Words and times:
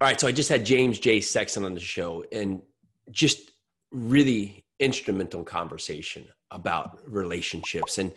All 0.00 0.06
right, 0.06 0.20
so 0.20 0.28
I 0.28 0.32
just 0.32 0.48
had 0.48 0.64
James 0.64 1.00
J. 1.00 1.20
Sexton 1.20 1.64
on 1.64 1.74
the 1.74 1.80
show, 1.80 2.24
and 2.30 2.62
just 3.10 3.50
really 3.90 4.64
instrumental 4.78 5.42
conversation 5.42 6.24
about 6.52 7.00
relationships. 7.04 7.98
And 7.98 8.12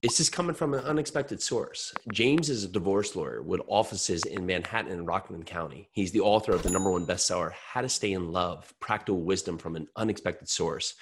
it's 0.00 0.18
just 0.18 0.30
coming 0.30 0.54
from 0.54 0.74
an 0.74 0.84
unexpected 0.84 1.42
source. 1.42 1.92
James 2.12 2.48
is 2.48 2.62
a 2.62 2.68
divorce 2.68 3.16
lawyer 3.16 3.42
with 3.42 3.60
offices 3.66 4.26
in 4.26 4.46
Manhattan 4.46 4.92
and 4.92 5.08
Rockland 5.08 5.44
County. 5.46 5.88
He's 5.90 6.12
the 6.12 6.20
author 6.20 6.52
of 6.52 6.62
the 6.62 6.70
number 6.70 6.92
one 6.92 7.04
bestseller, 7.04 7.50
How 7.50 7.80
to 7.80 7.88
Stay 7.88 8.12
in 8.12 8.30
Love 8.30 8.72
Practical 8.78 9.20
Wisdom 9.20 9.58
from 9.58 9.74
an 9.74 9.88
Unexpected 9.96 10.48
Source. 10.48 10.94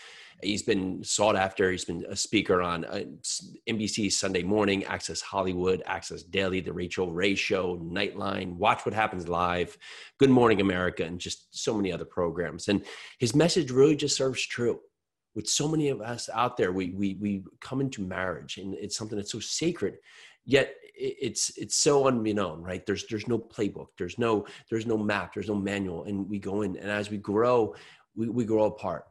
He's 0.42 0.62
been 0.62 1.02
sought 1.02 1.36
after. 1.36 1.70
He's 1.70 1.84
been 1.84 2.04
a 2.08 2.16
speaker 2.16 2.60
on 2.60 2.84
uh, 2.84 3.04
NBC 3.68 4.12
Sunday 4.12 4.42
Morning, 4.42 4.84
Access 4.84 5.20
Hollywood, 5.20 5.82
Access 5.86 6.22
Daily, 6.22 6.60
The 6.60 6.72
Rachael 6.72 7.12
Ray 7.12 7.34
Show, 7.34 7.78
Nightline, 7.78 8.56
Watch 8.56 8.84
What 8.84 8.94
Happens 8.94 9.28
Live, 9.28 9.78
Good 10.18 10.30
Morning 10.30 10.60
America, 10.60 11.04
and 11.04 11.18
just 11.18 11.46
so 11.58 11.74
many 11.74 11.90
other 11.90 12.04
programs. 12.04 12.68
And 12.68 12.84
his 13.18 13.34
message 13.34 13.70
really 13.70 13.96
just 13.96 14.16
serves 14.16 14.44
true. 14.46 14.80
With 15.34 15.48
so 15.48 15.68
many 15.68 15.88
of 15.90 16.00
us 16.00 16.30
out 16.32 16.56
there, 16.56 16.72
we 16.72 16.90
we 16.90 17.14
we 17.20 17.44
come 17.60 17.80
into 17.82 18.00
marriage, 18.00 18.56
and 18.56 18.74
it's 18.74 18.96
something 18.96 19.16
that's 19.16 19.32
so 19.32 19.40
sacred, 19.40 19.98
yet 20.46 20.74
it's 20.98 21.50
it's 21.58 21.76
so 21.76 22.06
unbeknown 22.06 22.62
right 22.62 22.86
there's 22.86 23.06
there's 23.08 23.28
no 23.28 23.38
playbook 23.38 23.88
there's 23.98 24.16
no 24.16 24.46
there's 24.70 24.86
no 24.86 24.96
map 24.96 25.34
there's 25.34 25.48
no 25.48 25.54
manual 25.54 26.04
and 26.04 26.26
we 26.26 26.38
go 26.38 26.62
in 26.62 26.74
and 26.78 26.90
as 26.90 27.10
we 27.10 27.18
grow 27.18 27.74
we, 28.14 28.28
we 28.30 28.46
grow 28.46 28.64
apart 28.64 29.04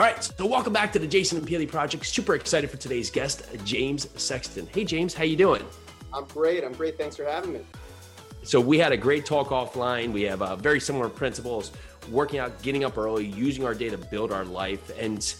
All 0.00 0.06
right, 0.06 0.24
so 0.24 0.46
welcome 0.46 0.72
back 0.72 0.94
to 0.94 0.98
the 0.98 1.06
Jason 1.06 1.36
and 1.36 1.46
Peely 1.46 1.70
Project. 1.70 2.06
Super 2.06 2.34
excited 2.34 2.70
for 2.70 2.78
today's 2.78 3.10
guest, 3.10 3.44
James 3.66 4.08
Sexton. 4.18 4.66
Hey, 4.72 4.82
James, 4.82 5.12
how 5.12 5.24
you 5.24 5.36
doing? 5.36 5.62
I'm 6.14 6.24
great. 6.24 6.64
I'm 6.64 6.72
great. 6.72 6.96
Thanks 6.96 7.16
for 7.16 7.26
having 7.26 7.52
me. 7.52 7.60
So 8.42 8.62
we 8.62 8.78
had 8.78 8.92
a 8.92 8.96
great 8.96 9.26
talk 9.26 9.48
offline. 9.48 10.10
We 10.10 10.22
have 10.22 10.40
uh, 10.40 10.56
very 10.56 10.80
similar 10.80 11.10
principles: 11.10 11.70
working 12.10 12.38
out, 12.38 12.62
getting 12.62 12.82
up 12.82 12.96
early, 12.96 13.26
using 13.26 13.66
our 13.66 13.74
day 13.74 13.90
to 13.90 13.98
build 13.98 14.32
our 14.32 14.46
life. 14.46 14.90
And 14.98 15.34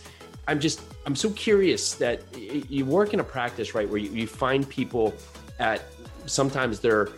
I'm 0.46 0.60
just, 0.60 0.82
I'm 1.06 1.16
so 1.16 1.30
curious 1.30 1.94
that 1.94 2.20
you 2.36 2.84
work 2.84 3.14
in 3.14 3.20
a 3.20 3.24
practice, 3.24 3.74
right, 3.74 3.88
where 3.88 3.96
you, 3.96 4.10
you 4.10 4.26
find 4.26 4.68
people 4.68 5.14
at 5.58 5.84
sometimes 6.26 6.80
their 6.80 7.08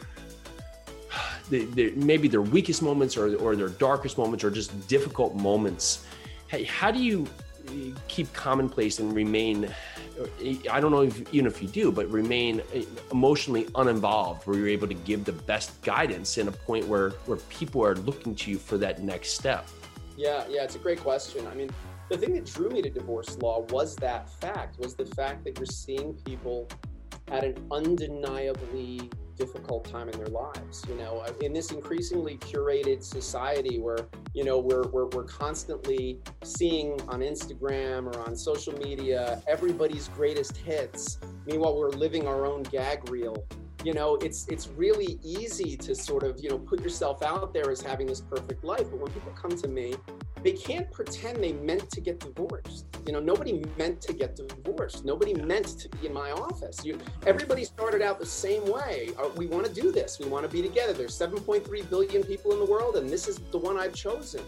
maybe 1.50 2.28
their 2.28 2.40
weakest 2.40 2.82
moments 2.82 3.16
or, 3.16 3.34
or 3.38 3.56
their 3.56 3.70
darkest 3.70 4.16
moments 4.16 4.44
or 4.44 4.50
just 4.52 4.86
difficult 4.86 5.34
moments 5.34 6.06
hey, 6.52 6.64
how 6.64 6.90
do 6.90 7.02
you 7.02 7.26
uh, 7.66 7.72
keep 8.08 8.30
commonplace 8.34 8.98
and 8.98 9.14
remain 9.14 9.74
I 10.70 10.78
don't 10.78 10.90
know 10.90 11.00
if, 11.00 11.32
even 11.32 11.46
if 11.46 11.62
you 11.62 11.68
do, 11.68 11.90
but 11.90 12.06
remain 12.10 12.60
uh, 12.60 12.82
emotionally 13.10 13.66
uninvolved, 13.74 14.46
where 14.46 14.58
you're 14.58 14.68
able 14.68 14.86
to 14.86 14.94
give 14.94 15.24
the 15.24 15.32
best 15.32 15.80
guidance 15.80 16.36
in 16.36 16.48
a 16.48 16.52
point 16.52 16.86
where 16.86 17.10
where 17.24 17.38
people 17.48 17.82
are 17.82 17.96
looking 17.96 18.34
to 18.34 18.50
you 18.50 18.58
for 18.58 18.76
that 18.76 19.02
next 19.02 19.30
step. 19.30 19.66
Yeah, 20.18 20.44
yeah, 20.50 20.64
it's 20.64 20.76
a 20.76 20.78
great 20.78 21.00
question. 21.00 21.46
I 21.46 21.54
mean, 21.54 21.70
the 22.10 22.18
thing 22.18 22.34
that 22.34 22.44
drew 22.44 22.68
me 22.68 22.82
to 22.82 22.90
divorce 22.90 23.38
law 23.38 23.60
was 23.70 23.96
that 23.96 24.28
fact, 24.28 24.78
was 24.78 24.94
the 24.94 25.06
fact 25.06 25.44
that 25.44 25.56
you're 25.58 25.64
seeing 25.64 26.12
people 26.26 26.68
at 27.32 27.44
an 27.44 27.56
undeniably 27.70 29.10
difficult 29.36 29.84
time 29.84 30.08
in 30.08 30.16
their 30.18 30.28
lives 30.28 30.84
you 30.88 30.94
know 30.96 31.18
uh, 31.26 31.32
in 31.40 31.52
this 31.52 31.72
increasingly 31.72 32.36
curated 32.36 33.02
society 33.02 33.78
where 33.78 34.06
you 34.34 34.44
know 34.44 34.58
we're, 34.58 34.86
we're, 34.88 35.06
we're 35.06 35.24
constantly 35.24 36.20
seeing 36.44 37.00
on 37.08 37.20
instagram 37.20 38.06
or 38.06 38.20
on 38.20 38.36
social 38.36 38.74
media 38.78 39.42
everybody's 39.48 40.08
greatest 40.08 40.56
hits. 40.56 41.18
Meanwhile 41.46 41.76
we're 41.76 41.90
living 41.90 42.26
our 42.26 42.46
own 42.46 42.62
gag 42.64 43.08
reel. 43.10 43.44
You 43.84 43.92
know 43.92 44.16
it's 44.16 44.46
it's 44.48 44.68
really 44.68 45.18
easy 45.22 45.76
to 45.78 45.94
sort 45.94 46.22
of 46.22 46.38
you 46.40 46.50
know 46.50 46.58
put 46.58 46.80
yourself 46.80 47.22
out 47.22 47.52
there 47.52 47.70
as 47.70 47.80
having 47.80 48.06
this 48.06 48.20
perfect 48.20 48.64
life. 48.64 48.90
But 48.90 49.00
when 49.00 49.12
people 49.12 49.32
come 49.32 49.56
to 49.56 49.68
me 49.68 49.94
they 50.42 50.52
can't 50.52 50.90
pretend 50.90 51.42
they 51.42 51.52
meant 51.52 51.90
to 51.90 52.00
get 52.00 52.18
divorced. 52.20 52.86
You 53.06 53.12
know 53.12 53.20
nobody 53.20 53.64
meant 53.78 54.00
to 54.02 54.12
get 54.12 54.36
divorced. 54.36 55.04
Nobody 55.04 55.34
meant 55.34 55.78
to 55.80 55.88
be 55.88 56.06
in 56.06 56.12
my 56.12 56.30
office. 56.32 56.84
You 56.84 56.98
everybody 57.26 57.64
started 57.64 58.02
out 58.02 58.18
the 58.18 58.26
same 58.26 58.66
way. 58.70 59.10
Uh, 59.18 59.28
we 59.36 59.46
want 59.46 59.66
to 59.66 59.72
do 59.72 59.92
this. 59.92 60.18
We 60.18 60.26
want 60.26 60.44
to 60.44 60.52
be 60.52 60.62
together. 60.62 60.92
There's 60.92 61.18
7.3 61.18 61.90
billion 61.90 62.22
people 62.24 62.52
in 62.52 62.58
the 62.58 62.64
world 62.64 62.96
and 62.96 63.08
this 63.08 63.28
is 63.28 63.38
the 63.50 63.58
one 63.58 63.78
i've 63.78 63.94
chosen. 63.94 64.42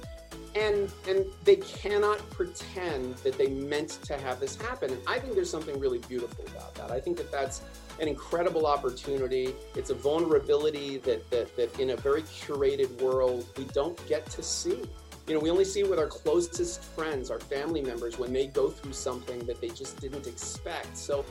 And 0.54 0.90
and 1.08 1.26
they 1.44 1.56
cannot 1.56 2.18
pretend 2.30 3.16
that 3.18 3.36
they 3.36 3.48
meant 3.48 3.98
to 4.04 4.16
have 4.18 4.40
this 4.40 4.56
happen. 4.56 4.90
And 4.92 5.00
i 5.06 5.18
think 5.18 5.34
there's 5.34 5.50
something 5.50 5.78
really 5.78 5.98
beautiful 5.98 6.44
about 6.48 6.74
that. 6.76 6.90
I 6.90 7.00
think 7.00 7.16
that 7.16 7.30
that's 7.30 7.62
an 8.00 8.08
incredible 8.08 8.66
opportunity. 8.66 9.54
It's 9.76 9.90
a 9.90 9.94
vulnerability 9.94 10.98
that 10.98 11.28
that, 11.30 11.56
that 11.56 11.78
in 11.78 11.90
a 11.90 11.96
very 11.96 12.22
curated 12.22 13.00
world 13.00 13.46
we 13.56 13.64
don't 13.66 13.98
get 14.08 14.26
to 14.30 14.42
see 14.42 14.82
you 15.26 15.34
know 15.34 15.40
we 15.40 15.50
only 15.50 15.64
see 15.64 15.80
it 15.80 15.90
with 15.90 15.98
our 15.98 16.06
closest 16.06 16.82
friends 16.82 17.30
our 17.30 17.40
family 17.40 17.82
members 17.82 18.18
when 18.18 18.32
they 18.32 18.46
go 18.46 18.70
through 18.70 18.92
something 18.92 19.38
that 19.46 19.60
they 19.60 19.68
just 19.68 20.00
didn't 20.00 20.26
expect 20.26 20.96
so 20.96 21.24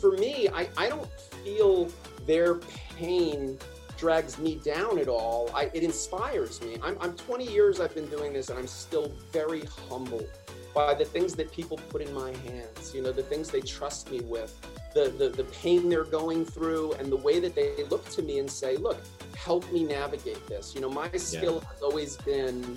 for 0.00 0.12
me 0.12 0.48
i, 0.54 0.68
I 0.76 0.88
don't 0.88 1.10
feel 1.44 1.88
their 2.26 2.54
pain 2.54 3.58
drags 3.96 4.38
me 4.38 4.56
down 4.56 4.98
at 4.98 5.08
all. 5.08 5.50
I, 5.54 5.70
it 5.72 5.82
inspires 5.82 6.60
me. 6.60 6.76
I'm, 6.82 6.96
I'm 7.00 7.14
20 7.14 7.50
years 7.50 7.80
I've 7.80 7.94
been 7.94 8.08
doing 8.08 8.32
this 8.32 8.50
and 8.50 8.58
I'm 8.58 8.66
still 8.66 9.12
very 9.32 9.62
humble 9.88 10.26
by 10.74 10.92
the 10.92 11.04
things 11.04 11.34
that 11.36 11.52
people 11.52 11.78
put 11.88 12.02
in 12.02 12.12
my 12.12 12.34
hands, 12.48 12.92
you 12.94 13.00
know, 13.00 13.12
the 13.12 13.22
things 13.22 13.48
they 13.48 13.60
trust 13.60 14.10
me 14.10 14.20
with, 14.22 14.58
the, 14.92 15.08
the, 15.10 15.28
the 15.28 15.44
pain 15.44 15.88
they're 15.88 16.02
going 16.02 16.44
through, 16.44 16.92
and 16.94 17.12
the 17.12 17.16
way 17.16 17.38
that 17.38 17.54
they 17.54 17.84
look 17.84 18.06
to 18.10 18.22
me 18.22 18.40
and 18.40 18.50
say, 18.50 18.76
look, 18.76 18.98
help 19.36 19.70
me 19.72 19.84
navigate 19.84 20.44
this. 20.48 20.74
You 20.74 20.80
know, 20.80 20.90
my 20.90 21.08
skill 21.12 21.60
yeah. 21.62 21.68
has 21.70 21.82
always 21.82 22.16
been 22.16 22.76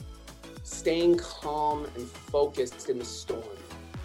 staying 0.67 1.17
calm 1.17 1.85
and 1.95 2.05
focused 2.07 2.89
in 2.89 2.99
the 2.99 3.05
storm. 3.05 3.43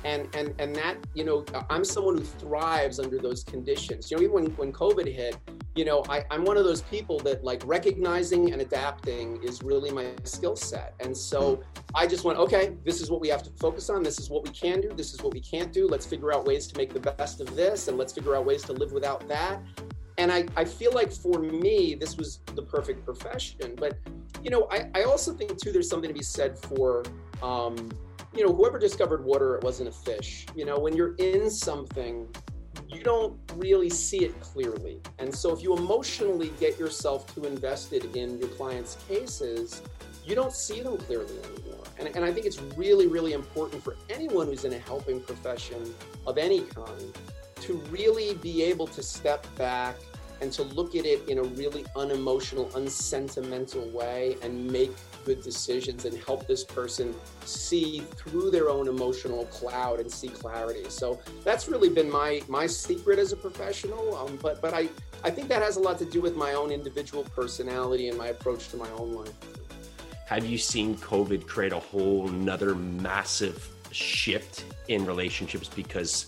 And 0.04 0.28
and 0.34 0.52
and 0.58 0.74
that 0.74 0.96
you 1.14 1.22
know 1.22 1.44
i'm 1.70 1.84
someone 1.84 2.18
who 2.18 2.24
thrives 2.24 2.98
under 2.98 3.18
those 3.18 3.44
conditions. 3.44 4.10
You 4.10 4.16
know 4.16 4.22
even 4.24 4.34
when, 4.34 4.46
when 4.56 4.72
covid 4.72 5.12
hit 5.12 5.36
you 5.76 5.84
know 5.84 6.04
I, 6.08 6.24
i'm 6.30 6.44
one 6.44 6.56
of 6.56 6.64
those 6.64 6.82
people 6.82 7.20
that 7.20 7.44
like 7.44 7.62
recognizing 7.64 8.52
and 8.52 8.60
adapting 8.62 9.40
is 9.44 9.62
really 9.62 9.92
my 9.92 10.10
skill 10.24 10.56
set. 10.56 10.94
And 10.98 11.16
so 11.16 11.56
hmm. 11.56 11.62
i 11.94 12.06
just 12.06 12.24
went 12.24 12.38
okay 12.38 12.76
this 12.84 13.00
is 13.00 13.10
what 13.10 13.20
we 13.20 13.28
have 13.28 13.42
to 13.44 13.50
focus 13.50 13.90
on. 13.90 14.02
This 14.02 14.18
is 14.18 14.28
what 14.28 14.42
we 14.44 14.50
can 14.50 14.80
do. 14.80 14.92
This 14.92 15.14
is 15.14 15.22
what 15.22 15.34
we 15.34 15.40
can't 15.40 15.72
do. 15.72 15.86
Let's 15.86 16.06
figure 16.06 16.32
out 16.32 16.44
ways 16.44 16.66
to 16.68 16.76
make 16.76 16.92
the 16.92 17.00
best 17.00 17.40
of 17.40 17.54
this 17.54 17.86
and 17.88 17.96
let's 17.96 18.12
figure 18.12 18.34
out 18.34 18.44
ways 18.44 18.62
to 18.62 18.72
live 18.72 18.92
without 18.92 19.28
that. 19.28 19.62
And 20.18 20.30
I, 20.32 20.46
I 20.56 20.64
feel 20.64 20.92
like 20.92 21.12
for 21.12 21.38
me 21.38 21.94
this 21.94 22.16
was 22.16 22.40
the 22.56 22.62
perfect 22.62 23.04
profession 23.04 23.74
but 23.76 23.98
you 24.42 24.50
know 24.50 24.68
i, 24.70 24.88
I 24.94 25.02
also 25.04 25.32
think 25.32 25.60
too 25.60 25.72
there's 25.72 25.88
something 25.88 26.08
to 26.08 26.14
be 26.14 26.22
said 26.22 26.58
for 26.58 27.04
um, 27.42 27.90
you 28.34 28.46
know, 28.46 28.52
whoever 28.52 28.78
discovered 28.78 29.24
water, 29.24 29.56
it 29.56 29.64
wasn't 29.64 29.88
a 29.88 29.92
fish. 29.92 30.46
You 30.54 30.64
know, 30.64 30.78
when 30.78 30.96
you're 30.96 31.14
in 31.16 31.50
something, 31.50 32.26
you 32.88 33.02
don't 33.02 33.38
really 33.56 33.90
see 33.90 34.24
it 34.24 34.38
clearly. 34.40 35.00
And 35.18 35.34
so 35.34 35.52
if 35.52 35.62
you 35.62 35.76
emotionally 35.76 36.52
get 36.58 36.78
yourself 36.78 37.32
too 37.34 37.44
invested 37.44 38.16
in 38.16 38.38
your 38.38 38.48
client's 38.48 38.96
cases, 39.08 39.82
you 40.24 40.34
don't 40.34 40.52
see 40.52 40.82
them 40.82 40.96
clearly 40.96 41.34
anymore. 41.38 41.84
And, 41.98 42.08
and 42.14 42.24
I 42.24 42.32
think 42.32 42.46
it's 42.46 42.60
really, 42.76 43.06
really 43.06 43.32
important 43.32 43.82
for 43.82 43.96
anyone 44.08 44.46
who's 44.46 44.64
in 44.64 44.72
a 44.72 44.78
helping 44.78 45.20
profession 45.20 45.94
of 46.26 46.38
any 46.38 46.60
kind 46.62 47.18
to 47.60 47.74
really 47.90 48.34
be 48.34 48.62
able 48.62 48.86
to 48.88 49.02
step 49.02 49.46
back 49.56 49.96
and 50.42 50.52
to 50.52 50.64
look 50.64 50.96
at 50.96 51.06
it 51.06 51.26
in 51.28 51.38
a 51.38 51.42
really 51.42 51.86
unemotional, 51.94 52.68
unsentimental 52.74 53.88
way 53.90 54.36
and 54.42 54.66
make 54.70 54.90
good 55.24 55.40
decisions 55.40 56.04
and 56.04 56.18
help 56.24 56.48
this 56.48 56.64
person 56.64 57.14
see 57.44 58.00
through 58.16 58.50
their 58.50 58.68
own 58.68 58.88
emotional 58.88 59.44
cloud 59.46 60.00
and 60.00 60.10
see 60.10 60.26
clarity. 60.26 60.84
So 60.88 61.20
that's 61.44 61.68
really 61.68 61.88
been 61.88 62.10
my 62.10 62.42
my 62.48 62.66
secret 62.66 63.20
as 63.20 63.32
a 63.32 63.36
professional. 63.36 64.16
Um, 64.16 64.36
but 64.42 64.60
but 64.60 64.74
I 64.74 64.88
I 65.22 65.30
think 65.30 65.46
that 65.48 65.62
has 65.62 65.76
a 65.76 65.80
lot 65.80 65.96
to 66.00 66.04
do 66.04 66.20
with 66.20 66.34
my 66.34 66.54
own 66.54 66.72
individual 66.72 67.22
personality 67.22 68.08
and 68.08 68.18
my 68.18 68.28
approach 68.28 68.68
to 68.70 68.76
my 68.76 68.90
own 68.98 69.14
life. 69.14 69.32
Have 70.26 70.44
you 70.44 70.58
seen 70.58 70.96
COVID 70.96 71.46
create 71.46 71.72
a 71.72 71.78
whole 71.78 72.26
nother 72.26 72.74
massive 72.74 73.68
shift 73.92 74.64
in 74.88 75.06
relationships 75.06 75.68
because 75.68 76.26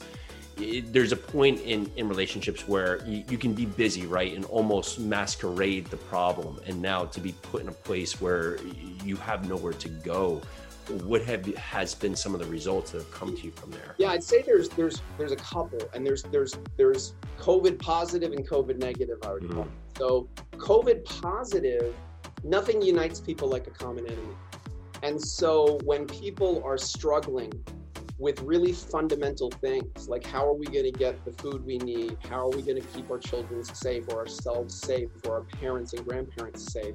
it, 0.59 0.93
there's 0.93 1.13
a 1.13 1.17
point 1.17 1.61
in 1.61 1.91
in 1.97 2.09
relationships 2.09 2.67
where 2.69 3.05
you, 3.07 3.25
you, 3.29 3.39
can 3.39 3.53
be 3.53 3.67
busy 3.67 4.07
right 4.07 4.35
and 4.35 4.45
almost 4.47 4.99
masquerade 4.99 5.87
the 5.87 5.97
problem 5.97 6.61
and 6.67 6.81
now 6.81 7.05
to 7.05 7.21
be 7.21 7.33
put 7.43 7.63
in 7.63 7.69
a 7.69 7.73
place 7.73 8.21
where 8.21 8.59
you 9.05 9.17
have 9.17 9.49
nowhere 9.49 9.73
to 9.73 9.89
go 9.89 10.41
what 11.05 11.23
have 11.23 11.47
has 11.57 11.95
been 11.95 12.15
some 12.15 12.35
of 12.35 12.41
the 12.41 12.47
results 12.47 12.91
that 12.91 12.99
have 12.99 13.11
come 13.11 13.35
to 13.35 13.43
you 13.43 13.51
from 13.53 13.71
there 13.71 13.95
yeah 13.99 14.11
i'd 14.11 14.23
say 14.23 14.43
there's 14.43 14.69
there's 14.71 15.01
there's 15.17 15.33
a 15.33 15.37
couple 15.37 15.79
and 15.95 16.07
there's 16.07 16.23
there's 16.25 16.57
there's 16.77 17.15
covid 17.39 17.79
positive 17.79 18.33
and 18.33 18.47
covid 18.49 18.79
negative 18.79 19.19
i 19.25 19.33
would 19.33 19.43
mm-hmm. 19.43 19.69
So, 19.97 20.29
COVID 20.53 21.05
positive, 21.05 21.95
nothing 22.43 22.83
unites 22.83 23.21
people 23.21 23.49
like 23.49 23.67
a 23.69 23.71
common 23.71 24.07
enemy. 24.07 24.35
And 25.03 25.21
so, 25.21 25.79
when 25.85 26.07
people 26.07 26.63
are 26.65 26.77
struggling 26.77 27.53
with 28.19 28.41
really 28.43 28.73
fundamental 28.73 29.51
things 29.51 30.09
like 30.09 30.25
how 30.25 30.47
are 30.47 30.55
we 30.55 30.67
going 30.67 30.85
to 30.85 30.93
get 30.93 31.25
the 31.25 31.33
food 31.33 31.65
we 31.65 31.79
need? 31.79 32.17
How 32.29 32.47
are 32.47 32.51
we 32.51 32.63
going 32.63 32.81
to 32.81 32.89
keep 32.89 33.11
our 33.11 33.19
children 33.19 33.65
safe 33.65 34.05
or 34.09 34.19
ourselves 34.19 34.75
safe 34.75 35.09
or 35.27 35.37
our 35.37 35.43
parents 35.43 35.93
and 35.95 36.07
grandparents 36.07 36.73
safe? 36.73 36.95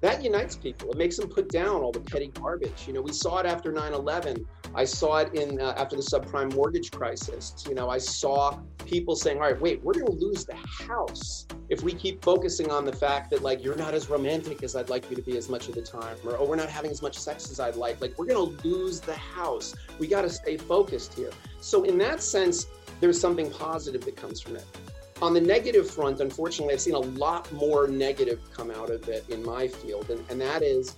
That 0.00 0.22
unites 0.22 0.56
people. 0.56 0.90
It 0.92 0.96
makes 0.96 1.16
them 1.16 1.28
put 1.28 1.48
down 1.48 1.82
all 1.82 1.92
the 1.92 2.00
petty 2.00 2.28
garbage. 2.28 2.86
You 2.86 2.92
know, 2.92 3.02
we 3.02 3.12
saw 3.12 3.38
it 3.38 3.46
after 3.46 3.72
9 3.72 3.92
11 3.92 4.46
I 4.74 4.84
saw 4.84 5.18
it 5.18 5.34
in 5.34 5.60
uh, 5.60 5.74
after 5.76 5.96
the 5.96 6.02
subprime 6.02 6.54
mortgage 6.54 6.90
crisis. 6.90 7.64
You 7.68 7.74
know, 7.74 7.88
I 7.88 7.98
saw 7.98 8.58
people 8.84 9.16
saying, 9.16 9.38
"All 9.38 9.44
right, 9.44 9.60
wait, 9.60 9.82
we're 9.82 9.94
going 9.94 10.06
to 10.06 10.12
lose 10.12 10.44
the 10.44 10.56
house 10.56 11.46
if 11.68 11.82
we 11.82 11.92
keep 11.92 12.22
focusing 12.22 12.70
on 12.70 12.84
the 12.84 12.92
fact 12.92 13.30
that 13.30 13.42
like 13.42 13.62
you're 13.64 13.76
not 13.76 13.94
as 13.94 14.08
romantic 14.10 14.62
as 14.62 14.76
I'd 14.76 14.88
like 14.88 15.08
you 15.10 15.16
to 15.16 15.22
be 15.22 15.36
as 15.36 15.48
much 15.48 15.68
of 15.68 15.74
the 15.74 15.82
time, 15.82 16.16
or 16.24 16.36
oh, 16.38 16.44
we're 16.44 16.56
not 16.56 16.68
having 16.68 16.90
as 16.90 17.02
much 17.02 17.18
sex 17.18 17.50
as 17.50 17.60
I'd 17.60 17.76
like. 17.76 18.00
Like 18.00 18.18
we're 18.18 18.26
going 18.26 18.58
to 18.58 18.68
lose 18.68 19.00
the 19.00 19.14
house. 19.16 19.74
We 19.98 20.06
got 20.06 20.22
to 20.22 20.30
stay 20.30 20.56
focused 20.56 21.14
here." 21.14 21.30
So 21.60 21.84
in 21.84 21.98
that 21.98 22.22
sense, 22.22 22.66
there's 23.00 23.20
something 23.20 23.50
positive 23.50 24.04
that 24.04 24.16
comes 24.16 24.40
from 24.40 24.56
it. 24.56 24.64
On 25.20 25.34
the 25.34 25.40
negative 25.40 25.90
front, 25.90 26.20
unfortunately, 26.20 26.74
I've 26.74 26.80
seen 26.80 26.94
a 26.94 27.00
lot 27.00 27.50
more 27.52 27.88
negative 27.88 28.40
come 28.52 28.70
out 28.70 28.90
of 28.90 29.08
it 29.08 29.28
in 29.28 29.44
my 29.44 29.66
field, 29.66 30.10
and, 30.10 30.24
and 30.30 30.40
that 30.40 30.62
is 30.62 30.96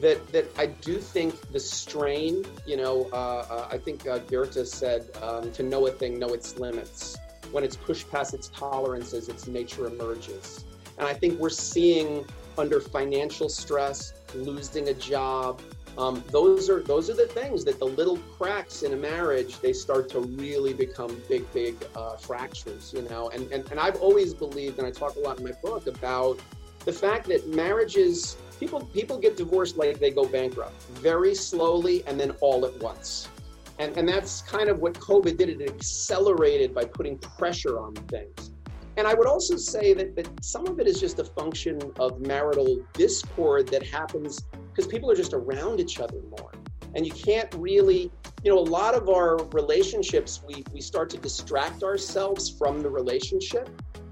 that 0.00 0.30
that 0.32 0.46
I 0.58 0.66
do 0.66 0.98
think 0.98 1.40
the 1.52 1.60
strain, 1.60 2.44
you 2.66 2.76
know, 2.76 3.08
uh, 3.12 3.46
uh, 3.48 3.68
I 3.70 3.78
think 3.78 4.06
uh, 4.06 4.18
Goethe 4.18 4.66
said, 4.66 5.08
um, 5.22 5.50
"To 5.52 5.62
know 5.62 5.86
a 5.86 5.90
thing, 5.90 6.18
know 6.18 6.34
its 6.34 6.58
limits. 6.58 7.16
When 7.50 7.64
it's 7.64 7.76
pushed 7.76 8.10
past 8.10 8.34
its 8.34 8.48
tolerances, 8.48 9.28
its 9.28 9.46
nature 9.46 9.86
emerges." 9.86 10.64
And 10.98 11.08
I 11.08 11.14
think 11.14 11.38
we're 11.38 11.48
seeing 11.48 12.26
under 12.58 12.78
financial 12.80 13.48
stress, 13.48 14.12
losing 14.34 14.88
a 14.88 14.94
job. 14.94 15.62
Um, 15.98 16.24
those 16.28 16.70
are 16.70 16.80
those 16.80 17.10
are 17.10 17.14
the 17.14 17.26
things 17.26 17.64
that 17.64 17.78
the 17.78 17.84
little 17.84 18.16
cracks 18.38 18.82
in 18.82 18.94
a 18.94 18.96
marriage 18.96 19.60
they 19.60 19.74
start 19.74 20.08
to 20.10 20.20
really 20.20 20.72
become 20.72 21.20
big 21.28 21.50
big 21.52 21.76
uh, 21.94 22.16
fractures 22.16 22.94
you 22.96 23.02
know? 23.02 23.28
And, 23.28 23.50
and 23.52 23.70
and 23.70 23.78
I've 23.78 23.96
always 23.96 24.32
believed 24.32 24.78
and 24.78 24.86
I 24.86 24.90
talk 24.90 25.16
a 25.16 25.20
lot 25.20 25.38
in 25.38 25.44
my 25.44 25.52
book 25.62 25.86
about 25.86 26.40
the 26.86 26.92
fact 26.92 27.26
that 27.28 27.46
marriages 27.48 28.36
people 28.58 28.80
people 28.86 29.18
get 29.18 29.36
divorced 29.36 29.76
like 29.76 29.98
they 29.98 30.10
go 30.10 30.24
bankrupt 30.24 30.82
very 30.92 31.34
slowly 31.34 32.02
and 32.06 32.18
then 32.18 32.30
all 32.40 32.64
at 32.64 32.74
once. 32.80 33.28
And 33.78 33.94
and 33.98 34.08
that's 34.08 34.40
kind 34.40 34.70
of 34.70 34.78
what 34.78 34.94
covid 34.94 35.36
did 35.36 35.50
it 35.50 35.60
accelerated 35.60 36.74
by 36.74 36.86
putting 36.86 37.18
pressure 37.18 37.78
on 37.78 37.92
things. 37.94 38.50
And 38.96 39.06
i 39.06 39.12
would 39.12 39.26
also 39.26 39.56
say 39.56 39.92
that, 39.92 40.16
that 40.16 40.28
some 40.42 40.66
of 40.66 40.80
it 40.80 40.86
is 40.86 40.98
just 40.98 41.18
a 41.18 41.24
function 41.24 41.78
of 41.98 42.20
marital 42.20 42.82
discord 42.94 43.68
that 43.68 43.86
happens 43.86 44.42
because 44.74 44.86
people 44.86 45.10
are 45.10 45.16
just 45.16 45.32
around 45.32 45.80
each 45.80 46.00
other 46.00 46.18
more 46.38 46.52
and 46.94 47.06
you 47.06 47.12
can't 47.12 47.52
really 47.58 48.10
you 48.42 48.52
know 48.52 48.58
a 48.58 48.68
lot 48.80 48.94
of 48.94 49.08
our 49.08 49.36
relationships 49.52 50.42
we 50.46 50.64
we 50.72 50.80
start 50.80 51.08
to 51.10 51.18
distract 51.18 51.82
ourselves 51.82 52.50
from 52.50 52.80
the 52.80 52.90
relationship 52.90 53.68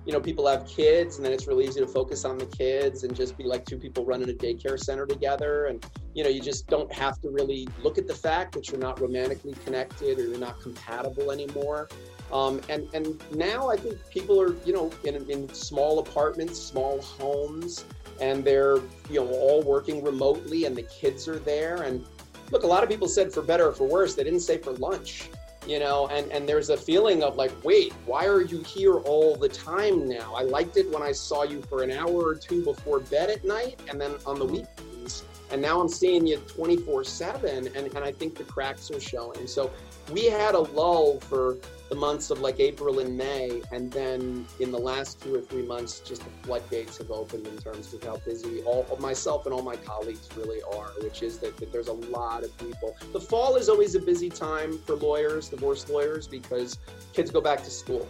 you 0.07 0.13
know, 0.13 0.21
people 0.21 0.47
have 0.49 0.67
kids 0.67 1.17
and 1.17 1.25
then 1.25 1.33
it's 1.33 1.47
really 1.47 1.67
easy 1.67 1.81
to 1.81 1.87
focus 1.87 2.25
on 2.25 2.39
the 2.39 2.47
kids 2.47 3.05
and 3.05 3.15
just 3.15 3.37
be 3.37 3.45
like 3.45 3.65
two 3.65 3.77
people 3.77 4.05
running 4.05 4.31
a 4.31 4.33
daycare 4.33 4.79
center 4.79 5.07
together. 5.07 5.67
And, 5.67 5.85
you 6.15 6.25
know, 6.25 6.31
you 6.31 6.41
just 6.41 6.67
don't 6.69 6.93
have 6.93 7.21
to 7.21 7.29
really 7.31 7.69
look 7.83 7.99
at 7.99 8.07
the 8.07 8.15
fact 8.15 8.53
that 8.55 8.71
you're 8.71 8.81
not 8.81 9.01
romantically 9.01 9.55
connected 9.65 10.19
or 10.19 10.25
you're 10.25 10.39
not 10.39 10.61
compatible 10.61 11.31
anymore. 11.31 11.89
Um, 12.33 12.61
and, 12.69 12.89
and 12.95 13.23
now 13.35 13.69
I 13.69 13.77
think 13.77 13.99
people 14.09 14.41
are, 14.41 14.57
you 14.65 14.73
know, 14.73 14.91
in, 15.05 15.15
in 15.31 15.53
small 15.53 15.99
apartments, 15.99 16.59
small 16.59 17.03
homes, 17.03 17.85
and 18.21 18.45
they're, 18.45 18.77
you 19.09 19.21
know, 19.21 19.29
all 19.29 19.63
working 19.63 20.03
remotely 20.03 20.65
and 20.65 20.77
the 20.77 20.83
kids 20.83 21.29
are 21.29 21.39
there. 21.39 21.83
And 21.83 22.05
look, 22.51 22.63
a 22.63 22.67
lot 22.67 22.83
of 22.83 22.89
people 22.89 23.09
said 23.09 23.33
for 23.33 23.43
better 23.43 23.69
or 23.69 23.73
for 23.73 23.87
worse, 23.87 24.15
they 24.15 24.25
didn't 24.25 24.41
say 24.41 24.59
for 24.59 24.73
lunch 24.73 25.31
you 25.67 25.79
know 25.79 26.09
and 26.09 26.31
and 26.33 26.49
there's 26.49 26.71
a 26.71 26.77
feeling 26.77 27.23
of 27.23 27.37
like 27.37 27.53
wait 27.65 27.93
why 28.07 28.27
are 28.27 28.41
you 28.41 28.63
here 28.63 28.97
all 29.01 29.37
the 29.37 29.49
time 29.49 30.09
now? 30.09 30.35
I 30.35 30.43
liked 30.43 30.77
it 30.77 30.91
when 30.91 31.03
i 31.03 31.13
saw 31.13 31.43
you 31.43 31.63
for 31.63 31.83
an 31.83 31.91
hour 31.91 32.29
or 32.29 32.35
two 32.35 32.65
before 32.65 33.01
bed 33.01 33.31
at 33.31 33.45
night 33.45 33.81
and 33.89 34.01
then 34.01 34.15
on 34.27 34.39
the 34.39 34.45
weekends. 34.45 35.25
And 35.51 35.61
now 35.61 35.81
i'm 35.81 35.89
seeing 35.89 36.27
you 36.27 36.39
24 36.39 37.05
7 37.05 37.67
and, 37.67 37.77
and 37.77 37.99
i 37.99 38.13
think 38.13 38.37
the 38.37 38.45
cracks 38.45 38.91
are 38.91 39.01
showing. 39.01 39.47
So 39.47 39.71
we 40.13 40.27
had 40.27 40.55
a 40.55 40.61
lull 40.61 41.21
for 41.21 41.59
the 41.89 41.97
months 41.97 42.31
of 42.31 42.41
like 42.41 42.61
April 42.61 43.01
and 43.01 43.17
May, 43.17 43.63
and 43.73 43.91
then 43.93 44.47
in 44.61 44.71
the 44.71 44.79
last 44.79 45.21
two 45.21 45.35
or 45.35 45.41
three 45.41 45.67
months, 45.67 46.01
just 46.01 46.23
the 46.23 46.31
floodgates 46.43 46.99
have 46.99 47.11
opened 47.11 47.47
in 47.47 47.59
terms 47.59 47.93
of 47.93 48.03
how 48.05 48.17
busy 48.19 48.63
all 48.63 48.87
myself 49.01 49.45
and 49.47 49.53
all 49.53 49.63
my 49.63 49.77
colleagues 49.77 50.29
really 50.37 50.63
are, 50.63 50.91
which 51.03 51.23
is 51.23 51.39
that, 51.39 51.57
that 51.57 51.73
there's 51.73 51.89
a 51.89 51.93
lot 51.93 52.45
of 52.45 52.57
people. 52.59 52.97
The 53.13 53.21
fall 53.21 53.57
is 53.57 53.69
always 53.69 53.97
a 53.97 54.01
busy 54.01 54.31
time 54.31 54.79
for 54.79 54.95
lawyers, 54.95 55.49
divorce 55.49 55.89
lawyers, 55.89 56.29
because 56.29 56.79
kids 57.13 57.33
go 57.33 57.41
back 57.41 57.65
to 57.65 57.71
school 57.71 58.07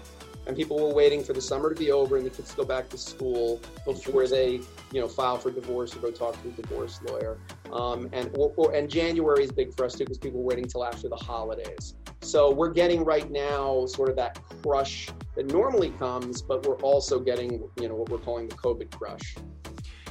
and 0.46 0.56
people 0.56 0.78
were 0.78 0.94
waiting 0.94 1.22
for 1.22 1.32
the 1.32 1.40
summer 1.40 1.72
to 1.72 1.78
be 1.78 1.93
over 1.93 2.16
and 2.16 2.26
the 2.26 2.31
kids 2.31 2.54
go 2.54 2.64
back 2.64 2.88
to 2.88 2.98
school 2.98 3.60
before 3.84 4.26
they, 4.26 4.60
you 4.93 5.00
know, 5.00 5.08
file 5.08 5.38
for 5.38 5.50
divorce 5.50 5.94
or 5.94 6.00
go 6.00 6.10
talk 6.10 6.40
to 6.43 6.48
a 6.48 6.52
divorce 6.52 7.00
lawyer. 7.06 7.38
Um, 7.72 8.08
and 8.12 8.31
or, 8.37 8.52
or, 8.56 8.75
and 8.75 8.88
January 8.88 9.44
is 9.44 9.52
big 9.52 9.75
for 9.75 9.84
us 9.84 9.94
too 9.94 10.05
because 10.05 10.19
people 10.19 10.40
are 10.40 10.44
waiting 10.44 10.64
till 10.64 10.84
after 10.84 11.08
the 11.08 11.17
holidays. 11.17 11.94
So 12.22 12.50
we're 12.50 12.72
getting 12.72 13.05
right 13.05 13.31
now 13.31 13.87
sort 13.87 14.11
of 14.11 14.17
that 14.17 14.38
crush 14.62 15.08
that 15.37 15.46
normally 15.46 15.90
comes, 15.90 16.43
but 16.43 16.67
we're 16.67 16.76
also 16.76 17.19
getting, 17.20 17.62
you 17.81 17.88
know, 17.88 17.94
what 17.94 18.08
we're 18.08 18.19
calling 18.19 18.49
the 18.49 18.56
COVID 18.56 18.90
crush. 18.90 19.37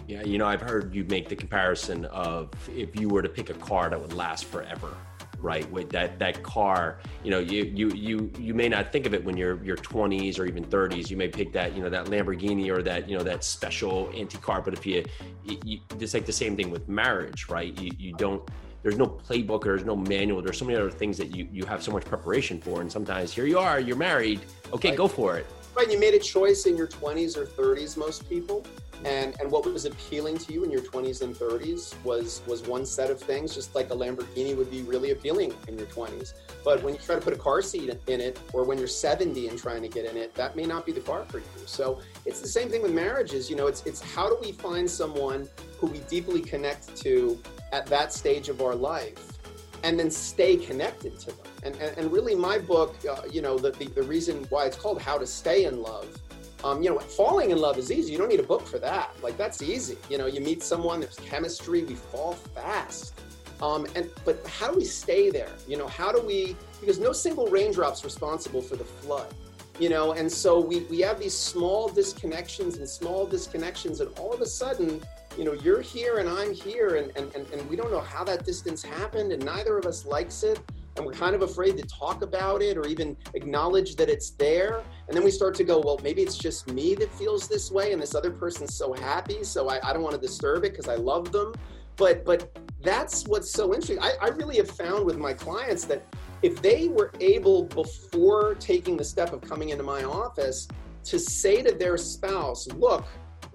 Yeah, 0.08 0.24
you 0.24 0.40
know, 0.40 0.48
I've 0.48 0.62
heard 0.62 0.96
you 0.96 1.04
make 1.04 1.30
the 1.30 1.36
comparison 1.36 2.06
of 2.06 2.50
if 2.76 3.00
you 3.00 3.10
were 3.10 3.22
to 3.22 3.30
pick 3.30 3.52
a 3.52 3.54
car 3.54 3.90
that 3.90 4.02
would 4.02 4.14
last 4.14 4.46
forever 4.46 4.96
right 5.42 5.70
with 5.72 5.90
that 5.90 6.20
that 6.20 6.44
car 6.44 7.00
you 7.24 7.32
know 7.32 7.40
you 7.40 7.64
you 7.76 7.90
you 7.90 8.32
you 8.38 8.54
may 8.54 8.68
not 8.68 8.92
think 8.92 9.06
of 9.06 9.14
it 9.14 9.24
when 9.24 9.38
you're 9.38 9.64
your 9.64 9.78
20s 9.78 10.40
or 10.40 10.46
even 10.46 10.64
30s 10.66 11.10
you 11.10 11.18
may 11.18 11.28
pick 11.28 11.52
that 11.54 11.76
you 11.76 11.82
know 11.82 11.90
that 11.90 12.06
lamborghini 12.06 12.70
or 12.70 12.82
that 12.82 13.10
you 13.10 13.18
know 13.18 13.24
that 13.24 13.44
special 13.44 14.12
anti-car. 14.16 14.62
But 14.62 14.74
if 14.74 14.86
you, 14.86 15.04
you 15.44 15.80
it's 16.00 16.14
like 16.14 16.26
the 16.26 16.34
same 16.34 16.56
thing 16.56 16.70
with 16.70 16.88
marriage 16.88 17.50
right? 17.50 17.78
You, 17.80 17.92
you 17.98 18.14
don't 18.14 18.48
there's 18.82 18.98
no 18.98 19.08
playbook 19.08 19.66
or 19.66 19.76
there's 19.76 19.84
no 19.84 19.96
manual. 19.96 20.42
There's 20.42 20.58
so 20.58 20.66
many 20.66 20.78
other 20.78 20.92
things 20.92 21.18
that 21.18 21.36
you 21.36 21.48
you 21.52 21.66
have 21.66 21.84
so 21.84 21.92
much 21.92 22.06
preparation 22.06 22.62
for. 22.62 22.82
And 22.82 22.92
sometimes 22.92 23.34
here 23.34 23.46
you 23.46 23.60
are 23.60 23.80
you're 23.80 23.98
married. 23.98 24.42
Okay 24.74 24.90
right. 24.90 24.98
go 24.98 25.08
for 25.08 25.38
it. 25.38 25.46
Right 25.76 25.92
you 25.92 26.00
made 26.00 26.14
a 26.14 26.20
choice 26.20 26.66
in 26.66 26.78
your 26.78 26.88
20s 26.88 27.38
or 27.38 27.46
30s 27.46 27.98
most 27.98 28.30
people 28.30 28.66
and 29.06 29.40
and 29.40 29.50
what 29.50 29.66
was 29.66 29.86
appealing 29.86 30.38
to 30.38 30.54
you 30.54 30.64
in 30.64 30.72
your 30.72 30.82
20s 30.82 31.22
and 31.22 31.34
30s 31.34 31.96
was 32.04 32.42
was 32.48 32.64
one 32.64 32.86
set 32.86 33.10
of 33.10 33.20
things 33.20 33.56
just 33.56 33.74
like 33.74 33.90
a 33.92 33.96
lamborghini 33.96 34.56
would 34.56 34.70
be 34.70 34.82
really 34.82 35.12
appealing 35.12 35.54
in 35.68 35.78
your 35.78 35.88
20s 35.88 36.34
but 36.66 36.84
when 36.84 36.94
you 36.94 37.00
try 37.00 37.16
to 37.16 37.22
put 37.22 37.34
a 37.34 37.38
car 37.38 37.62
seat 37.62 37.90
in 38.08 38.20
it 38.20 38.40
or 38.54 38.64
when 38.64 38.78
you're 38.78 38.88
70 38.88 39.48
and 39.48 39.58
trying 39.58 39.82
to 39.82 39.88
get 39.88 40.06
in 40.06 40.18
it 40.18 40.36
that 40.36 40.56
may 40.56 40.66
not 40.66 40.86
be 40.86 40.92
the 40.92 41.00
car 41.00 41.26
for 41.30 41.40
you. 41.40 41.46
So 41.66 42.00
it's 42.26 42.42
the 42.42 42.48
same 42.48 42.70
thing 42.70 42.82
with 42.82 42.92
marriages 42.92 43.50
you 43.50 43.56
know 43.56 43.68
it's 43.68 43.84
it's 43.86 44.02
how 44.02 44.28
do 44.28 44.38
we 44.42 44.52
find 44.52 44.90
someone 44.90 45.48
who 45.80 45.88
we 45.88 46.00
deeply 46.10 46.42
connect 46.42 46.96
to 46.98 47.40
at 47.72 47.86
that 47.86 48.12
stage 48.12 48.50
of 48.50 48.62
our 48.62 48.76
life 48.76 49.40
and 49.84 49.98
then 49.98 50.12
stay 50.12 50.58
connected 50.58 51.18
to 51.20 51.28
them? 51.28 51.46
And 51.64 51.76
and, 51.78 51.98
and 51.98 52.12
really 52.12 52.36
my 52.36 52.58
book 52.58 52.96
uh, 53.10 53.22
you 53.32 53.42
know 53.42 53.58
the, 53.58 53.72
the 53.72 53.88
the 53.88 54.04
reason 54.04 54.46
why 54.50 54.66
it's 54.66 54.76
called 54.76 55.02
how 55.02 55.18
to 55.18 55.26
stay 55.26 55.64
in 55.64 55.82
love 55.82 56.20
um, 56.64 56.84
you 56.84 56.90
know, 56.90 57.00
falling 57.00 57.52
in 57.52 57.58
love 57.58 57.78
is 57.78 57.92
easy. 57.92 58.12
You 58.12 58.18
don't 58.18 58.30
need 58.30 58.40
a 58.40 58.44
book 58.44 58.68
for 58.68 58.80
that. 58.80 59.16
Like 59.22 59.38
that's 59.38 59.62
easy. 59.62 59.98
You 60.10 60.18
know, 60.18 60.26
you 60.26 60.42
meet 60.42 60.62
someone, 60.62 61.00
there's 61.00 61.16
chemistry, 61.16 61.84
we 61.84 61.96
fall 61.96 62.34
fast. 62.34 63.14
Um, 63.62 63.88
and 63.96 64.10
but 64.26 64.46
how 64.48 64.72
do 64.72 64.78
we 64.78 64.86
stay 64.86 65.30
there? 65.30 65.52
You 65.68 65.78
know, 65.78 65.88
how 65.88 66.12
do 66.12 66.22
we? 66.22 66.56
Because 66.80 67.00
no 67.00 67.12
single 67.12 67.48
raindrop's 67.48 68.04
responsible 68.04 68.62
for 68.62 68.76
the 68.76 68.86
flood. 68.86 69.34
You 69.80 69.90
know, 69.90 70.14
and 70.14 70.32
so 70.32 70.60
we 70.60 70.82
we 70.84 71.00
have 71.02 71.20
these 71.20 71.38
small 71.38 71.90
disconnections 71.90 72.78
and 72.78 72.88
small 72.88 73.28
disconnections, 73.28 74.02
and 74.02 74.18
all 74.20 74.34
of 74.34 74.42
a 74.42 74.46
sudden, 74.46 75.02
you 75.38 75.46
know, 75.46 75.54
you're 75.54 75.82
here 75.82 76.18
and 76.20 76.28
I'm 76.28 76.54
here, 76.54 76.96
and 76.96 77.12
and 77.18 77.34
and, 77.36 77.50
and 77.52 77.70
we 77.70 77.76
don't 77.76 77.92
know 77.92 78.02
how 78.02 78.24
that 78.26 78.46
distance 78.46 78.82
happened, 78.84 79.32
and 79.32 79.44
neither 79.44 79.78
of 79.78 79.86
us 79.86 80.06
likes 80.06 80.44
it 80.44 80.60
and 81.00 81.08
we're 81.08 81.14
kind 81.14 81.34
of 81.34 81.42
afraid 81.42 81.78
to 81.78 81.84
talk 81.84 82.22
about 82.22 82.62
it 82.62 82.78
or 82.78 82.86
even 82.86 83.16
acknowledge 83.34 83.96
that 83.96 84.10
it's 84.10 84.32
there. 84.32 84.84
And 85.08 85.16
then 85.16 85.24
we 85.24 85.32
start 85.32 85.56
to 85.56 85.64
go, 85.64 85.80
well, 85.80 85.98
maybe 86.04 86.22
it's 86.22 86.38
just 86.38 86.70
me 86.72 86.94
that 86.96 87.10
feels 87.14 87.48
this 87.48 87.72
way, 87.72 87.94
and 87.94 88.02
this 88.02 88.14
other 88.14 88.32
person's 88.32 88.76
so 88.76 88.94
happy, 88.94 89.44
so 89.44 89.70
I, 89.70 89.80
I 89.82 89.94
don't 89.94 90.04
want 90.04 90.16
to 90.16 90.22
disturb 90.22 90.66
it 90.66 90.72
because 90.72 90.90
I 90.90 90.96
love 90.96 91.32
them. 91.32 91.54
But 91.96 92.26
but 92.26 92.58
that's 92.82 93.26
what's 93.28 93.50
so 93.50 93.74
interesting. 93.74 94.00
I, 94.00 94.14
I 94.22 94.28
really 94.28 94.58
have 94.58 94.70
found 94.70 95.06
with 95.06 95.18
my 95.18 95.34
clients 95.34 95.86
that 95.86 96.04
if 96.42 96.62
they 96.62 96.90
were 96.90 97.12
able 97.20 97.64
before 97.64 98.56
taking 98.56 98.96
the 98.96 99.04
step 99.04 99.34
of 99.34 99.42
coming 99.42 99.70
into 99.70 99.84
my 99.84 100.04
office 100.04 100.68
to 101.06 101.18
say 101.18 101.62
to 101.62 101.72
their 101.72 101.98
spouse, 101.98 102.68
look, 102.74 103.06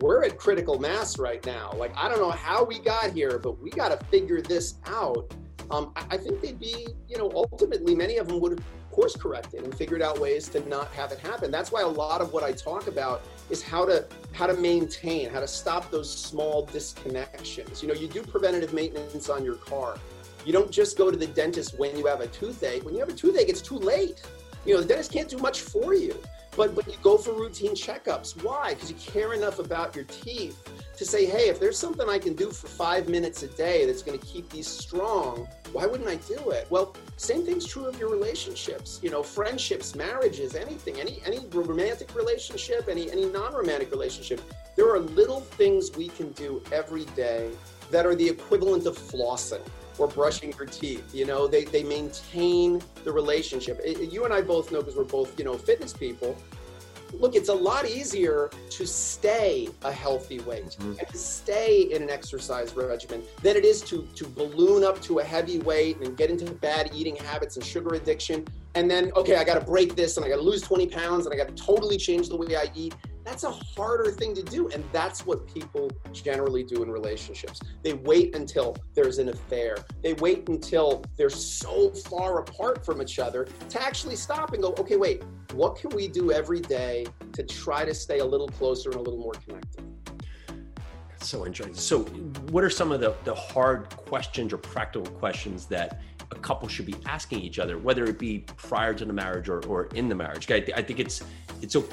we're 0.00 0.24
at 0.24 0.38
critical 0.38 0.78
mass 0.78 1.18
right 1.18 1.44
now. 1.46 1.72
Like, 1.76 1.94
I 1.96 2.08
don't 2.08 2.18
know 2.18 2.30
how 2.30 2.64
we 2.64 2.78
got 2.78 3.12
here, 3.12 3.38
but 3.38 3.60
we 3.62 3.70
got 3.70 3.98
to 3.98 4.04
figure 4.06 4.40
this 4.40 4.74
out 4.86 5.34
um, 5.70 5.92
I, 5.96 6.16
think 6.16 6.40
they'd 6.40 6.58
be, 6.58 6.86
you 7.08 7.18
know, 7.18 7.30
ultimately 7.34 7.94
many 7.94 8.18
of 8.18 8.28
them 8.28 8.40
would 8.40 8.62
course 8.90 9.16
corrected 9.16 9.64
and 9.64 9.74
figured 9.74 10.02
out 10.02 10.20
ways 10.20 10.48
to 10.48 10.66
not 10.68 10.88
have 10.92 11.10
it 11.10 11.18
happen. 11.18 11.50
That's 11.50 11.72
why 11.72 11.82
a 11.82 11.88
lot 11.88 12.20
of 12.20 12.32
what 12.32 12.44
I 12.44 12.52
talk 12.52 12.86
about 12.86 13.22
is 13.50 13.62
how 13.62 13.84
to 13.86 14.06
how 14.32 14.46
to 14.46 14.54
maintain, 14.54 15.30
how 15.30 15.40
to 15.40 15.48
stop 15.48 15.90
those 15.90 16.10
small 16.10 16.66
disconnections. 16.68 17.82
You 17.82 17.88
know, 17.88 17.94
you 17.94 18.06
do 18.06 18.22
preventative 18.22 18.72
maintenance 18.72 19.28
on 19.28 19.44
your 19.44 19.56
car. 19.56 19.96
You 20.44 20.52
don't 20.52 20.70
just 20.70 20.96
go 20.96 21.10
to 21.10 21.16
the 21.16 21.26
dentist 21.26 21.78
when 21.78 21.96
you 21.98 22.06
have 22.06 22.20
a 22.20 22.28
toothache. 22.28 22.84
When 22.84 22.94
you 22.94 23.00
have 23.00 23.08
a 23.08 23.14
toothache, 23.14 23.48
it's 23.48 23.62
too 23.62 23.78
late. 23.78 24.22
You 24.64 24.74
know, 24.74 24.80
the 24.80 24.86
dentist 24.86 25.12
can't 25.12 25.28
do 25.28 25.38
much 25.38 25.60
for 25.60 25.94
you. 25.94 26.16
But 26.56 26.74
but 26.74 26.86
you 26.86 26.94
go 27.02 27.18
for 27.18 27.32
routine 27.32 27.74
checkups. 27.74 28.42
Why? 28.44 28.74
Because 28.74 28.90
you 28.90 28.96
care 28.96 29.32
enough 29.32 29.58
about 29.58 29.96
your 29.96 30.04
teeth 30.04 30.62
to 30.96 31.04
say, 31.04 31.26
hey, 31.26 31.48
if 31.48 31.58
there's 31.58 31.78
something 31.78 32.08
I 32.08 32.18
can 32.18 32.34
do 32.34 32.50
for 32.50 32.68
five 32.68 33.08
minutes 33.08 33.42
a 33.42 33.48
day 33.48 33.86
that's 33.86 34.02
going 34.02 34.18
to 34.18 34.26
keep 34.26 34.48
these 34.50 34.66
strong, 34.66 35.48
why 35.72 35.86
wouldn't 35.86 36.08
I 36.08 36.16
do 36.16 36.50
it? 36.50 36.66
Well, 36.70 36.94
same 37.16 37.44
thing's 37.44 37.66
true 37.66 37.86
of 37.86 37.98
your 37.98 38.10
relationships. 38.10 39.00
You 39.02 39.10
know, 39.10 39.22
friendships, 39.22 39.94
marriages, 39.94 40.54
anything, 40.54 41.00
any 41.00 41.20
any 41.26 41.40
romantic 41.50 42.14
relationship, 42.14 42.88
any 42.88 43.10
any 43.10 43.26
non-romantic 43.26 43.90
relationship. 43.90 44.40
There 44.76 44.88
are 44.94 45.00
little 45.00 45.40
things 45.40 45.90
we 45.96 46.08
can 46.08 46.30
do 46.32 46.62
every 46.72 47.04
day 47.16 47.50
that 47.90 48.06
are 48.06 48.14
the 48.14 48.28
equivalent 48.28 48.86
of 48.86 48.96
flossing 48.96 49.62
or 49.98 50.08
brushing 50.08 50.52
your 50.52 50.66
teeth. 50.66 51.14
You 51.14 51.26
know, 51.26 51.46
they, 51.46 51.64
they 51.64 51.84
maintain 51.84 52.82
the 53.04 53.12
relationship. 53.12 53.80
It, 53.84 54.12
you 54.12 54.24
and 54.24 54.34
I 54.34 54.40
both 54.40 54.72
know 54.72 54.80
because 54.80 54.96
we're 54.96 55.04
both, 55.04 55.38
you 55.38 55.44
know, 55.44 55.54
fitness 55.54 55.92
people. 55.92 56.36
Look, 57.20 57.34
it's 57.34 57.48
a 57.48 57.54
lot 57.54 57.88
easier 57.88 58.50
to 58.70 58.86
stay 58.86 59.68
a 59.82 59.92
healthy 59.92 60.40
weight 60.40 60.64
mm-hmm. 60.64 60.98
and 60.98 61.08
to 61.08 61.18
stay 61.18 61.82
in 61.92 62.02
an 62.02 62.10
exercise 62.10 62.74
regimen 62.74 63.22
than 63.42 63.56
it 63.56 63.64
is 63.64 63.80
to, 63.82 64.02
to 64.14 64.26
balloon 64.26 64.84
up 64.84 65.00
to 65.02 65.20
a 65.20 65.24
heavy 65.24 65.58
weight 65.58 65.98
and 65.98 66.16
get 66.16 66.30
into 66.30 66.52
bad 66.52 66.90
eating 66.94 67.16
habits 67.16 67.56
and 67.56 67.64
sugar 67.64 67.94
addiction. 67.94 68.46
And 68.74 68.90
then, 68.90 69.12
okay, 69.16 69.36
I 69.36 69.44
got 69.44 69.58
to 69.58 69.64
break 69.64 69.94
this 69.94 70.16
and 70.16 70.26
I 70.26 70.28
got 70.28 70.36
to 70.36 70.42
lose 70.42 70.62
20 70.62 70.88
pounds 70.88 71.26
and 71.26 71.34
I 71.34 71.36
got 71.36 71.54
to 71.54 71.62
totally 71.62 71.96
change 71.96 72.28
the 72.28 72.36
way 72.36 72.56
I 72.56 72.70
eat 72.74 72.94
that's 73.24 73.44
a 73.44 73.50
harder 73.50 74.10
thing 74.10 74.34
to 74.34 74.42
do. 74.42 74.68
And 74.68 74.84
that's 74.92 75.26
what 75.26 75.52
people 75.52 75.90
generally 76.12 76.62
do 76.62 76.82
in 76.82 76.90
relationships. 76.90 77.60
They 77.82 77.94
wait 77.94 78.34
until 78.34 78.76
there's 78.94 79.18
an 79.18 79.30
affair, 79.30 79.76
they 80.02 80.12
wait 80.14 80.48
until 80.48 81.04
they're 81.16 81.30
so 81.30 81.90
far 81.90 82.40
apart 82.40 82.84
from 82.84 83.00
each 83.00 83.18
other 83.18 83.48
to 83.70 83.82
actually 83.82 84.16
stop 84.16 84.52
and 84.52 84.62
go, 84.62 84.74
okay, 84.78 84.96
wait, 84.96 85.22
what 85.52 85.76
can 85.76 85.90
we 85.90 86.08
do 86.08 86.32
every 86.32 86.60
day 86.60 87.06
to 87.32 87.42
try 87.42 87.84
to 87.84 87.94
stay 87.94 88.18
a 88.18 88.24
little 88.24 88.48
closer 88.48 88.90
and 88.90 88.98
a 88.98 89.02
little 89.02 89.20
more 89.20 89.34
connected? 89.34 89.84
so 91.24 91.46
interesting. 91.46 91.74
So, 91.74 92.00
what 92.50 92.64
are 92.64 92.70
some 92.70 92.92
of 92.92 93.00
the, 93.00 93.14
the 93.24 93.34
hard 93.34 93.88
questions 93.96 94.52
or 94.52 94.58
practical 94.58 95.10
questions 95.14 95.66
that 95.66 96.02
a 96.30 96.34
couple 96.36 96.68
should 96.68 96.86
be 96.86 96.94
asking 97.06 97.40
each 97.40 97.58
other, 97.58 97.78
whether 97.78 98.04
it 98.04 98.18
be 98.18 98.40
prior 98.56 98.94
to 98.94 99.04
the 99.04 99.12
marriage 99.12 99.48
or, 99.48 99.64
or 99.66 99.86
in 99.94 100.08
the 100.08 100.14
marriage? 100.14 100.50
I, 100.50 100.64
I 100.76 100.82
think 100.82 101.00
it's 101.00 101.22
it's 101.64 101.72
so 101.72 101.84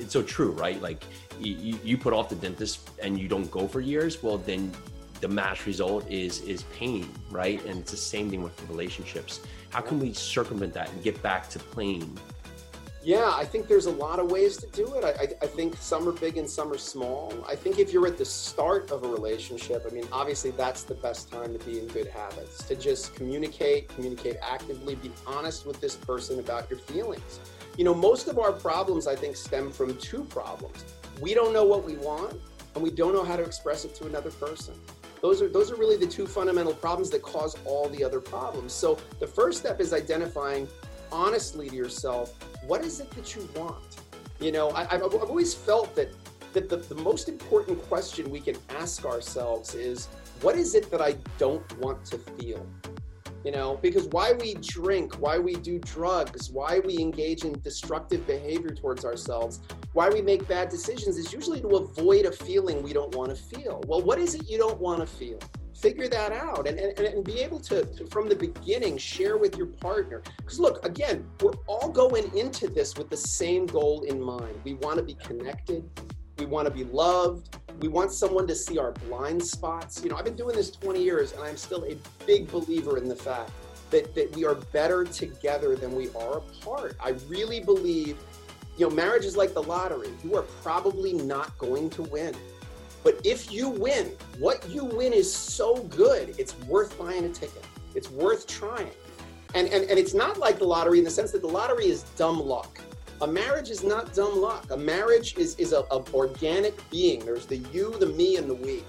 it's 0.00 0.12
so 0.12 0.22
true, 0.22 0.50
right? 0.50 0.82
Like 0.82 1.04
you, 1.38 1.78
you 1.84 1.96
put 1.96 2.12
off 2.12 2.28
the 2.28 2.34
dentist 2.34 2.90
and 3.00 3.18
you 3.18 3.28
don't 3.28 3.50
go 3.50 3.68
for 3.68 3.80
years, 3.80 4.22
well 4.22 4.36
then 4.36 4.72
the 5.20 5.28
match 5.28 5.64
result 5.64 6.10
is 6.10 6.40
is 6.42 6.64
pain, 6.74 7.08
right? 7.30 7.64
And 7.64 7.78
it's 7.80 7.92
the 7.92 7.96
same 7.96 8.28
thing 8.28 8.42
with 8.42 8.56
the 8.56 8.66
relationships. 8.66 9.40
How 9.70 9.80
can 9.80 10.00
we 10.00 10.12
circumvent 10.12 10.74
that 10.74 10.90
and 10.90 11.02
get 11.02 11.22
back 11.22 11.48
to 11.50 11.58
playing 11.58 12.18
yeah, 13.04 13.32
I 13.34 13.44
think 13.44 13.66
there's 13.66 13.86
a 13.86 13.90
lot 13.90 14.20
of 14.20 14.30
ways 14.30 14.56
to 14.58 14.66
do 14.68 14.94
it. 14.94 15.02
I, 15.02 15.08
I, 15.08 15.28
I, 15.42 15.46
think 15.48 15.76
some 15.78 16.08
are 16.08 16.12
big 16.12 16.36
and 16.36 16.48
some 16.48 16.70
are 16.72 16.78
small. 16.78 17.34
I 17.48 17.56
think 17.56 17.80
if 17.80 17.92
you're 17.92 18.06
at 18.06 18.16
the 18.16 18.24
start 18.24 18.92
of 18.92 19.02
a 19.02 19.08
relationship, 19.08 19.84
I 19.90 19.92
mean, 19.92 20.06
obviously 20.12 20.52
that's 20.52 20.84
the 20.84 20.94
best 20.94 21.28
time 21.28 21.52
to 21.58 21.64
be 21.64 21.80
in 21.80 21.88
good 21.88 22.06
habits, 22.06 22.62
to 22.62 22.76
just 22.76 23.16
communicate, 23.16 23.88
communicate 23.88 24.36
actively, 24.40 24.94
be 24.94 25.10
honest 25.26 25.66
with 25.66 25.80
this 25.80 25.96
person 25.96 26.38
about 26.38 26.70
your 26.70 26.78
feelings. 26.78 27.40
You 27.76 27.84
know, 27.84 27.94
most 27.94 28.28
of 28.28 28.38
our 28.38 28.52
problems, 28.52 29.06
I 29.06 29.16
think, 29.16 29.36
stem 29.36 29.70
from 29.70 29.96
two 29.96 30.24
problems. 30.24 30.84
We 31.20 31.34
don't 31.34 31.52
know 31.52 31.64
what 31.64 31.84
we 31.84 31.96
want, 31.96 32.38
and 32.74 32.82
we 32.82 32.90
don't 32.90 33.14
know 33.14 33.24
how 33.24 33.36
to 33.36 33.42
express 33.42 33.84
it 33.84 33.94
to 33.96 34.06
another 34.06 34.30
person. 34.30 34.74
Those 35.22 35.40
are 35.40 35.48
those 35.48 35.70
are 35.70 35.76
really 35.76 35.96
the 35.96 36.06
two 36.06 36.26
fundamental 36.26 36.74
problems 36.74 37.08
that 37.10 37.22
cause 37.22 37.56
all 37.64 37.88
the 37.88 38.02
other 38.02 38.20
problems. 38.20 38.72
So 38.72 38.98
the 39.20 39.26
first 39.26 39.58
step 39.58 39.80
is 39.80 39.92
identifying 39.92 40.66
honestly 41.12 41.68
to 41.68 41.76
yourself 41.76 42.34
what 42.66 42.84
is 42.84 43.00
it 43.00 43.10
that 43.12 43.34
you 43.34 43.48
want? 43.54 44.00
You 44.40 44.52
know, 44.52 44.70
I, 44.70 44.84
have 44.84 45.14
always 45.14 45.54
felt 45.54 45.94
that 45.94 46.12
that 46.52 46.68
the, 46.68 46.76
the 46.76 46.96
most 46.96 47.28
important 47.28 47.80
question 47.88 48.30
we 48.30 48.40
can 48.40 48.56
ask 48.68 49.06
ourselves 49.06 49.74
is 49.74 50.08
what 50.42 50.56
is 50.56 50.74
it 50.74 50.90
that 50.90 51.00
I 51.00 51.16
don't 51.38 51.78
want 51.78 52.04
to 52.06 52.18
feel? 52.18 52.66
You 53.44 53.50
know, 53.50 53.78
because 53.82 54.06
why 54.08 54.32
we 54.32 54.54
drink, 54.54 55.14
why 55.20 55.38
we 55.38 55.54
do 55.54 55.78
drugs, 55.80 56.50
why 56.50 56.80
we 56.84 56.98
engage 56.98 57.44
in 57.44 57.60
destructive 57.60 58.26
behavior 58.26 58.70
towards 58.70 59.04
ourselves, 59.04 59.60
why 59.92 60.08
we 60.08 60.22
make 60.22 60.46
bad 60.46 60.68
decisions 60.68 61.18
is 61.18 61.32
usually 61.32 61.60
to 61.60 61.68
avoid 61.68 62.26
a 62.26 62.32
feeling 62.32 62.82
we 62.82 62.92
don't 62.92 63.14
want 63.16 63.30
to 63.30 63.36
feel. 63.36 63.82
Well, 63.86 64.00
what 64.00 64.18
is 64.18 64.34
it 64.34 64.48
you 64.48 64.58
don't 64.58 64.80
want 64.80 65.00
to 65.00 65.06
feel? 65.06 65.38
figure 65.82 66.06
that 66.06 66.32
out 66.32 66.68
and, 66.68 66.78
and, 66.78 66.98
and 67.00 67.24
be 67.24 67.40
able 67.40 67.58
to, 67.58 67.84
to, 67.84 68.06
from 68.06 68.28
the 68.28 68.36
beginning, 68.36 68.96
share 68.96 69.36
with 69.36 69.56
your 69.56 69.66
partner. 69.66 70.22
Because 70.36 70.60
look, 70.60 70.86
again, 70.86 71.26
we're 71.40 71.56
all 71.66 71.88
going 71.88 72.34
into 72.38 72.68
this 72.68 72.96
with 72.96 73.10
the 73.10 73.16
same 73.16 73.66
goal 73.66 74.02
in 74.02 74.20
mind. 74.20 74.54
We 74.62 74.74
want 74.74 74.98
to 74.98 75.02
be 75.02 75.14
connected, 75.14 75.82
we 76.38 76.46
want 76.46 76.68
to 76.68 76.72
be 76.72 76.84
loved, 76.84 77.58
we 77.82 77.88
want 77.88 78.12
someone 78.12 78.46
to 78.46 78.54
see 78.54 78.78
our 78.78 78.92
blind 78.92 79.44
spots. 79.44 80.02
You 80.04 80.10
know, 80.10 80.16
I've 80.16 80.24
been 80.24 80.36
doing 80.36 80.54
this 80.54 80.70
20 80.70 81.02
years 81.02 81.32
and 81.32 81.42
I'm 81.42 81.56
still 81.56 81.84
a 81.84 81.96
big 82.24 82.48
believer 82.50 82.96
in 82.96 83.08
the 83.08 83.16
fact 83.16 83.50
that, 83.90 84.14
that 84.14 84.34
we 84.36 84.44
are 84.44 84.54
better 84.54 85.04
together 85.04 85.74
than 85.74 85.92
we 85.92 86.08
are 86.10 86.38
apart. 86.38 86.96
I 87.00 87.10
really 87.26 87.58
believe, 87.58 88.16
you 88.78 88.88
know, 88.88 88.94
marriage 88.94 89.24
is 89.24 89.36
like 89.36 89.52
the 89.52 89.64
lottery. 89.64 90.10
You 90.22 90.36
are 90.36 90.42
probably 90.62 91.12
not 91.12 91.58
going 91.58 91.90
to 91.90 92.02
win. 92.02 92.36
But 93.02 93.20
if 93.24 93.50
you 93.50 93.68
win, 93.68 94.12
what 94.38 94.68
you 94.70 94.84
win 94.84 95.12
is 95.12 95.32
so 95.34 95.82
good, 95.84 96.36
it's 96.38 96.56
worth 96.60 96.96
buying 96.96 97.24
a 97.24 97.30
ticket. 97.30 97.64
It's 97.96 98.12
worth 98.12 98.46
trying. 98.46 98.92
And, 99.56 99.66
and, 99.68 99.90
and 99.90 99.98
it's 99.98 100.14
not 100.14 100.38
like 100.38 100.60
the 100.60 100.66
lottery 100.66 100.98
in 100.98 101.04
the 101.04 101.10
sense 101.10 101.32
that 101.32 101.42
the 101.42 101.48
lottery 101.48 101.86
is 101.86 102.04
dumb 102.16 102.38
luck. 102.40 102.80
A 103.22 103.26
marriage 103.26 103.70
is 103.70 103.84
not 103.84 104.12
dumb 104.14 104.40
luck. 104.40 104.72
A 104.72 104.76
marriage 104.76 105.36
is, 105.36 105.54
is 105.54 105.72
a, 105.72 105.84
a 105.92 106.04
organic 106.12 106.74
being. 106.90 107.24
There's 107.24 107.46
the 107.46 107.58
you, 107.72 107.96
the 108.00 108.06
me, 108.06 108.36
and 108.36 108.50
the 108.50 108.54
we. 108.54 108.82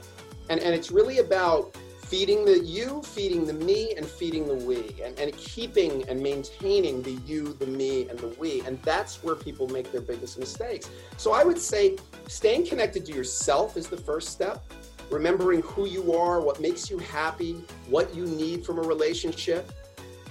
And, 0.49 0.59
and 0.59 0.73
it's 0.73 0.89
really 0.89 1.19
about 1.19 1.77
feeding 1.99 2.43
the 2.43 2.57
you, 2.57 3.03
feeding 3.03 3.45
the 3.45 3.53
me, 3.53 3.93
and 3.95 4.03
feeding 4.03 4.47
the 4.47 4.55
we, 4.55 4.95
and, 5.03 5.19
and 5.19 5.37
keeping 5.37 6.09
and 6.09 6.19
maintaining 6.19 7.03
the 7.03 7.11
you, 7.27 7.53
the 7.53 7.67
me, 7.67 8.09
and 8.09 8.17
the 8.17 8.29
we. 8.39 8.61
And 8.61 8.81
that's 8.81 9.23
where 9.23 9.35
people 9.35 9.67
make 9.67 9.91
their 9.91 10.01
biggest 10.01 10.39
mistakes. 10.39 10.89
So 11.17 11.33
I 11.33 11.43
would 11.43 11.59
say 11.59 11.97
staying 12.27 12.65
connected 12.65 13.05
to 13.05 13.13
yourself 13.13 13.77
is 13.77 13.87
the 13.87 13.97
first 13.97 14.29
step. 14.29 14.65
Remembering 15.11 15.61
who 15.61 15.85
you 15.85 16.11
are, 16.13 16.41
what 16.41 16.59
makes 16.59 16.89
you 16.89 16.97
happy, 16.97 17.63
what 17.87 18.15
you 18.15 18.25
need 18.25 18.65
from 18.65 18.79
a 18.79 18.81
relationship. 18.81 19.71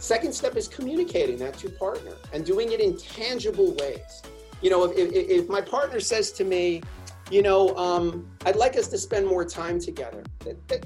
Second 0.02 0.34
step 0.34 0.56
is 0.56 0.66
communicating 0.66 1.36
that 1.38 1.56
to 1.58 1.70
partner 1.70 2.16
and 2.32 2.44
doing 2.44 2.72
it 2.72 2.80
in 2.80 2.98
tangible 2.98 3.72
ways. 3.76 4.20
You 4.60 4.68
know, 4.68 4.82
if, 4.82 4.98
if, 4.98 5.12
if 5.12 5.48
my 5.48 5.60
partner 5.60 6.00
says 6.00 6.32
to 6.32 6.44
me, 6.44 6.82
you 7.30 7.40
know, 7.40 7.76
um, 7.76 8.28
I'd 8.44 8.56
like 8.56 8.76
us 8.76 8.88
to 8.88 8.98
spend 8.98 9.28
more 9.28 9.44
time 9.44 9.78
together. 9.78 10.24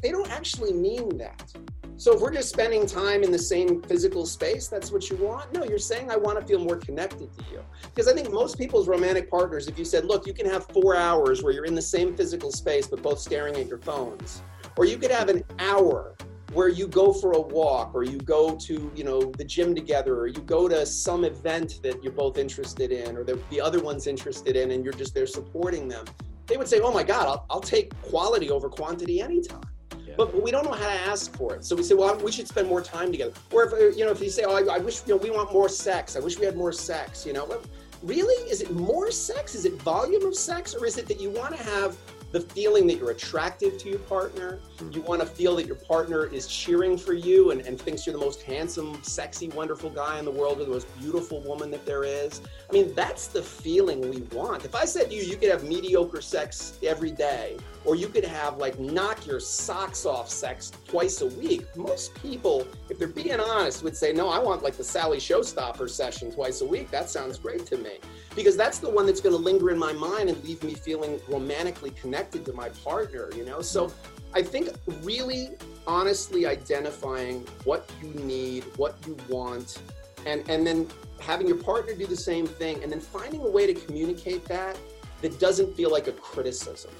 They 0.02 0.10
don't 0.10 0.30
actually 0.30 0.74
mean 0.74 1.16
that. 1.16 1.50
So 1.96 2.14
if 2.14 2.20
we're 2.20 2.30
just 2.30 2.50
spending 2.50 2.84
time 2.86 3.22
in 3.22 3.32
the 3.32 3.38
same 3.38 3.80
physical 3.80 4.26
space, 4.26 4.68
that's 4.68 4.92
what 4.92 5.08
you 5.08 5.16
want? 5.16 5.50
No, 5.50 5.64
you're 5.64 5.78
saying 5.78 6.10
I 6.10 6.16
want 6.16 6.38
to 6.38 6.44
feel 6.44 6.58
more 6.58 6.76
connected 6.76 7.32
to 7.38 7.44
you. 7.50 7.62
Because 7.84 8.08
I 8.08 8.12
think 8.12 8.30
most 8.30 8.58
people's 8.58 8.86
romantic 8.86 9.30
partners, 9.30 9.66
if 9.66 9.78
you 9.78 9.86
said, 9.86 10.04
look, 10.04 10.26
you 10.26 10.34
can 10.34 10.44
have 10.44 10.66
four 10.66 10.94
hours 10.94 11.42
where 11.42 11.54
you're 11.54 11.64
in 11.64 11.74
the 11.74 11.80
same 11.80 12.14
physical 12.14 12.52
space 12.52 12.86
but 12.86 13.00
both 13.00 13.18
staring 13.18 13.56
at 13.56 13.66
your 13.66 13.78
phones, 13.78 14.42
or 14.76 14.84
you 14.84 14.98
could 14.98 15.10
have 15.10 15.30
an 15.30 15.42
hour 15.58 16.14
where 16.52 16.68
you 16.68 16.86
go 16.86 17.12
for 17.12 17.32
a 17.32 17.40
walk 17.40 17.94
or 17.94 18.04
you 18.04 18.18
go 18.18 18.54
to 18.56 18.90
you 18.94 19.04
know 19.04 19.20
the 19.38 19.44
gym 19.44 19.74
together 19.74 20.14
or 20.18 20.26
you 20.26 20.40
go 20.42 20.68
to 20.68 20.86
some 20.86 21.24
event 21.24 21.80
that 21.82 22.02
you're 22.02 22.12
both 22.12 22.38
interested 22.38 22.92
in 22.92 23.16
or 23.16 23.24
the, 23.24 23.38
the 23.50 23.60
other 23.60 23.80
one's 23.80 24.06
interested 24.06 24.56
in 24.56 24.70
and 24.70 24.84
you're 24.84 24.94
just 24.94 25.14
there 25.14 25.26
supporting 25.26 25.88
them 25.88 26.04
they 26.46 26.56
would 26.56 26.68
say, 26.68 26.80
"Oh 26.80 26.92
my 26.92 27.02
God, 27.02 27.26
I'll, 27.26 27.46
I'll 27.50 27.60
take 27.60 28.00
quality 28.02 28.50
over 28.50 28.68
quantity 28.68 29.20
anytime." 29.20 29.62
Yeah. 30.06 30.14
But, 30.16 30.32
but 30.32 30.42
we 30.42 30.50
don't 30.50 30.64
know 30.64 30.72
how 30.72 30.86
to 30.86 31.00
ask 31.10 31.34
for 31.36 31.54
it, 31.54 31.64
so 31.64 31.74
we 31.76 31.82
say, 31.82 31.94
"Well, 31.94 32.16
we 32.18 32.32
should 32.32 32.48
spend 32.48 32.68
more 32.68 32.80
time 32.80 33.10
together." 33.10 33.32
Or 33.52 33.64
if 33.64 33.96
you 33.96 34.04
know, 34.04 34.12
if 34.12 34.20
you 34.20 34.30
say, 34.30 34.44
"Oh, 34.44 34.54
I, 34.54 34.76
I 34.76 34.78
wish 34.78 35.02
you 35.06 35.14
know, 35.14 35.20
we 35.20 35.30
want 35.30 35.52
more 35.52 35.68
sex. 35.68 36.16
I 36.16 36.20
wish 36.20 36.38
we 36.38 36.46
had 36.46 36.56
more 36.56 36.72
sex," 36.72 37.26
you 37.26 37.32
know. 37.32 37.44
Well, 37.44 37.62
really, 38.02 38.34
is 38.50 38.60
it 38.62 38.70
more 38.72 39.10
sex? 39.10 39.54
Is 39.54 39.64
it 39.64 39.74
volume 39.82 40.24
of 40.24 40.34
sex, 40.34 40.74
or 40.74 40.86
is 40.86 40.98
it 40.98 41.06
that 41.08 41.20
you 41.20 41.30
want 41.30 41.56
to 41.56 41.62
have 41.62 41.96
the 42.32 42.40
feeling 42.40 42.86
that 42.86 42.98
you're 42.98 43.12
attractive 43.12 43.78
to 43.78 43.88
your 43.88 43.98
partner. 44.00 44.58
Hmm. 44.78 44.90
You 44.92 45.00
want 45.02 45.20
to 45.20 45.26
feel 45.26 45.56
that 45.56 45.66
your 45.66 45.76
partner 45.76 46.26
is 46.26 46.46
cheering 46.46 46.98
for 46.98 47.12
you 47.12 47.50
and, 47.50 47.60
and 47.62 47.80
thinks 47.80 48.06
you're 48.06 48.12
the 48.12 48.24
most 48.24 48.42
handsome, 48.42 49.02
sexy, 49.02 49.48
wonderful 49.50 49.90
guy 49.90 50.18
in 50.18 50.24
the 50.24 50.30
world 50.30 50.60
or 50.60 50.64
the 50.64 50.70
most 50.70 50.98
beautiful 50.98 51.40
woman 51.42 51.70
that 51.70 51.86
there 51.86 52.04
is. 52.04 52.40
I 52.68 52.72
mean, 52.72 52.94
that's 52.94 53.28
the 53.28 53.42
feeling 53.42 54.00
we 54.00 54.22
want. 54.36 54.64
If 54.64 54.74
I 54.74 54.84
said 54.84 55.10
to 55.10 55.14
you, 55.14 55.22
you 55.22 55.36
could 55.36 55.50
have 55.50 55.64
mediocre 55.64 56.20
sex 56.20 56.78
every 56.82 57.12
day, 57.12 57.56
or 57.84 57.94
you 57.94 58.08
could 58.08 58.24
have 58.24 58.58
like 58.58 58.78
knock 58.78 59.26
your 59.26 59.38
socks 59.38 60.04
off 60.04 60.28
sex 60.28 60.72
twice 60.86 61.20
a 61.20 61.26
week, 61.26 61.64
most 61.76 62.14
people, 62.20 62.66
if 62.90 62.98
they're 62.98 63.08
being 63.08 63.40
honest, 63.40 63.82
would 63.84 63.96
say, 63.96 64.12
no, 64.12 64.28
I 64.28 64.38
want 64.38 64.62
like 64.62 64.76
the 64.76 64.84
Sally 64.84 65.18
Showstopper 65.18 65.88
session 65.88 66.32
twice 66.32 66.60
a 66.60 66.66
week. 66.66 66.90
That 66.90 67.08
sounds 67.08 67.38
great 67.38 67.64
to 67.66 67.76
me. 67.76 67.98
Because 68.34 68.56
that's 68.56 68.78
the 68.78 68.90
one 68.90 69.06
that's 69.06 69.22
going 69.22 69.34
to 69.34 69.40
linger 69.40 69.70
in 69.70 69.78
my 69.78 69.94
mind 69.94 70.28
and 70.28 70.44
leave 70.44 70.62
me 70.62 70.74
feeling 70.74 71.18
romantically 71.28 71.90
connected 71.92 72.15
to 72.22 72.52
my 72.52 72.68
partner, 72.68 73.30
you 73.34 73.44
know? 73.44 73.60
So 73.60 73.86
mm-hmm. 73.86 74.36
I 74.36 74.42
think 74.42 74.70
really 75.02 75.50
honestly 75.86 76.46
identifying 76.46 77.46
what 77.64 77.90
you 78.02 78.10
need, 78.10 78.64
what 78.76 78.96
you 79.06 79.16
want, 79.28 79.80
and, 80.26 80.48
and 80.50 80.66
then 80.66 80.88
having 81.20 81.46
your 81.46 81.56
partner 81.56 81.94
do 81.94 82.06
the 82.06 82.16
same 82.16 82.46
thing, 82.46 82.82
and 82.82 82.90
then 82.90 83.00
finding 83.00 83.40
a 83.40 83.50
way 83.50 83.66
to 83.72 83.74
communicate 83.74 84.44
that 84.46 84.78
that 85.22 85.38
doesn't 85.38 85.74
feel 85.76 85.90
like 85.90 86.08
a 86.08 86.12
criticism. 86.12 86.90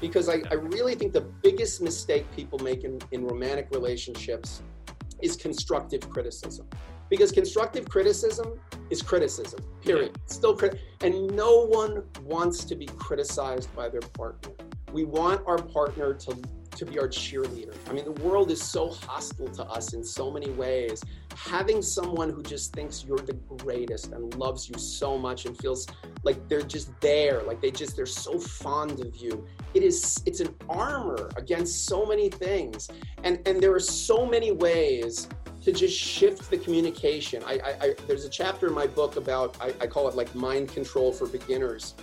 Because 0.00 0.28
I, 0.28 0.42
I 0.50 0.54
really 0.54 0.94
think 0.94 1.12
the 1.12 1.22
biggest 1.42 1.82
mistake 1.82 2.24
people 2.34 2.58
make 2.58 2.84
in, 2.84 3.00
in 3.12 3.26
romantic 3.26 3.68
relationships 3.70 4.62
is 5.22 5.36
constructive 5.36 6.08
criticism. 6.08 6.68
Because 7.08 7.32
constructive 7.32 7.88
criticism 7.88 8.58
is 8.90 9.02
criticism, 9.02 9.60
period. 9.82 10.18
Still 10.26 10.56
crit- 10.56 10.80
and 11.00 11.34
no 11.34 11.66
one 11.66 12.04
wants 12.22 12.64
to 12.64 12.74
be 12.74 12.86
criticized 12.86 13.74
by 13.74 13.88
their 13.88 14.00
partner. 14.00 14.52
We 14.92 15.04
want 15.04 15.42
our 15.46 15.58
partner 15.58 16.14
to 16.14 16.36
to 16.76 16.84
be 16.84 16.98
our 16.98 17.08
cheerleader. 17.08 17.74
I 17.88 17.92
mean, 17.92 18.04
the 18.04 18.22
world 18.22 18.50
is 18.50 18.62
so 18.62 18.90
hostile 18.90 19.48
to 19.48 19.64
us 19.64 19.94
in 19.94 20.04
so 20.04 20.30
many 20.30 20.50
ways. 20.50 21.02
Having 21.34 21.82
someone 21.82 22.30
who 22.30 22.42
just 22.42 22.74
thinks 22.74 23.04
you're 23.04 23.18
the 23.18 23.34
greatest 23.58 24.12
and 24.12 24.34
loves 24.34 24.68
you 24.68 24.78
so 24.78 25.16
much 25.18 25.46
and 25.46 25.56
feels 25.58 25.86
like 26.22 26.48
they're 26.48 26.62
just 26.62 26.90
there, 27.00 27.42
like 27.42 27.60
they 27.60 27.70
just 27.70 27.96
they're 27.96 28.06
so 28.06 28.38
fond 28.38 29.00
of 29.00 29.16
you. 29.16 29.46
It 29.74 29.82
is 29.82 30.22
it's 30.26 30.40
an 30.40 30.54
armor 30.68 31.30
against 31.36 31.86
so 31.86 32.04
many 32.04 32.28
things. 32.28 32.88
And 33.24 33.40
and 33.46 33.60
there 33.60 33.74
are 33.74 33.80
so 33.80 34.26
many 34.26 34.52
ways 34.52 35.28
to 35.66 35.72
just 35.72 35.98
shift 35.98 36.48
the 36.48 36.56
communication. 36.56 37.42
I, 37.44 37.54
I, 37.54 37.70
I 37.82 37.94
there's 38.06 38.24
a 38.24 38.28
chapter 38.28 38.68
in 38.68 38.72
my 38.72 38.86
book 38.86 39.16
about 39.16 39.56
I, 39.60 39.74
I 39.80 39.86
call 39.88 40.06
it 40.08 40.14
like 40.14 40.32
mind 40.32 40.68
control 40.68 41.12
for 41.12 41.26
beginners 41.26 41.94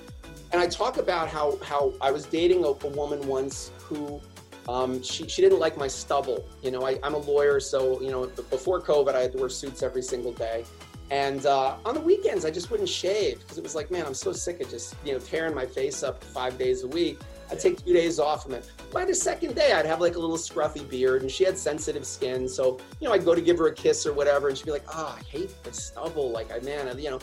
and 0.52 0.62
I 0.62 0.68
talk 0.68 0.98
about 0.98 1.30
how 1.30 1.58
how 1.64 1.94
I 2.02 2.12
was 2.12 2.26
dating 2.26 2.66
a, 2.66 2.68
a 2.68 2.90
woman 2.90 3.26
once 3.26 3.72
who 3.80 4.22
um, 4.68 5.02
she, 5.02 5.28
she 5.28 5.42
didn't 5.42 5.60
like 5.60 5.78
my 5.78 5.88
stubble. 5.88 6.46
You 6.62 6.72
know, 6.72 6.86
I, 6.86 6.98
I'm 7.04 7.16
a 7.16 7.18
lawyer, 7.18 7.60
so, 7.60 8.00
you 8.02 8.12
know, 8.12 8.28
before 8.50 8.82
COVID, 8.82 9.14
I 9.14 9.20
had 9.20 9.34
to 9.34 9.38
wear 9.38 9.50
suits 9.50 9.84
every 9.84 10.02
single 10.02 10.32
day. 10.32 10.64
And 11.12 11.46
uh, 11.46 11.76
on 11.84 11.94
the 11.96 12.00
weekends, 12.00 12.46
I 12.46 12.52
just 12.52 12.72
wouldn't 12.72 12.88
shave 12.88 13.40
because 13.42 13.58
it 13.58 13.64
was 13.64 13.76
like, 13.76 13.92
man, 13.92 14.06
I'm 14.06 14.14
so 14.14 14.32
sick 14.32 14.62
of 14.62 14.70
just, 14.70 14.96
you 15.04 15.12
know, 15.12 15.20
tearing 15.20 15.54
my 15.54 15.66
face 15.66 16.02
up 16.02 16.24
five 16.24 16.58
days 16.58 16.84
a 16.84 16.88
week. 16.88 17.20
I'd 17.52 17.60
take 17.60 17.84
two 17.86 17.94
days 17.94 18.20
off 18.20 18.46
and 18.46 18.54
then 18.54 18.64
By 18.92 19.06
the 19.06 19.14
second 19.16 19.56
day, 19.56 19.74
I'd 19.74 19.86
have 19.86 20.02
like 20.02 20.16
a 20.16 20.20
little 20.20 20.38
scruffy 20.38 20.88
beard 20.90 21.22
and 21.22 21.32
she 21.32 21.44
had 21.44 21.58
sensitive 21.58 22.06
skin. 22.06 22.48
So, 22.48 22.80
you 23.00 23.08
know, 23.08 23.14
I'd 23.14 23.26
go 23.26 23.36
to 23.36 23.42
give 23.42 23.58
her 23.60 23.68
a 23.68 23.74
kiss 23.74 24.06
or 24.06 24.14
whatever 24.14 24.50
and 24.50 24.58
she'd 24.58 24.66
be 24.66 24.72
like, 24.72 24.86
oh, 24.94 25.18
I 25.20 25.24
hate 25.24 25.52
the 25.64 25.74
stubble. 25.74 26.32
Like, 26.32 26.52
I, 26.52 26.60
man, 26.60 26.98
you 26.98 27.12
know, 27.12 27.20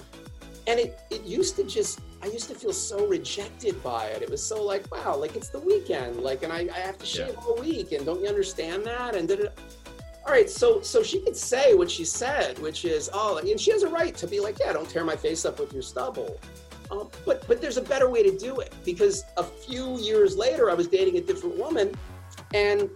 and 0.66 0.78
it, 0.78 1.00
it 1.10 1.22
used 1.22 1.56
to 1.56 1.64
just 1.64 2.00
i 2.22 2.26
used 2.26 2.48
to 2.48 2.54
feel 2.54 2.72
so 2.72 3.06
rejected 3.06 3.82
by 3.82 4.06
it 4.06 4.22
it 4.22 4.30
was 4.30 4.44
so 4.44 4.62
like 4.62 4.84
wow 4.92 5.16
like 5.16 5.34
it's 5.34 5.48
the 5.48 5.58
weekend 5.58 6.16
like 6.20 6.42
and 6.42 6.52
i, 6.52 6.68
I 6.74 6.78
have 6.80 6.98
to 6.98 7.06
shave 7.06 7.34
yeah. 7.34 7.44
all 7.44 7.56
week 7.56 7.92
and 7.92 8.04
don't 8.04 8.20
you 8.20 8.28
understand 8.28 8.84
that 8.84 9.14
and 9.14 9.26
did 9.26 9.40
it 9.40 9.58
all 10.26 10.32
right 10.32 10.48
so 10.48 10.80
so 10.80 11.02
she 11.02 11.20
could 11.20 11.36
say 11.36 11.74
what 11.74 11.90
she 11.90 12.04
said 12.04 12.58
which 12.58 12.84
is 12.84 13.10
oh 13.12 13.38
and 13.38 13.58
she 13.58 13.70
has 13.70 13.82
a 13.82 13.88
right 13.88 14.14
to 14.16 14.26
be 14.26 14.38
like 14.40 14.58
yeah 14.60 14.72
don't 14.72 14.88
tear 14.88 15.04
my 15.04 15.16
face 15.16 15.44
up 15.44 15.58
with 15.58 15.72
your 15.72 15.82
stubble 15.82 16.38
um, 16.90 17.08
but 17.24 17.46
but 17.46 17.60
there's 17.60 17.76
a 17.76 17.82
better 17.82 18.08
way 18.08 18.22
to 18.22 18.36
do 18.36 18.60
it 18.60 18.74
because 18.84 19.24
a 19.36 19.42
few 19.42 19.98
years 19.98 20.36
later 20.36 20.70
i 20.70 20.74
was 20.74 20.88
dating 20.88 21.16
a 21.16 21.20
different 21.20 21.56
woman 21.56 21.94
and 22.54 22.90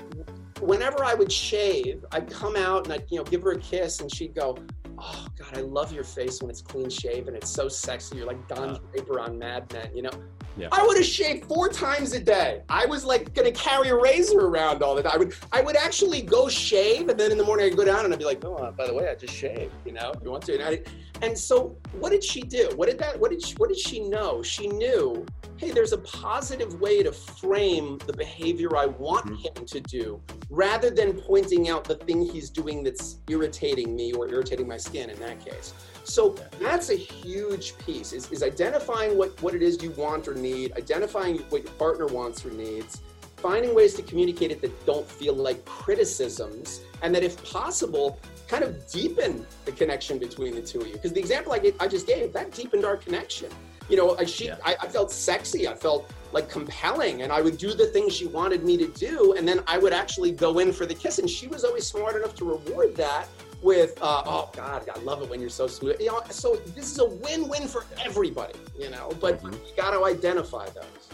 whenever 0.61 1.05
i 1.05 1.15
would 1.15 1.31
shave 1.31 2.05
i'd 2.13 2.29
come 2.31 2.57
out 2.57 2.85
and 2.85 2.93
i'd 2.93 3.05
you 3.11 3.19
know 3.19 3.25
give 3.25 3.43
her 3.43 3.53
a 3.53 3.59
kiss 3.59 4.01
and 4.01 4.13
she'd 4.13 4.35
go 4.35 4.57
oh 4.99 5.27
god 5.39 5.59
i 5.59 5.61
love 5.61 5.93
your 5.93 6.05
face 6.05 6.41
when 6.41 6.51
it's 6.51 6.63
clean 6.63 6.89
shaven 6.89 7.35
it's 7.35 7.51
so 7.51 7.69
sexy 7.69 8.17
you're 8.17 8.27
like 8.27 8.49
don 8.49 8.79
draper 8.93 9.21
on 9.21 9.39
mad 9.39 9.71
men 9.73 9.89
you 9.95 10.03
know 10.03 10.11
yeah. 10.57 10.69
I 10.71 10.87
would 10.87 10.97
have 10.97 11.07
shaved 11.07 11.47
four 11.47 11.69
times 11.69 12.13
a 12.13 12.21
day. 12.21 12.63
I 12.69 12.87
was 12.87 13.05
like 13.05 13.35
gonna 13.35 13.51
carry 13.51 13.89
a 13.89 13.97
razor 13.97 14.39
around 14.41 14.83
all 14.83 14.95
the 14.95 15.03
time. 15.03 15.13
I 15.15 15.19
would 15.19 15.35
I 15.53 15.61
would 15.61 15.77
actually 15.77 16.23
go 16.23 16.49
shave, 16.49 17.09
and 17.09 17.19
then 17.19 17.33
in 17.33 17.39
the 17.39 17.45
morning 17.45 17.67
I'd 17.67 17.77
go 17.77 17.85
down 17.85 18.05
and 18.05 18.13
I'd 18.13 18.19
be 18.19 18.25
like, 18.25 18.45
oh, 18.45 18.55
uh, 18.55 18.71
by 18.71 18.87
the 18.87 18.95
way, 18.95 19.09
I 19.09 19.15
just 19.15 19.35
shaved. 19.35 19.73
You 19.85 19.93
know, 19.93 20.13
if 20.15 20.23
you 20.23 20.31
want 20.31 20.45
to. 20.47 20.55
And, 20.55 20.63
I, 20.63 20.83
and 21.23 21.37
so, 21.37 21.77
what 21.99 22.11
did 22.11 22.23
she 22.23 22.43
do? 22.43 22.71
What 22.77 22.89
did 22.89 22.99
that? 22.99 23.19
What 23.19 23.31
did 23.31 23.45
she, 23.45 23.55
what 23.57 23.69
did 23.69 23.79
she 23.79 24.01
know? 24.01 24.43
She 24.43 24.69
knew, 24.69 25.27
hey, 25.57 25.71
there's 25.73 25.93
a 25.93 25.99
positive 25.99 26.81
way 26.81 27.03
to 27.03 27.11
frame 27.11 27.99
the 28.07 28.13
behavior 28.13 28.77
I 28.77 28.87
want 28.87 29.27
mm-hmm. 29.27 29.61
him 29.61 29.67
to 29.67 29.81
do, 29.81 30.21
rather 30.51 30.91
than 30.91 31.21
pointing 31.21 31.69
out 31.69 31.85
the 31.85 31.97
thing 31.97 32.25
he's 32.25 32.51
doing 32.51 32.85
that's 32.85 33.19
irritating 33.29 33.97
me 33.97 34.13
or 34.13 34.29
irritating 34.29 34.69
my 34.69 34.77
skin. 34.85 35.11
In 35.11 35.19
that 35.21 35.45
case. 35.45 35.75
So 36.05 36.37
that's 36.61 36.91
a 36.91 36.95
huge 36.95 37.77
piece 37.79 38.13
is, 38.13 38.31
is 38.31 38.43
identifying 38.43 39.17
what, 39.17 39.41
what 39.43 39.55
it 39.55 39.63
is 39.63 39.83
you 39.83 39.91
want 39.93 40.29
or 40.29 40.35
need, 40.35 40.73
identifying 40.77 41.39
what 41.49 41.65
your 41.65 41.73
partner 41.73 42.07
wants 42.07 42.45
or 42.45 42.51
needs, 42.51 43.01
finding 43.37 43.75
ways 43.75 43.95
to 43.95 44.03
communicate 44.03 44.51
it 44.51 44.61
that 44.61 44.87
don't 44.87 45.07
feel 45.07 45.35
like 45.35 45.65
criticisms, 45.65 46.81
and 47.03 47.15
that 47.15 47.23
if 47.23 47.43
possible, 47.45 48.19
kind 48.49 48.63
of 48.63 48.87
deepen 48.91 49.47
the 49.65 49.73
connection 49.73 50.19
between 50.19 50.55
the 50.55 50.63
two 50.63 50.81
of 50.81 50.87
you. 50.87 50.93
Because 50.93 51.13
the 51.13 51.21
example 51.21 51.53
I, 51.53 51.73
I 51.81 51.89
just 51.89 52.07
gave, 52.07 52.33
that 52.35 52.53
deepened 52.53 52.85
our 52.85 52.97
connection. 52.97 53.51
You 53.89 53.97
know, 53.99 54.17
I, 54.19 54.25
she, 54.25 54.47
yeah. 54.47 54.57
I, 54.65 54.77
I 54.81 54.89
felt 54.89 55.11
sexy. 55.11 55.69
I 55.69 55.75
felt 55.75 56.11
like 56.33 56.49
compelling 56.49 57.23
and 57.23 57.31
I 57.31 57.43
would 57.43 57.59
do 57.59 57.75
the 57.75 57.87
things 57.87 58.15
she 58.15 58.27
wanted 58.27 58.65
me 58.65 58.77
to 58.79 58.89
do. 58.89 59.35
And 59.37 59.47
then 59.47 59.61
I 59.67 59.79
would 59.79 59.93
actually 59.93 60.33
go 60.33 60.59
in 60.59 60.73
for 60.73 60.87
the 60.87 60.95
kiss. 60.95 61.19
And 61.19 61.29
she 61.29 61.49
was 61.49 61.65
always 61.65 61.87
smart 61.87 62.17
enough 62.17 62.35
to 62.37 62.45
reward 62.45 62.97
that 62.97 63.29
with 63.65 64.01
uh, 64.03 64.23
oh 64.27 64.51
god 64.53 64.89
i 64.95 64.99
love 65.01 65.23
it 65.23 65.31
when 65.31 65.41
you're 65.41 65.49
so 65.49 65.67
smooth 65.67 65.97
you 65.99 66.07
know 66.07 66.21
so 66.31 66.57
this 66.77 66.93
is 66.93 66.99
a 66.99 67.05
win-win 67.07 67.67
for 67.67 67.85
everybody 68.05 68.59
you 68.79 68.91
know 68.91 69.11
but 69.21 69.43
mm-hmm. 69.43 69.53
you 69.53 69.77
got 69.77 69.91
to 69.91 70.05
identify 70.05 70.67
those 70.71 71.09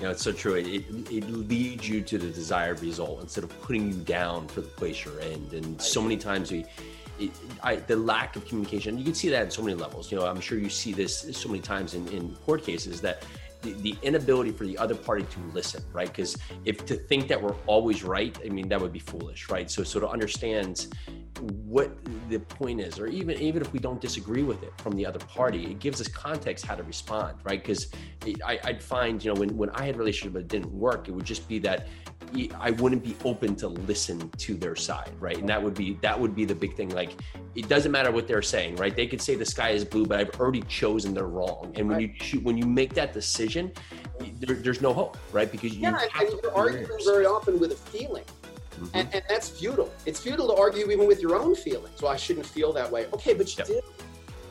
you 0.00 0.06
know, 0.06 0.12
it's 0.12 0.22
so 0.22 0.32
true. 0.32 0.54
It, 0.54 0.66
it, 1.10 1.28
leads 1.28 1.86
you 1.86 2.00
to 2.00 2.16
the 2.16 2.30
desired 2.30 2.80
result 2.80 3.20
instead 3.20 3.44
of 3.44 3.60
putting 3.60 3.92
you 3.92 3.98
down 3.98 4.48
for 4.48 4.62
the 4.62 4.68
place 4.68 5.04
you're 5.04 5.20
in. 5.20 5.46
And 5.52 5.78
so 5.78 6.00
many 6.00 6.16
times 6.16 6.50
we, 6.50 6.64
it, 7.18 7.30
I, 7.62 7.76
the 7.76 7.96
lack 7.96 8.34
of 8.34 8.48
communication, 8.48 8.96
you 8.96 9.04
can 9.04 9.12
see 9.12 9.28
that 9.28 9.42
in 9.44 9.50
so 9.50 9.60
many 9.60 9.74
levels. 9.74 10.10
You 10.10 10.16
know, 10.16 10.26
I'm 10.26 10.40
sure 10.40 10.56
you 10.56 10.70
see 10.70 10.94
this 10.94 11.26
so 11.36 11.50
many 11.50 11.60
times 11.60 11.92
in, 11.92 12.08
in 12.08 12.34
court 12.46 12.64
cases 12.64 13.02
that 13.02 13.24
the, 13.60 13.72
the 13.74 13.96
inability 14.02 14.52
for 14.52 14.66
the 14.66 14.78
other 14.78 14.94
party 14.94 15.24
to 15.24 15.40
listen, 15.52 15.84
right? 15.92 16.08
Because 16.08 16.34
if 16.64 16.86
to 16.86 16.94
think 16.94 17.28
that 17.28 17.40
we're 17.40 17.56
always 17.66 18.02
right, 18.02 18.38
I 18.42 18.48
mean, 18.48 18.70
that 18.70 18.80
would 18.80 18.94
be 18.94 19.00
foolish, 19.00 19.50
right? 19.50 19.70
So, 19.70 19.82
so 19.84 20.00
to 20.00 20.08
understand 20.08 20.86
what 21.38 21.96
the 22.28 22.38
point 22.38 22.80
is, 22.80 22.98
or 22.98 23.06
even 23.06 23.38
even 23.38 23.62
if 23.62 23.72
we 23.72 23.78
don't 23.78 24.00
disagree 24.00 24.42
with 24.42 24.62
it 24.62 24.72
from 24.78 24.94
the 24.94 25.06
other 25.06 25.18
party, 25.20 25.64
it 25.66 25.78
gives 25.78 26.00
us 26.00 26.08
context 26.08 26.66
how 26.66 26.74
to 26.74 26.82
respond, 26.82 27.38
right? 27.44 27.62
Because 27.62 27.88
I'd 28.44 28.82
find, 28.82 29.24
you 29.24 29.32
know, 29.32 29.40
when 29.40 29.56
when 29.56 29.70
I 29.70 29.86
had 29.86 29.94
a 29.94 29.98
relationship 29.98 30.34
that 30.34 30.48
didn't 30.48 30.72
work, 30.72 31.08
it 31.08 31.12
would 31.12 31.24
just 31.24 31.48
be 31.48 31.58
that 31.60 31.88
I 32.58 32.70
wouldn't 32.72 33.02
be 33.02 33.16
open 33.24 33.56
to 33.56 33.68
listen 33.68 34.30
to 34.30 34.54
their 34.54 34.76
side, 34.76 35.10
right? 35.18 35.36
And 35.36 35.48
that 35.48 35.62
would 35.62 35.74
be 35.74 35.98
that 36.02 36.18
would 36.18 36.34
be 36.34 36.44
the 36.44 36.54
big 36.54 36.76
thing. 36.76 36.90
Like, 36.90 37.12
it 37.54 37.68
doesn't 37.68 37.90
matter 37.90 38.10
what 38.10 38.28
they're 38.28 38.42
saying, 38.42 38.76
right? 38.76 38.94
They 38.94 39.06
could 39.06 39.20
say 39.20 39.34
the 39.34 39.44
sky 39.44 39.70
is 39.70 39.84
blue, 39.84 40.06
but 40.06 40.20
I've 40.20 40.38
already 40.38 40.62
chosen 40.62 41.14
they're 41.14 41.26
wrong. 41.26 41.72
And 41.74 41.88
when 41.88 41.98
right. 41.98 42.32
you 42.32 42.40
when 42.40 42.56
you 42.56 42.66
make 42.66 42.94
that 42.94 43.12
decision, 43.12 43.72
there, 44.40 44.56
there's 44.56 44.80
no 44.80 44.92
hope, 44.92 45.16
right? 45.32 45.50
Because 45.50 45.74
you 45.74 45.82
yeah, 45.82 46.00
and 46.18 46.28
you're 46.42 46.54
arguing 46.54 46.86
very 47.04 47.26
often 47.26 47.58
with 47.58 47.72
a 47.72 47.76
feeling. 47.76 48.24
Mm-hmm. 48.80 48.96
And, 48.96 49.14
and, 49.14 49.24
that's 49.28 49.48
futile. 49.48 49.92
It's 50.06 50.20
futile 50.20 50.48
to 50.48 50.54
argue 50.54 50.90
even 50.90 51.06
with 51.06 51.20
your 51.20 51.36
own 51.36 51.54
feelings. 51.54 52.00
Well, 52.00 52.12
I 52.12 52.16
shouldn't 52.16 52.46
feel 52.46 52.72
that 52.72 52.90
way. 52.90 53.06
Okay, 53.12 53.34
but 53.34 53.46
you 53.48 53.56
yep. 53.58 53.66
do. 53.66 53.80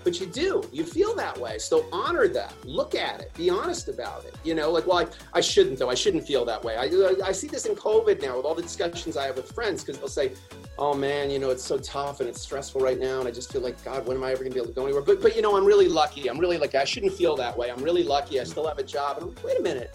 But 0.03 0.19
you 0.19 0.27
do. 0.27 0.63
You 0.71 0.85
feel 0.85 1.13
that 1.15 1.37
way. 1.37 1.57
So 1.57 1.85
honor 1.91 2.27
that. 2.29 2.53
Look 2.63 2.95
at 2.95 3.19
it. 3.19 3.33
Be 3.33 3.49
honest 3.49 3.89
about 3.89 4.23
it. 4.23 4.35
You 4.43 4.55
know, 4.55 4.71
like, 4.71 4.87
well, 4.87 4.99
I, 4.99 5.07
I 5.33 5.41
shouldn't, 5.41 5.77
though. 5.77 5.89
I 5.89 5.95
shouldn't 5.95 6.25
feel 6.25 6.45
that 6.45 6.63
way. 6.63 6.77
I, 6.77 7.27
I 7.27 7.31
see 7.33 7.47
this 7.47 7.65
in 7.65 7.75
COVID 7.75 8.21
now 8.21 8.37
with 8.37 8.45
all 8.45 8.55
the 8.55 8.61
discussions 8.61 9.17
I 9.17 9.25
have 9.25 9.35
with 9.35 9.51
friends 9.51 9.83
because 9.83 9.99
they'll 9.99 10.07
say, 10.07 10.31
oh 10.77 10.93
man, 10.93 11.29
you 11.29 11.39
know, 11.39 11.49
it's 11.49 11.63
so 11.63 11.77
tough 11.77 12.21
and 12.21 12.29
it's 12.29 12.39
stressful 12.39 12.79
right 12.79 12.97
now. 12.97 13.19
And 13.19 13.27
I 13.27 13.31
just 13.31 13.51
feel 13.51 13.61
like, 13.61 13.83
God, 13.83 14.07
when 14.07 14.15
am 14.15 14.23
I 14.23 14.31
ever 14.31 14.39
going 14.43 14.51
to 14.51 14.55
be 14.55 14.61
able 14.61 14.69
to 14.69 14.75
go 14.75 14.85
anywhere? 14.85 15.01
But, 15.01 15.21
but, 15.21 15.35
you 15.35 15.41
know, 15.41 15.57
I'm 15.57 15.65
really 15.65 15.89
lucky. 15.89 16.29
I'm 16.29 16.37
really 16.37 16.57
like, 16.57 16.75
I 16.75 16.85
shouldn't 16.85 17.13
feel 17.13 17.35
that 17.35 17.57
way. 17.57 17.69
I'm 17.69 17.83
really 17.83 18.03
lucky. 18.03 18.39
I 18.39 18.45
still 18.45 18.67
have 18.67 18.79
a 18.79 18.83
job. 18.83 19.17
And 19.17 19.27
I'm 19.27 19.35
like, 19.35 19.43
wait 19.43 19.59
a 19.59 19.61
minute. 19.61 19.93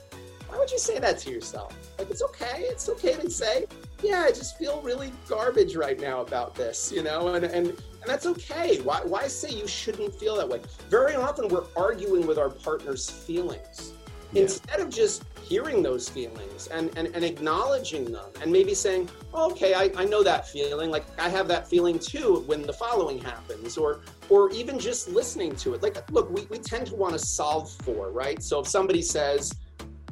Why 0.54 0.60
would 0.60 0.70
you 0.70 0.78
say 0.78 1.00
that 1.00 1.18
to 1.18 1.32
yourself? 1.32 1.76
Like, 1.98 2.10
it's 2.10 2.22
okay. 2.22 2.60
It's 2.60 2.88
okay 2.88 3.14
to 3.14 3.28
say, 3.28 3.66
yeah, 4.04 4.20
I 4.20 4.28
just 4.28 4.56
feel 4.56 4.80
really 4.82 5.12
garbage 5.28 5.74
right 5.74 5.98
now 5.98 6.20
about 6.20 6.54
this, 6.54 6.92
you 6.94 7.02
know, 7.02 7.34
and, 7.34 7.44
and, 7.44 7.70
and 7.70 7.76
that's 8.06 8.24
okay. 8.24 8.80
Why, 8.82 9.00
why 9.02 9.26
say 9.26 9.50
you 9.50 9.66
shouldn't 9.66 10.14
feel 10.14 10.36
that 10.36 10.48
way? 10.48 10.60
Very 10.88 11.16
often 11.16 11.48
we're 11.48 11.64
arguing 11.76 12.24
with 12.24 12.38
our 12.38 12.50
partner's 12.50 13.10
feelings. 13.10 13.94
Yeah. 14.30 14.42
Instead 14.42 14.78
of 14.78 14.90
just 14.90 15.24
hearing 15.42 15.82
those 15.82 16.08
feelings 16.08 16.68
and, 16.68 16.96
and, 16.96 17.08
and 17.08 17.24
acknowledging 17.24 18.12
them 18.12 18.26
and 18.40 18.52
maybe 18.52 18.74
saying, 18.74 19.10
oh, 19.32 19.50
okay, 19.50 19.74
I, 19.74 19.90
I 19.96 20.04
know 20.04 20.22
that 20.22 20.46
feeling. 20.48 20.88
Like 20.88 21.04
I 21.18 21.28
have 21.30 21.48
that 21.48 21.66
feeling 21.66 21.98
too 21.98 22.44
when 22.46 22.62
the 22.62 22.72
following 22.72 23.18
happens 23.18 23.76
or, 23.76 24.02
or 24.28 24.52
even 24.52 24.78
just 24.78 25.08
listening 25.08 25.56
to 25.56 25.74
it. 25.74 25.82
Like, 25.82 26.08
look, 26.12 26.30
we, 26.30 26.46
we 26.48 26.58
tend 26.58 26.86
to 26.86 26.94
want 26.94 27.12
to 27.14 27.18
solve 27.18 27.72
for, 27.82 28.12
right? 28.12 28.40
So 28.40 28.60
if 28.60 28.68
somebody 28.68 29.02
says, 29.02 29.52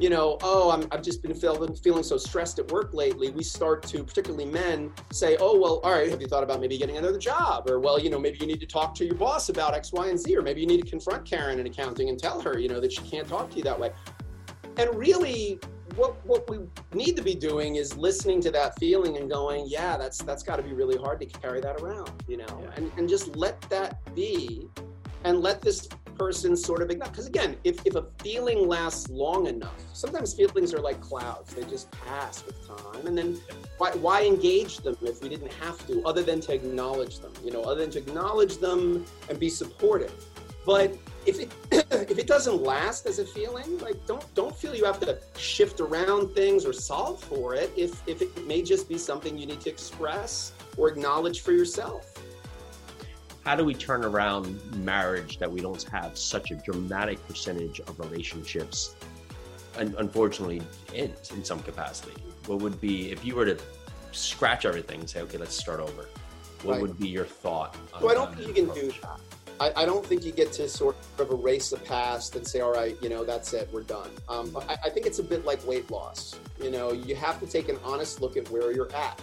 you 0.03 0.11
know, 0.11 0.37
oh, 0.43 0.73
I'm, 0.73 0.89
I've 0.91 1.01
just 1.01 1.23
been 1.23 1.33
feeling, 1.33 1.77
feeling 1.77 2.03
so 2.03 2.17
stressed 2.17 2.59
at 2.59 2.69
work 2.73 2.93
lately, 2.93 3.31
we 3.31 3.45
start 3.45 3.85
to, 3.85 4.03
particularly 4.03 4.47
men, 4.47 4.91
say, 5.13 5.37
oh, 5.39 5.57
well, 5.57 5.81
all 5.85 5.93
right, 5.93 6.11
have 6.11 6.21
you 6.21 6.27
thought 6.27 6.43
about 6.43 6.61
maybe 6.61 6.77
getting 6.77 6.97
another 6.97 7.21
job? 7.21 7.71
Or, 7.71 7.79
well, 7.79 8.01
you 8.01 8.11
know, 8.11 8.19
maybe 8.19 8.39
you 8.41 8.49
need 8.49 8.59
to 8.59 8.67
talk 8.67 8.97
to 8.97 9.05
your 9.05 9.15
boss 9.15 9.49
about 9.49 9.75
X, 9.75 9.93
Y, 9.93 10.09
and 10.09 10.19
Z. 10.19 10.37
Or 10.37 10.43
maybe 10.43 10.61
you 10.61 10.67
need 10.67 10.83
to 10.83 10.91
confront 10.91 11.25
Karen 11.25 11.61
in 11.61 11.67
accounting 11.69 12.09
and 12.09 12.19
tell 12.19 12.41
her, 12.41 12.59
you 12.59 12.69
know, 12.69 12.81
that 12.81 12.93
she 12.93 13.01
can't 13.03 13.29
talk 13.29 13.51
to 13.51 13.57
you 13.59 13.63
that 13.63 13.79
way. 13.79 13.93
And 14.77 14.93
really, 14.93 15.61
what 15.95 16.17
what 16.27 16.51
we 16.51 16.59
need 16.95 17.15
to 17.17 17.23
be 17.23 17.35
doing 17.35 17.77
is 17.77 17.97
listening 17.97 18.41
to 18.41 18.51
that 18.51 18.77
feeling 18.81 19.19
and 19.19 19.31
going, 19.31 19.67
yeah, 19.69 19.97
that's 19.97 20.19
that's 20.19 20.43
got 20.43 20.57
to 20.57 20.63
be 20.63 20.73
really 20.73 20.97
hard 20.97 21.21
to 21.21 21.27
carry 21.27 21.61
that 21.61 21.81
around, 21.81 22.11
you 22.27 22.39
know, 22.39 22.61
yeah. 22.61 22.71
and 22.77 22.91
and 22.97 23.09
just 23.09 23.37
let 23.37 23.61
that 23.69 24.03
be, 24.17 24.69
and 25.25 25.41
let 25.41 25.61
this 25.61 25.89
person 26.17 26.57
sort 26.57 26.83
of. 26.83 26.89
Because 26.89 27.27
again, 27.27 27.57
if 27.65 27.85
if 27.87 27.95
a 27.95 28.07
feeling 28.23 28.69
lasts 28.69 29.09
long 29.09 29.47
enough, 29.47 29.81
sometimes 29.93 30.35
feelings 30.35 30.73
are 30.75 30.81
like 30.81 31.01
clouds; 31.01 31.55
they 31.55 31.65
just 31.65 31.91
pass 31.91 32.45
with 32.45 32.67
time, 32.67 33.07
and 33.07 33.17
then 33.17 33.39
why 33.79 33.91
why 33.93 34.25
engage 34.25 34.79
them 34.79 34.97
if 35.03 35.23
we 35.23 35.29
didn't 35.29 35.53
have 35.53 35.85
to, 35.87 36.03
other 36.05 36.23
than 36.23 36.41
to 36.43 36.55
acknowledge 36.55 37.19
them, 37.19 37.33
you 37.45 37.51
know, 37.51 37.63
other 37.63 37.81
than 37.81 37.91
to 37.93 37.99
acknowledge 37.99 38.59
them 38.59 39.05
and 39.29 39.39
be 39.39 39.49
supportive. 39.49 40.15
But 40.65 40.97
if 41.27 41.41
it 41.41 41.53
if 41.93 42.19
it 42.19 42.27
doesn't 42.27 42.63
last 42.63 43.07
as 43.07 43.19
a 43.19 43.25
feeling, 43.25 43.79
like 43.79 44.05
don't 44.07 44.25
don't 44.35 44.55
feel 44.55 44.75
you 44.75 44.85
have 44.85 45.01
to 45.01 45.19
shift 45.37 45.81
around 45.81 46.35
things 46.35 46.65
or 46.65 46.73
solve 46.73 47.23
for 47.23 47.55
it. 47.55 47.73
If 47.77 48.03
if 48.07 48.23
it 48.23 48.47
may 48.47 48.63
just 48.63 48.89
be 48.89 48.99
something 48.99 49.37
you 49.37 49.47
need 49.47 49.61
to 49.63 49.71
express 49.71 50.53
or 50.77 50.89
acknowledge 50.89 51.41
for 51.41 51.53
yourself. 51.53 52.12
How 53.45 53.57
do 53.57 53.65
we 53.65 53.75
turn 53.75 54.05
around 54.05 54.61
marriage 54.85 55.39
that 55.39 55.51
we 55.51 55.61
don't 55.61 55.83
have 55.85 56.17
such 56.17 56.53
a 56.53 56.55
dramatic 56.55 57.27
percentage 57.27 57.81
of 57.81 57.99
relationships, 57.99 58.95
and 59.77 59.95
unfortunately 59.97 60.63
ends 60.95 61.33
in 61.33 61.45
some 61.45 61.61
capacity? 61.61 62.15
What 62.47 62.61
would 62.61 62.81
be 62.81 63.11
if 63.11 63.25
you 63.25 63.35
were 63.35 63.47
to 63.47 63.59
scratch 64.13 64.65
everything 64.65 65.01
and 65.01 65.11
say, 65.11 65.23
okay, 65.23 65.39
let's 65.39 65.57
start 65.57 65.81
over? 65.81 66.09
What 66.63 66.75
right. 66.75 66.83
would 66.83 66.99
be 66.99 67.09
your 67.09 67.25
thought? 67.25 67.77
well, 68.01 68.11
I 68.11 68.15
don't 68.15 68.33
think 68.37 68.47
you 68.47 68.55
can 68.55 68.71
approach? 68.71 68.95
do 68.95 69.01
that. 69.03 69.21
I, 69.61 69.83
I, 69.83 69.85
don't 69.85 70.05
think 70.05 70.25
you 70.25 70.33
get 70.33 70.53
to 70.55 70.69
sort 70.69 70.97
of 71.19 71.31
erase 71.31 71.71
the 71.71 71.77
past 71.77 72.37
and 72.37 72.47
say, 72.47 72.61
all 72.61 72.73
right, 72.73 72.97
you 73.03 73.09
know, 73.09 73.25
that's 73.25 73.53
it, 73.53 73.69
we're 73.73 73.83
done. 73.83 74.11
Um, 74.29 74.57
I, 74.69 74.77
I 74.85 74.91
think 74.91 75.07
it's 75.07 75.19
a 75.19 75.23
bit 75.23 75.45
like 75.45 75.65
weight 75.67 75.91
loss. 75.91 76.37
You 76.61 76.71
know, 76.71 76.93
you 76.93 77.15
have 77.17 77.39
to 77.41 77.47
take 77.47 77.69
an 77.69 77.79
honest 77.85 78.21
look 78.21 78.37
at 78.37 78.51
where 78.51 78.73
you're 78.73 78.93
at. 78.95 79.21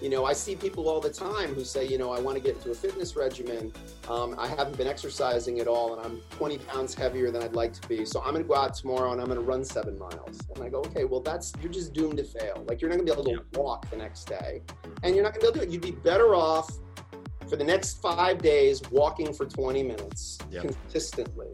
You 0.00 0.08
know, 0.08 0.24
I 0.24 0.32
see 0.32 0.56
people 0.56 0.88
all 0.88 1.00
the 1.00 1.10
time 1.10 1.54
who 1.54 1.64
say, 1.64 1.86
you 1.86 1.98
know, 1.98 2.10
I 2.12 2.20
want 2.20 2.36
to 2.36 2.42
get 2.42 2.56
into 2.56 2.70
a 2.70 2.74
fitness 2.74 3.16
regimen. 3.16 3.72
Um, 4.08 4.34
I 4.38 4.48
haven't 4.48 4.76
been 4.76 4.86
exercising 4.86 5.60
at 5.60 5.68
all, 5.68 5.96
and 5.96 6.04
I'm 6.04 6.20
20 6.30 6.58
pounds 6.58 6.94
heavier 6.94 7.30
than 7.30 7.42
I'd 7.42 7.54
like 7.54 7.72
to 7.74 7.88
be. 7.88 8.04
So 8.04 8.20
I'm 8.20 8.32
going 8.32 8.42
to 8.42 8.48
go 8.48 8.56
out 8.56 8.74
tomorrow 8.74 9.12
and 9.12 9.20
I'm 9.20 9.26
going 9.26 9.38
to 9.38 9.44
run 9.44 9.64
seven 9.64 9.98
miles. 9.98 10.40
And 10.54 10.64
I 10.64 10.68
go, 10.68 10.78
okay, 10.78 11.04
well, 11.04 11.20
that's 11.20 11.52
you're 11.60 11.72
just 11.72 11.92
doomed 11.92 12.16
to 12.16 12.24
fail. 12.24 12.64
Like 12.66 12.80
you're 12.80 12.90
not 12.90 12.96
going 12.96 13.06
to 13.06 13.14
be 13.14 13.20
able 13.20 13.42
to 13.42 13.60
walk 13.60 13.90
the 13.90 13.96
next 13.96 14.24
day, 14.24 14.62
and 15.02 15.14
you're 15.14 15.24
not 15.24 15.34
going 15.34 15.46
to 15.46 15.52
be 15.52 15.58
able 15.58 15.60
to 15.60 15.66
do 15.66 15.70
it. 15.70 15.72
You'd 15.72 15.82
be 15.82 16.00
better 16.00 16.34
off 16.34 16.70
for 17.50 17.56
the 17.56 17.64
next 17.64 18.00
five 18.00 18.38
days 18.38 18.80
walking 18.90 19.34
for 19.34 19.44
20 19.44 19.82
minutes 19.82 20.38
yep. 20.50 20.62
consistently, 20.62 21.48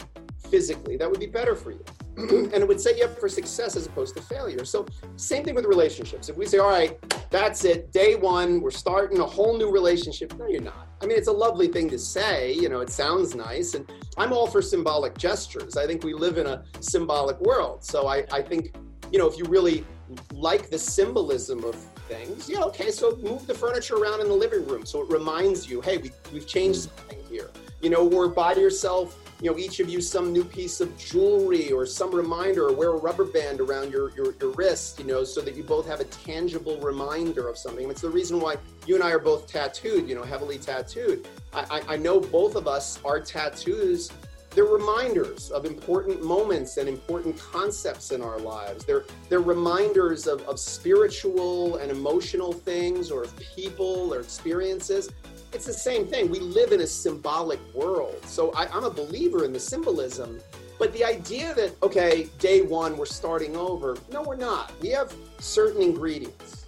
physically. 0.51 0.97
That 0.97 1.11
would 1.11 1.21
be 1.21 1.27
better 1.27 1.55
for 1.55 1.73
you. 1.73 1.85
Mm-hmm. 2.17 2.55
and 2.55 2.55
it 2.55 2.67
would 2.67 2.81
set 2.81 2.97
you 2.97 3.05
up 3.05 3.19
for 3.19 3.29
success 3.29 3.77
as 3.77 3.85
opposed 3.87 4.17
to 4.17 4.23
failure. 4.23 4.65
So, 4.65 4.87
same 5.17 5.45
thing 5.45 5.55
with 5.55 5.67
relationships. 5.67 6.31
If 6.31 6.37
we 6.39 6.47
say, 6.47 6.57
all 6.57 6.71
right, 6.71 6.99
that's 7.29 7.63
it, 7.67 7.93
day 7.93 8.15
one, 8.15 8.63
we're 8.63 8.71
starting 8.71 9.21
a 9.21 9.27
whole 9.27 9.59
new 9.59 9.71
relationship, 9.71 10.33
no, 10.39 10.47
you're 10.47 10.63
not. 10.63 10.89
I 11.03 11.07
mean, 11.07 11.19
it's 11.19 11.29
a 11.29 11.33
lovely 11.33 11.69
thing 11.69 11.91
to 11.91 11.99
say, 11.99 12.55
you 12.55 12.71
know, 12.71 12.81
it 12.81 12.89
sounds 12.89 13.35
nice. 13.35 13.75
And 13.75 13.87
I'm 14.17 14.33
all 14.33 14.47
for 14.47 14.63
symbolic 14.63 15.19
gestures. 15.19 15.77
I 15.77 15.87
think 15.87 16.05
we 16.05 16.15
live 16.15 16.39
in 16.39 16.47
a 16.47 16.65
symbolic 16.81 17.39
world. 17.41 17.85
So, 17.85 18.07
I, 18.07 18.25
I 18.33 18.41
think, 18.41 18.75
you 19.13 19.19
know, 19.19 19.27
if 19.29 19.37
you 19.37 19.45
really 19.45 19.85
like 20.33 20.71
the 20.71 20.79
symbolism 20.79 21.65
of 21.65 21.75
things. 22.09 22.49
Yeah, 22.49 22.63
okay, 22.63 22.91
so 22.91 23.17
move 23.17 23.47
the 23.47 23.55
furniture 23.55 23.97
around 23.97 24.21
in 24.21 24.29
the 24.29 24.35
living 24.35 24.67
room 24.67 24.87
so 24.87 25.03
it 25.03 25.11
reminds 25.11 25.69
you, 25.69 25.81
hey, 25.81 25.99
we, 25.99 26.11
we've 26.33 26.47
changed 26.47 26.83
something 26.83 27.23
here. 27.29 27.51
You 27.83 27.91
know, 27.91 28.09
or 28.09 28.29
buy 28.29 28.55
yourself, 28.55 29.26
you 29.41 29.51
know, 29.51 29.59
each 29.59 29.81
of 29.81 29.89
you 29.89 30.01
some 30.01 30.33
new 30.33 30.45
piece 30.45 30.81
of 30.81 30.97
jewelry 30.97 31.71
or 31.71 31.85
some 31.85 32.15
reminder 32.15 32.69
or 32.69 32.73
wear 32.73 32.91
a 32.91 32.97
rubber 32.97 33.25
band 33.25 33.61
around 33.61 33.93
your, 33.93 34.11
your, 34.17 34.35
your 34.41 34.51
wrist, 34.53 34.99
you 34.99 35.07
know, 35.07 35.25
so 35.25 35.41
that 35.41 35.55
you 35.55 35.63
both 35.63 35.87
have 35.87 36.01
a 36.01 36.05
tangible 36.05 36.79
reminder 36.81 37.49
of 37.49 37.59
something. 37.59 37.91
It's 37.91 38.01
the 38.01 38.11
reason 38.11 38.41
why 38.41 38.57
you 38.87 38.95
and 38.95 39.05
I 39.05 39.11
are 39.11 39.19
both 39.19 39.47
tattooed, 39.47 40.09
you 40.09 40.15
know, 40.15 40.23
heavily 40.23 40.59
tattooed. 40.59 41.29
I, 41.53 41.67
I, 41.71 41.95
I 41.95 41.97
know 41.97 42.21
both 42.21 42.57
of 42.57 42.67
us, 42.67 42.99
our 43.05 43.21
tattoos 43.21 44.11
they're 44.57 44.65
reminders 44.65 45.51
of 45.51 45.67
important 45.67 46.25
moments 46.25 46.79
and 46.79 46.89
important 46.89 47.39
concepts 47.39 48.11
in 48.11 48.23
our 48.23 48.39
lives. 48.39 48.87
They're, 48.87 49.05
they're 49.29 49.41
reminders 49.41 50.27
of, 50.27 50.41
of 50.49 50.59
spiritual 50.59 51.77
and 51.77 51.91
emotional 51.91 52.55
things 52.55 53.11
or 53.11 53.25
of 53.25 53.37
people 53.37 54.15
or 54.15 54.21
experiences. 54.21 55.11
It's 55.57 55.65
the 55.65 55.73
same 55.73 56.07
thing. 56.07 56.31
We 56.31 56.39
live 56.39 56.73
in 56.73 56.83
a 56.83 56.87
symbolic 56.87 57.59
world. 57.75 58.23
So 58.27 58.53
I, 58.53 58.67
I'm 58.67 58.85
a 58.85 58.91
believer 58.91 59.47
in 59.47 59.55
the 59.55 59.59
symbolism. 59.59 60.39
But 60.79 60.93
the 60.93 61.03
idea 61.03 61.55
that, 61.55 61.83
okay, 61.83 62.29
day 62.39 62.61
one, 62.61 62.99
we're 62.99 63.07
starting 63.07 63.57
over, 63.57 63.97
no, 64.13 64.21
we're 64.21 64.37
not. 64.37 64.79
We 64.83 64.91
have 64.91 65.15
certain 65.39 65.81
ingredients. 65.81 66.67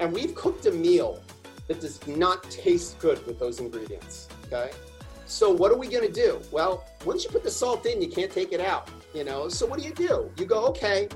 And 0.00 0.14
we've 0.14 0.34
cooked 0.34 0.64
a 0.64 0.70
meal 0.72 1.22
that 1.68 1.82
does 1.82 2.06
not 2.06 2.42
taste 2.50 2.98
good 3.00 3.24
with 3.26 3.38
those 3.38 3.60
ingredients. 3.60 4.28
Okay. 4.46 4.70
So 5.26 5.50
what 5.50 5.70
are 5.70 5.76
we 5.76 5.88
going 5.88 6.06
to 6.06 6.12
do? 6.12 6.40
Well, 6.50 6.86
once 7.04 7.24
you 7.24 7.30
put 7.30 7.44
the 7.44 7.50
salt 7.50 7.84
in, 7.84 8.00
you 8.00 8.08
can't 8.08 8.32
take 8.32 8.54
it 8.54 8.62
out, 8.62 8.88
you 9.14 9.24
know? 9.24 9.50
So 9.50 9.66
what 9.66 9.78
do 9.78 9.84
you 9.84 9.92
do? 9.92 10.30
You 10.38 10.46
go, 10.46 10.64
okay, 10.68 11.06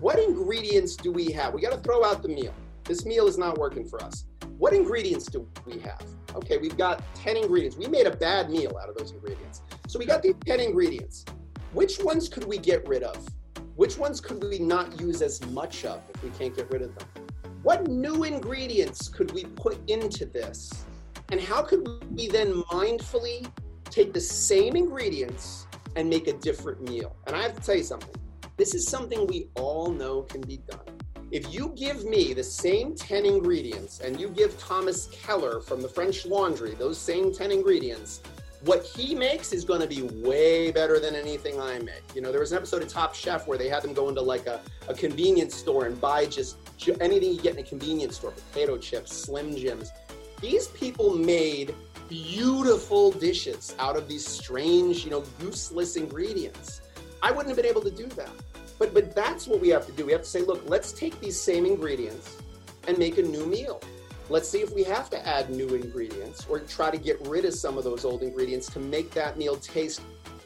what 0.00 0.18
ingredients 0.18 0.96
do 0.96 1.12
we 1.12 1.30
have? 1.32 1.52
We 1.52 1.60
got 1.60 1.72
to 1.72 1.80
throw 1.80 2.02
out 2.06 2.22
the 2.22 2.30
meal. 2.30 2.54
This 2.84 3.04
meal 3.04 3.26
is 3.26 3.36
not 3.36 3.58
working 3.58 3.86
for 3.86 4.02
us. 4.02 4.24
What 4.58 4.72
ingredients 4.72 5.26
do 5.26 5.48
we 5.66 5.78
have? 5.80 6.02
Okay, 6.34 6.58
we've 6.58 6.76
got 6.76 7.02
10 7.16 7.36
ingredients. 7.36 7.76
We 7.76 7.86
made 7.86 8.06
a 8.06 8.16
bad 8.16 8.50
meal 8.50 8.78
out 8.80 8.88
of 8.88 8.96
those 8.96 9.10
ingredients. 9.10 9.62
So 9.88 9.98
we 9.98 10.06
got 10.06 10.22
these 10.22 10.34
10 10.46 10.60
ingredients. 10.60 11.24
Which 11.72 11.98
ones 11.98 12.28
could 12.28 12.44
we 12.44 12.58
get 12.58 12.86
rid 12.86 13.02
of? 13.02 13.16
Which 13.74 13.98
ones 13.98 14.20
could 14.20 14.42
we 14.44 14.60
not 14.60 15.00
use 15.00 15.22
as 15.22 15.44
much 15.46 15.84
of 15.84 16.00
if 16.14 16.22
we 16.22 16.30
can't 16.30 16.54
get 16.54 16.70
rid 16.70 16.82
of 16.82 16.96
them? 16.96 17.08
What 17.62 17.88
new 17.88 18.22
ingredients 18.22 19.08
could 19.08 19.32
we 19.32 19.44
put 19.44 19.78
into 19.90 20.24
this 20.24 20.84
and 21.30 21.40
how 21.40 21.62
could 21.62 21.88
we 22.14 22.28
then 22.28 22.52
mindfully 22.64 23.50
take 23.86 24.12
the 24.12 24.20
same 24.20 24.76
ingredients 24.76 25.66
and 25.96 26.08
make 26.08 26.28
a 26.28 26.34
different 26.34 26.82
meal? 26.82 27.16
And 27.26 27.34
I 27.34 27.42
have 27.42 27.56
to 27.56 27.60
tell 27.60 27.74
you 27.74 27.82
something. 27.82 28.14
This 28.56 28.74
is 28.74 28.86
something 28.86 29.26
we 29.26 29.48
all 29.56 29.90
know 29.90 30.22
can 30.22 30.42
be 30.42 30.58
done. 30.58 31.03
If 31.34 31.52
you 31.52 31.72
give 31.76 32.04
me 32.04 32.32
the 32.32 32.44
same 32.44 32.94
10 32.94 33.26
ingredients 33.26 33.98
and 33.98 34.20
you 34.20 34.28
give 34.28 34.56
Thomas 34.56 35.08
Keller 35.10 35.60
from 35.60 35.82
the 35.82 35.88
French 35.88 36.24
Laundry 36.24 36.74
those 36.74 36.96
same 36.96 37.34
10 37.34 37.50
ingredients, 37.50 38.22
what 38.62 38.84
he 38.84 39.16
makes 39.16 39.52
is 39.52 39.64
going 39.64 39.80
to 39.80 39.88
be 39.88 40.02
way 40.24 40.70
better 40.70 41.00
than 41.00 41.16
anything 41.16 41.60
I 41.60 41.80
make. 41.80 42.04
You 42.14 42.20
know, 42.20 42.30
there 42.30 42.38
was 42.38 42.52
an 42.52 42.58
episode 42.58 42.84
of 42.84 42.88
Top 42.88 43.16
Chef 43.16 43.48
where 43.48 43.58
they 43.58 43.68
had 43.68 43.82
them 43.82 43.94
go 43.94 44.08
into 44.08 44.20
like 44.20 44.46
a, 44.46 44.60
a 44.88 44.94
convenience 44.94 45.56
store 45.56 45.86
and 45.86 46.00
buy 46.00 46.24
just 46.26 46.56
anything 47.00 47.32
you 47.32 47.40
get 47.40 47.54
in 47.54 47.58
a 47.58 47.66
convenience 47.66 48.14
store 48.14 48.30
potato 48.30 48.78
chips, 48.78 49.12
Slim 49.12 49.56
Jims 49.56 49.90
these 50.40 50.68
people 50.68 51.16
made 51.16 51.74
beautiful 52.08 53.10
dishes 53.10 53.74
out 53.78 53.96
of 53.96 54.08
these 54.08 54.26
strange, 54.26 55.04
you 55.04 55.10
know, 55.10 55.24
useless 55.40 55.96
ingredients. 55.96 56.82
I 57.22 57.30
wouldn't 57.30 57.48
have 57.48 57.56
been 57.56 57.64
able 57.64 57.80
to 57.80 57.90
do 57.90 58.06
that. 58.08 58.30
But 58.78 58.94
but 58.94 59.14
that's 59.14 59.46
what 59.46 59.60
we 59.60 59.68
have 59.68 59.86
to 59.86 59.92
do. 59.92 60.06
We 60.06 60.12
have 60.12 60.22
to 60.22 60.28
say, 60.28 60.42
look, 60.42 60.62
let's 60.68 60.92
take 60.92 61.20
these 61.20 61.40
same 61.40 61.66
ingredients 61.66 62.36
and 62.88 62.98
make 62.98 63.18
a 63.18 63.22
new 63.22 63.46
meal. 63.46 63.80
Let's 64.30 64.48
see 64.48 64.60
if 64.60 64.72
we 64.74 64.84
have 64.84 65.10
to 65.10 65.26
add 65.26 65.50
new 65.50 65.68
ingredients 65.74 66.46
or 66.48 66.60
try 66.60 66.90
to 66.90 66.96
get 66.96 67.20
rid 67.26 67.44
of 67.44 67.54
some 67.54 67.76
of 67.76 67.84
those 67.84 68.04
old 68.04 68.22
ingredients 68.22 68.68
to 68.70 68.80
make 68.80 69.10
that 69.12 69.36
meal 69.36 69.56
taste 69.56 70.00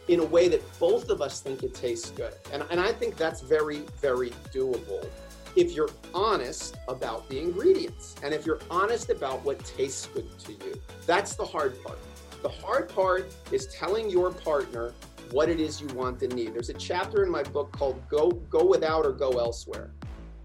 in 0.08 0.20
a 0.20 0.24
way 0.24 0.48
that 0.48 0.62
both 0.80 1.10
of 1.10 1.22
us 1.22 1.40
think 1.40 1.62
it 1.62 1.74
tastes 1.74 2.10
good. 2.10 2.34
And, 2.52 2.64
and 2.70 2.80
I 2.80 2.92
think 2.92 3.16
that's 3.16 3.40
very, 3.40 3.84
very 4.00 4.30
doable 4.52 5.08
if 5.54 5.72
you're 5.72 5.90
honest 6.14 6.76
about 6.88 7.28
the 7.28 7.38
ingredients 7.38 8.16
and 8.22 8.34
if 8.34 8.46
you're 8.46 8.60
honest 8.70 9.10
about 9.10 9.44
what 9.44 9.64
tastes 9.64 10.06
good 10.06 10.38
to 10.40 10.52
you. 10.52 10.80
That's 11.06 11.36
the 11.36 11.44
hard 11.44 11.82
part. 11.84 11.98
The 12.42 12.48
hard 12.48 12.88
part 12.88 13.32
is 13.50 13.66
telling 13.66 14.08
your 14.08 14.30
partner 14.30 14.92
what 15.32 15.48
it 15.48 15.60
is 15.60 15.80
you 15.80 15.86
want 15.88 16.22
and 16.22 16.34
need. 16.34 16.54
There's 16.54 16.68
a 16.68 16.74
chapter 16.74 17.24
in 17.24 17.30
my 17.30 17.42
book 17.42 17.72
called 17.72 18.06
Go 18.08 18.30
Go 18.30 18.64
Without 18.64 19.06
or 19.06 19.12
Go 19.12 19.30
Elsewhere, 19.38 19.92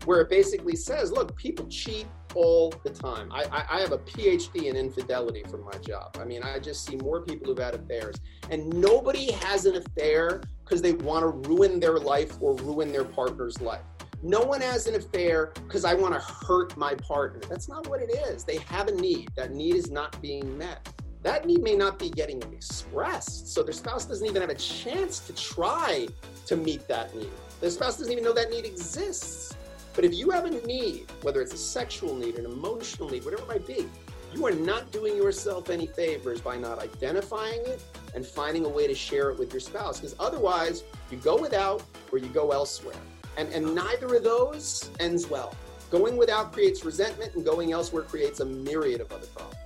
where 0.06 0.22
it 0.22 0.30
basically 0.30 0.76
says, 0.76 1.12
look, 1.12 1.36
people 1.36 1.66
cheat 1.68 2.08
all 2.36 2.74
the 2.84 2.90
time. 2.90 3.32
I, 3.32 3.44
I, 3.52 3.78
I 3.78 3.82
have 3.82 3.92
a 3.92 4.00
PhD 4.00 4.64
in 4.64 4.76
infidelity 4.76 5.44
from 5.44 5.64
my 5.64 5.78
job. 5.86 6.18
I 6.20 6.26
mean, 6.26 6.42
I 6.42 6.60
just 6.60 6.86
see 6.86 6.96
more 6.96 7.22
people 7.22 7.48
who've 7.48 7.64
had 7.64 7.76
affairs. 7.76 8.16
And 8.50 8.68
nobody 8.70 9.32
has 9.32 9.66
an 9.66 9.76
affair 9.76 10.42
because 10.64 10.82
they 10.82 10.94
want 10.94 11.22
to 11.24 11.50
ruin 11.50 11.80
their 11.80 12.00
life 12.00 12.38
or 12.42 12.56
ruin 12.56 12.92
their 12.92 13.06
partner's 13.06 13.62
life 13.62 13.84
no 14.24 14.40
one 14.40 14.62
has 14.62 14.88
an 14.88 14.96
affair 14.96 15.52
because 15.68 15.84
I 15.84 15.94
want 15.94 16.14
to 16.14 16.20
hurt 16.20 16.78
my 16.78 16.96
partner. 16.96 17.42
That's 17.50 17.68
not 17.68 17.88
what 17.88 18.02
it 18.02 18.10
is. 18.10 18.46
They 18.46 18.58
have 18.58 18.88
a 18.88 18.94
need. 18.94 19.30
That 19.36 19.52
need 19.52 19.76
is 19.76 19.92
not 19.92 20.20
being 20.22 20.58
met. 20.58 20.88
That 21.24 21.46
need 21.46 21.64
may 21.64 21.76
not 21.76 21.98
be 21.98 22.10
getting 22.10 22.42
expressed. 22.44 23.54
So 23.54 23.64
their 23.64 23.74
spouse 23.74 24.06
doesn't 24.06 24.28
even 24.28 24.42
have 24.42 24.50
a 24.50 24.56
chance 24.56 25.20
to 25.22 25.34
try 25.34 26.08
to 26.46 26.58
meet 26.58 26.86
that 26.90 27.16
need. 27.16 27.32
The 27.62 27.72
spouse 27.72 27.98
doesn't 27.98 28.12
even 28.12 28.26
know 28.26 28.34
that 28.34 28.50
need 28.50 28.66
exists. 28.66 29.56
But 29.96 30.04
if 30.04 30.14
you 30.14 30.32
have 30.32 30.44
a 30.44 30.50
need, 30.68 31.10
whether 31.22 31.42
it's 31.42 31.54
a 31.54 31.58
sexual 31.58 32.14
need, 32.14 32.36
an 32.36 32.46
emotional 32.46 33.10
need, 33.10 33.24
whatever 33.24 33.44
it 33.44 33.48
might 33.48 33.66
be, 33.66 33.88
you 34.34 34.46
are 34.46 34.52
not 34.52 34.92
doing 34.92 35.16
yourself 35.16 35.70
any 35.70 35.88
favors 35.88 36.42
by 36.42 36.58
not 36.58 36.80
identifying 36.80 37.62
it 37.62 37.82
and 38.16 38.26
finding 38.26 38.66
a 38.66 38.70
way 38.70 38.88
to 38.88 38.96
share 38.96 39.30
it 39.30 39.40
with 39.40 39.54
your 39.54 39.62
spouse. 39.62 40.02
Because 40.02 40.16
otherwise, 40.20 40.84
you 41.10 41.18
go 41.18 41.40
without 41.40 41.84
or 42.12 42.18
you 42.18 42.28
go 42.28 42.52
elsewhere. 42.52 42.96
And, 43.38 43.48
and 43.54 43.74
neither 43.74 44.14
of 44.14 44.24
those 44.24 44.90
ends 45.00 45.30
well. 45.30 45.56
Going 45.90 46.18
without 46.18 46.52
creates 46.52 46.84
resentment, 46.84 47.36
and 47.36 47.46
going 47.46 47.72
elsewhere 47.72 48.04
creates 48.04 48.40
a 48.40 48.46
myriad 48.46 49.00
of 49.00 49.12
other 49.12 49.28
problems. 49.28 49.63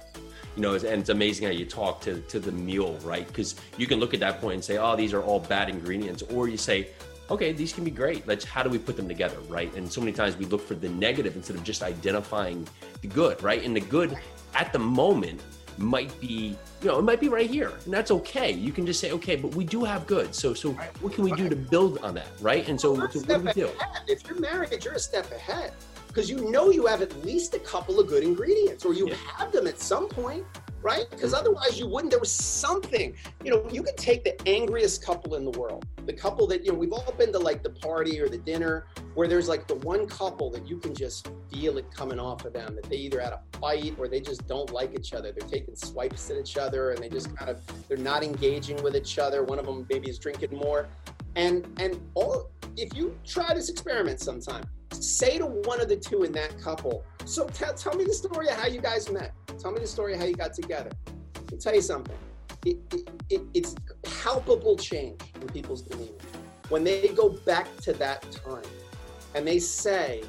You 0.57 0.63
know, 0.63 0.73
and 0.73 0.85
it's 0.85 1.09
amazing 1.09 1.45
how 1.45 1.53
you 1.53 1.65
talk 1.65 2.01
to, 2.01 2.19
to 2.19 2.39
the 2.39 2.51
meal, 2.51 2.97
right? 3.03 3.27
Because 3.27 3.57
you 3.77 3.85
can 3.85 3.99
look 3.99 4.15
at 4.15 4.19
that 4.21 4.41
point 4.41 4.55
and 4.55 4.63
say, 4.63 4.79
oh, 4.79 4.95
these 4.95 5.13
are 5.13 5.21
all 5.21 5.39
bad 5.39 5.69
ingredients. 5.69 6.23
Or 6.33 6.47
you 6.47 6.57
say, 6.57 6.89
okay, 7.29 7.51
these 7.51 7.71
can 7.71 7.83
be 7.83 7.91
great. 7.91 8.27
Let's, 8.27 8.43
how 8.43 8.63
do 8.63 8.69
we 8.71 8.79
put 8.79 8.97
them 8.97 9.07
together, 9.07 9.37
right? 9.41 9.71
And 9.75 9.91
so 9.91 10.01
many 10.01 10.13
times 10.13 10.35
we 10.35 10.45
look 10.45 10.67
for 10.67 10.73
the 10.73 10.89
negative 10.89 11.35
instead 11.35 11.57
of 11.57 11.63
just 11.63 11.83
identifying 11.83 12.67
the 13.01 13.07
good, 13.07 13.41
right? 13.43 13.63
And 13.63 13.75
the 13.75 13.81
good 13.81 14.17
at 14.55 14.73
the 14.73 14.79
moment 14.79 15.43
might 15.77 16.19
be 16.19 16.57
you 16.81 16.87
know 16.87 16.97
it 16.97 17.03
might 17.03 17.19
be 17.19 17.29
right 17.29 17.51
here 17.51 17.71
and 17.85 17.93
that's 17.93 18.09
okay 18.09 18.51
you 18.51 18.71
can 18.71 18.83
just 18.83 18.99
say 18.99 19.11
okay 19.11 19.35
but 19.35 19.53
we 19.53 19.63
do 19.63 19.83
have 19.83 20.07
good 20.07 20.33
so 20.33 20.51
so 20.51 20.71
what 21.01 21.13
can 21.13 21.23
we 21.23 21.31
do 21.33 21.47
to 21.47 21.55
build 21.55 21.99
on 21.99 22.15
that 22.15 22.25
right 22.41 22.67
and 22.67 22.81
so, 22.81 22.93
well, 22.93 23.07
so 23.11 23.19
what 23.19 23.27
do 23.27 23.45
we 23.45 23.53
do 23.53 23.69
if 24.07 24.27
you're 24.27 24.39
married 24.39 24.83
you're 24.83 24.95
a 24.95 24.99
step 24.99 25.31
ahead 25.31 25.73
because 26.17 26.31
you 26.31 26.49
know 26.49 26.71
you 26.71 26.87
have 26.87 27.03
at 27.03 27.23
least 27.23 27.53
a 27.53 27.59
couple 27.59 27.99
of 27.99 28.07
good 28.07 28.23
ingredients 28.23 28.83
or 28.83 28.91
you 28.91 29.07
yeah. 29.07 29.13
have 29.35 29.51
them 29.51 29.67
at 29.67 29.79
some 29.79 30.09
point 30.09 30.43
right? 30.83 31.09
Because 31.09 31.31
mm-hmm. 31.31 31.39
otherwise 31.39 31.77
you 31.77 31.87
wouldn't. 31.87 32.11
There 32.11 32.19
was 32.19 32.31
something, 32.31 33.13
you 33.43 33.51
know, 33.51 33.67
you 33.69 33.81
could 33.81 33.97
take 33.97 34.23
the 34.23 34.39
angriest 34.47 35.03
couple 35.03 35.35
in 35.35 35.43
the 35.43 35.51
world, 35.59 35.85
the 36.05 36.13
couple 36.13 36.45
that, 36.47 36.63
you 36.63 36.71
know, 36.71 36.77
we've 36.77 36.93
all 36.93 37.13
been 37.17 37.31
to 37.33 37.39
like 37.39 37.63
the 37.63 37.71
party 37.71 38.21
or 38.21 38.29
the 38.29 38.37
dinner 38.37 38.85
where 39.15 39.27
there's 39.27 39.49
like 39.49 39.67
the 39.67 39.75
one 39.75 40.07
couple 40.07 40.51
that 40.51 40.67
you 40.67 40.77
can 40.77 40.93
just 40.93 41.29
feel 41.51 41.77
it 41.79 41.91
coming 41.91 42.19
off 42.19 42.45
of 42.45 42.53
them, 42.53 42.75
that 42.75 42.87
they 42.89 42.95
either 42.95 43.19
had 43.19 43.33
a 43.33 43.41
fight 43.59 43.95
or 43.97 44.07
they 44.07 44.21
just 44.21 44.47
don't 44.47 44.71
like 44.71 44.93
each 44.93 45.13
other. 45.13 45.31
They're 45.31 45.49
taking 45.49 45.75
swipes 45.75 46.29
at 46.29 46.37
each 46.37 46.57
other 46.57 46.91
and 46.91 47.03
they 47.03 47.09
just 47.09 47.29
mm-hmm. 47.29 47.37
kind 47.37 47.51
of, 47.51 47.87
they're 47.89 47.97
not 47.97 48.23
engaging 48.23 48.81
with 48.83 48.95
each 48.95 49.17
other. 49.17 49.43
One 49.43 49.59
of 49.59 49.65
them 49.65 49.85
maybe 49.89 50.09
is 50.09 50.19
drinking 50.19 50.55
more. 50.55 50.87
And, 51.37 51.67
and 51.79 52.01
all, 52.15 52.49
if 52.77 52.97
you 52.97 53.15
try 53.23 53.53
this 53.53 53.69
experiment 53.69 54.19
sometime, 54.19 54.63
say 54.91 55.37
to 55.37 55.45
one 55.45 55.79
of 55.79 55.87
the 55.87 55.95
two 55.95 56.23
in 56.23 56.31
that 56.31 56.59
couple, 56.59 57.05
so 57.25 57.45
tell, 57.45 57.75
tell 57.75 57.95
me 57.95 58.05
the 58.05 58.13
story 58.13 58.47
of 58.47 58.55
how 58.55 58.65
you 58.65 58.81
guys 58.81 59.11
met. 59.11 59.33
Tell 59.59 59.71
me 59.71 59.79
the 59.79 59.87
story 59.87 60.15
of 60.15 60.19
how 60.19 60.25
you 60.25 60.33
got 60.33 60.55
together. 60.55 60.89
I'll 61.51 61.59
tell 61.59 61.75
you 61.75 61.81
something. 61.81 62.17
It, 62.65 62.77
it, 62.91 63.09
it, 63.29 63.41
it's 63.53 63.75
palpable 64.01 64.75
change 64.77 65.21
in 65.39 65.47
people's 65.49 65.83
demeanor. 65.83 66.11
When 66.69 66.83
they 66.83 67.09
go 67.09 67.29
back 67.29 67.67
to 67.81 67.93
that 67.93 68.25
time 68.31 68.63
and 69.35 69.47
they 69.47 69.59
say, 69.59 70.23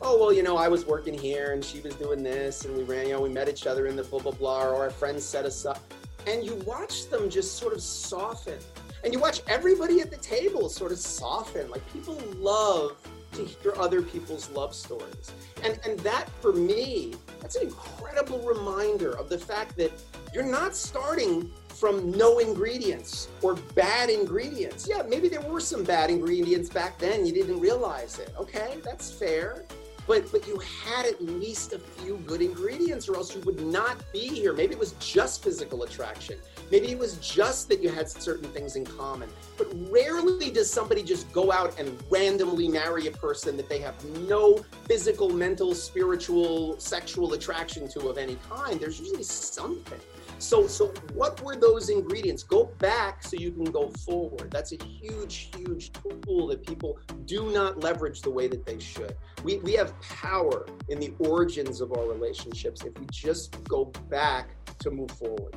oh, 0.00 0.18
well, 0.18 0.32
you 0.32 0.42
know, 0.42 0.56
I 0.56 0.68
was 0.68 0.86
working 0.86 1.16
here 1.16 1.52
and 1.52 1.62
she 1.62 1.80
was 1.80 1.94
doing 1.96 2.22
this 2.22 2.64
and 2.64 2.74
we 2.74 2.84
ran, 2.84 3.06
you 3.06 3.12
know, 3.12 3.20
we 3.20 3.28
met 3.28 3.50
each 3.50 3.66
other 3.66 3.86
in 3.86 3.96
the 3.96 4.04
blah, 4.04 4.20
blah, 4.20 4.32
blah, 4.32 4.62
or 4.62 4.76
our 4.76 4.90
friends 4.90 5.26
set 5.26 5.44
us 5.44 5.66
up. 5.66 5.82
And 6.26 6.42
you 6.42 6.54
watch 6.66 7.10
them 7.10 7.28
just 7.28 7.58
sort 7.58 7.74
of 7.74 7.82
soften. 7.82 8.58
And 9.04 9.12
you 9.12 9.18
watch 9.18 9.42
everybody 9.46 10.00
at 10.00 10.10
the 10.10 10.16
table 10.16 10.68
sort 10.68 10.92
of 10.92 10.98
soften. 10.98 11.70
Like 11.70 11.82
people 11.92 12.20
love 12.36 12.96
to 13.32 13.44
hear 13.44 13.74
other 13.76 14.02
people's 14.02 14.50
love 14.50 14.74
stories. 14.74 15.32
And, 15.62 15.78
and 15.86 15.98
that, 16.00 16.28
for 16.40 16.52
me, 16.52 17.14
that's 17.40 17.56
an 17.56 17.68
incredible 17.68 18.40
reminder 18.40 19.16
of 19.16 19.28
the 19.28 19.38
fact 19.38 19.76
that 19.76 19.92
you're 20.34 20.44
not 20.44 20.74
starting 20.74 21.50
from 21.68 22.10
no 22.10 22.38
ingredients 22.38 23.28
or 23.42 23.54
bad 23.74 24.10
ingredients. 24.10 24.88
Yeah, 24.88 25.02
maybe 25.02 25.28
there 25.28 25.42
were 25.42 25.60
some 25.60 25.84
bad 25.84 26.10
ingredients 26.10 26.68
back 26.68 26.98
then, 26.98 27.24
you 27.24 27.32
didn't 27.32 27.60
realize 27.60 28.18
it. 28.18 28.34
Okay, 28.38 28.78
that's 28.82 29.10
fair 29.10 29.64
but 30.08 30.32
but 30.32 30.48
you 30.48 30.58
had 30.58 31.04
at 31.06 31.22
least 31.22 31.74
a 31.74 31.78
few 31.78 32.16
good 32.26 32.40
ingredients 32.40 33.08
or 33.08 33.14
else 33.14 33.34
you 33.34 33.40
would 33.42 33.60
not 33.60 34.02
be 34.12 34.20
here 34.20 34.52
maybe 34.52 34.72
it 34.72 34.78
was 34.78 34.92
just 34.92 35.44
physical 35.44 35.84
attraction 35.84 36.38
maybe 36.70 36.88
it 36.88 36.98
was 36.98 37.16
just 37.16 37.68
that 37.68 37.82
you 37.82 37.88
had 37.88 38.08
certain 38.08 38.48
things 38.50 38.76
in 38.76 38.84
common 38.84 39.28
but 39.56 39.66
rarely 39.90 40.50
does 40.50 40.70
somebody 40.70 41.02
just 41.02 41.30
go 41.32 41.50
out 41.52 41.78
and 41.78 41.96
randomly 42.10 42.68
marry 42.68 43.06
a 43.06 43.10
person 43.12 43.56
that 43.56 43.68
they 43.68 43.78
have 43.78 44.02
no 44.28 44.64
physical 44.86 45.30
mental 45.30 45.74
spiritual 45.74 46.78
sexual 46.78 47.32
attraction 47.32 47.88
to 47.88 48.08
of 48.08 48.18
any 48.18 48.36
kind 48.48 48.80
there's 48.80 49.00
usually 49.00 49.22
something 49.22 50.00
so, 50.40 50.68
so 50.68 50.92
what 51.14 51.42
were 51.42 51.56
those 51.56 51.88
ingredients? 51.88 52.44
Go 52.44 52.66
back 52.78 53.24
so 53.24 53.36
you 53.36 53.50
can 53.50 53.64
go 53.64 53.88
forward. 53.88 54.50
That's 54.52 54.72
a 54.72 54.76
huge, 54.84 55.50
huge 55.54 55.90
tool 55.92 56.46
that 56.46 56.64
people 56.64 56.98
do 57.24 57.50
not 57.50 57.80
leverage 57.80 58.22
the 58.22 58.30
way 58.30 58.46
that 58.46 58.64
they 58.64 58.78
should. 58.78 59.16
We, 59.42 59.58
we 59.58 59.72
have 59.72 60.00
power 60.00 60.66
in 60.88 61.00
the 61.00 61.12
origins 61.18 61.80
of 61.80 61.92
our 61.92 62.06
relationships 62.06 62.84
if 62.84 62.96
we 62.98 63.06
just 63.10 63.62
go 63.64 63.86
back 64.08 64.50
to 64.78 64.90
move 64.90 65.10
forward 65.10 65.56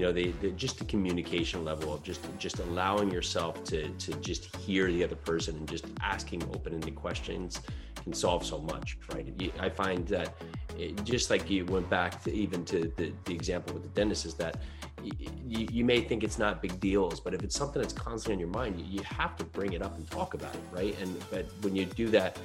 you 0.00 0.06
know 0.06 0.12
they, 0.12 0.30
the, 0.40 0.50
just 0.52 0.78
the 0.78 0.84
communication 0.86 1.62
level 1.62 1.92
of 1.92 2.02
just 2.02 2.22
just 2.38 2.58
allowing 2.60 3.10
yourself 3.10 3.62
to 3.64 3.90
to 4.04 4.14
just 4.20 4.56
hear 4.56 4.90
the 4.90 5.04
other 5.04 5.14
person 5.14 5.54
and 5.56 5.68
just 5.68 5.84
asking 6.00 6.42
open-ended 6.54 6.94
questions 6.94 7.60
can 8.02 8.14
solve 8.14 8.42
so 8.46 8.58
much 8.58 8.96
right? 9.12 9.52
I 9.60 9.68
find 9.68 10.08
that 10.08 10.32
it, 10.78 11.04
just 11.04 11.28
like 11.28 11.50
you 11.50 11.66
went 11.66 11.90
back 11.90 12.22
to 12.24 12.32
even 12.32 12.64
to 12.64 12.90
the, 12.96 13.12
the 13.26 13.34
example 13.34 13.74
with 13.74 13.82
the 13.82 13.90
dentist 13.90 14.24
is 14.24 14.32
that 14.36 14.62
you, 15.02 15.66
you, 15.70 15.84
may 15.84 16.00
think 16.00 16.24
it's 16.24 16.38
not 16.38 16.62
big 16.62 16.80
deals 16.80 17.20
but 17.20 17.34
if 17.34 17.42
it's 17.42 17.56
something 17.56 17.82
that's 17.82 17.92
constantly 17.92 18.34
on 18.36 18.40
your 18.40 18.48
mind 18.48 18.80
you, 18.80 18.86
you 18.86 19.02
have 19.02 19.36
to 19.36 19.44
bring 19.44 19.74
it 19.74 19.82
up 19.82 19.98
and 19.98 20.10
talk 20.10 20.32
about 20.32 20.54
it 20.54 20.62
right? 20.72 20.98
And 21.02 21.14
but 21.30 21.44
when 21.60 21.76
you 21.76 21.84
do 21.84 22.08
that 22.08 22.38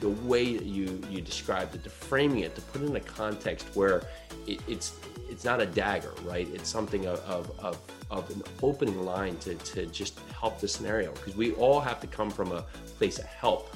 the 0.00 0.10
way 0.10 0.56
that 0.56 0.66
you 0.66 1.00
you 1.10 1.20
described 1.20 1.74
it 1.74 1.82
to 1.84 1.90
framing 1.90 2.40
it 2.40 2.54
to 2.54 2.60
put 2.60 2.82
it 2.82 2.86
in 2.86 2.96
a 2.96 3.00
context 3.00 3.66
where 3.74 4.02
it, 4.46 4.60
it's 4.68 4.94
it's 5.28 5.44
not 5.44 5.60
a 5.60 5.66
dagger, 5.66 6.12
right? 6.24 6.48
It's 6.52 6.68
something 6.68 7.06
of, 7.06 7.18
of, 7.20 7.58
of, 7.58 7.80
of 8.10 8.30
an 8.30 8.42
opening 8.62 9.04
line 9.04 9.36
to, 9.38 9.54
to 9.54 9.86
just 9.86 10.20
help 10.38 10.60
the 10.60 10.68
scenario 10.68 11.12
because 11.12 11.36
we 11.36 11.52
all 11.54 11.80
have 11.80 12.00
to 12.00 12.06
come 12.06 12.30
from 12.30 12.52
a 12.52 12.62
place 12.98 13.18
of 13.18 13.24
help 13.24 13.74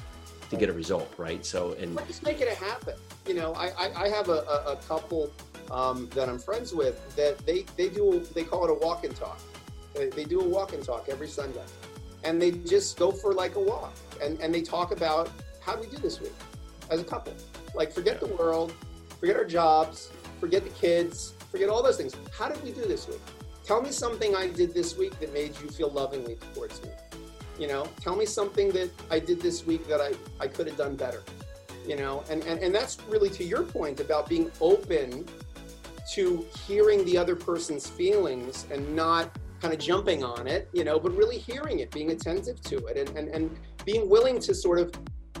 to 0.49 0.55
get 0.55 0.69
a 0.69 0.73
result, 0.73 1.11
right? 1.17 1.45
So, 1.45 1.73
and 1.73 1.97
just 2.07 2.23
make 2.23 2.41
it 2.41 2.49
happen. 2.49 2.95
You 3.27 3.33
know, 3.33 3.53
I, 3.53 3.71
I, 3.77 4.03
I 4.03 4.09
have 4.09 4.29
a, 4.29 4.41
a, 4.67 4.77
couple 4.87 5.31
um, 5.69 6.09
that 6.13 6.27
I'm 6.27 6.39
friends 6.39 6.73
with 6.73 7.15
that 7.15 7.37
they, 7.45 7.65
they 7.77 7.89
do, 7.89 8.19
they 8.33 8.43
call 8.43 8.65
it 8.65 8.71
a 8.71 8.73
walk 8.73 9.05
and 9.05 9.15
talk. 9.15 9.39
They, 9.93 10.09
they 10.09 10.25
do 10.25 10.41
a 10.41 10.47
walk 10.47 10.73
and 10.73 10.83
talk 10.83 11.07
every 11.09 11.27
Sunday. 11.27 11.63
And 12.23 12.41
they 12.41 12.51
just 12.51 12.97
go 12.97 13.11
for 13.11 13.33
like 13.33 13.55
a 13.55 13.59
walk 13.59 13.93
and, 14.21 14.39
and 14.39 14.53
they 14.53 14.61
talk 14.61 14.91
about 14.91 15.29
how 15.61 15.75
do 15.75 15.81
we 15.81 15.87
do 15.87 15.97
this 15.97 16.19
week 16.19 16.33
as 16.89 16.99
a 16.99 17.03
couple? 17.03 17.33
Like, 17.73 17.91
forget 17.91 18.19
the 18.19 18.27
world, 18.27 18.73
forget 19.19 19.35
our 19.35 19.45
jobs, 19.45 20.11
forget 20.39 20.63
the 20.63 20.71
kids, 20.71 21.33
forget 21.51 21.69
all 21.69 21.83
those 21.83 21.97
things. 21.97 22.15
How 22.37 22.49
did 22.49 22.61
we 22.63 22.71
do 22.71 22.81
this 22.81 23.07
week? 23.07 23.21
Tell 23.63 23.81
me 23.81 23.91
something 23.91 24.35
I 24.35 24.47
did 24.47 24.73
this 24.73 24.97
week 24.97 25.19
that 25.19 25.31
made 25.33 25.59
you 25.61 25.69
feel 25.69 25.89
lovingly 25.89 26.37
towards 26.53 26.81
me. 26.81 26.89
You 27.59 27.67
know, 27.67 27.87
tell 27.99 28.15
me 28.15 28.25
something 28.25 28.71
that 28.71 28.89
I 29.11 29.19
did 29.19 29.39
this 29.39 29.65
week 29.65 29.87
that 29.87 30.01
I, 30.01 30.13
I 30.39 30.47
could 30.47 30.67
have 30.67 30.77
done 30.77 30.95
better. 30.95 31.21
You 31.87 31.95
know, 31.95 32.23
and, 32.29 32.43
and, 32.45 32.59
and 32.59 32.73
that's 32.73 32.97
really 33.07 33.29
to 33.31 33.43
your 33.43 33.63
point 33.63 33.99
about 33.99 34.27
being 34.27 34.51
open 34.61 35.25
to 36.13 36.45
hearing 36.67 37.05
the 37.05 37.17
other 37.17 37.35
person's 37.35 37.87
feelings 37.87 38.65
and 38.71 38.95
not 38.95 39.37
kind 39.61 39.73
of 39.73 39.79
jumping 39.79 40.23
on 40.23 40.47
it, 40.47 40.67
you 40.73 40.83
know, 40.83 40.99
but 40.99 41.15
really 41.15 41.37
hearing 41.37 41.79
it, 41.79 41.91
being 41.91 42.11
attentive 42.11 42.59
to 42.61 42.77
it, 42.87 42.97
and, 42.97 43.17
and, 43.17 43.29
and 43.29 43.57
being 43.85 44.09
willing 44.09 44.39
to 44.39 44.53
sort 44.53 44.79
of 44.79 44.91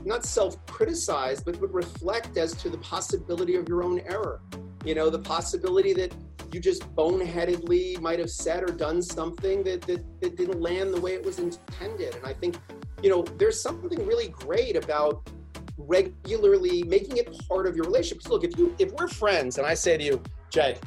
not 0.05 0.25
self 0.25 0.65
criticize, 0.65 1.41
but, 1.41 1.59
but 1.59 1.73
reflect 1.73 2.37
as 2.37 2.53
to 2.53 2.69
the 2.69 2.77
possibility 2.77 3.55
of 3.55 3.67
your 3.67 3.83
own 3.83 3.99
error 4.01 4.41
you 4.83 4.95
know, 4.95 5.09
the 5.09 5.19
possibility 5.19 5.93
that 5.93 6.13
you 6.51 6.59
just 6.59 6.83
boneheadedly 6.95 7.99
might 8.01 8.19
have 8.19 8.29
said 8.29 8.63
or 8.63 8.73
done 8.73 9.01
something 9.01 9.63
that, 9.63 9.81
that, 9.83 10.03
that 10.21 10.35
didn't 10.35 10.59
land 10.59 10.93
the 10.93 10.99
way 10.99 11.13
it 11.13 11.23
was 11.23 11.39
intended. 11.39 12.15
And 12.15 12.25
I 12.25 12.33
think, 12.33 12.57
you 13.03 13.09
know, 13.09 13.23
there's 13.37 13.61
something 13.61 14.05
really 14.05 14.29
great 14.29 14.75
about 14.75 15.29
regularly 15.77 16.83
making 16.83 17.17
it 17.17 17.47
part 17.47 17.67
of 17.67 17.75
your 17.75 17.85
relationship. 17.85 18.19
Because 18.19 18.31
look, 18.31 18.43
if 18.43 18.57
you 18.57 18.75
if 18.79 18.91
we're 18.93 19.07
friends 19.07 19.57
and 19.57 19.67
I 19.67 19.73
say 19.75 19.97
to 19.97 20.03
you, 20.03 20.21
Jay, 20.49 20.77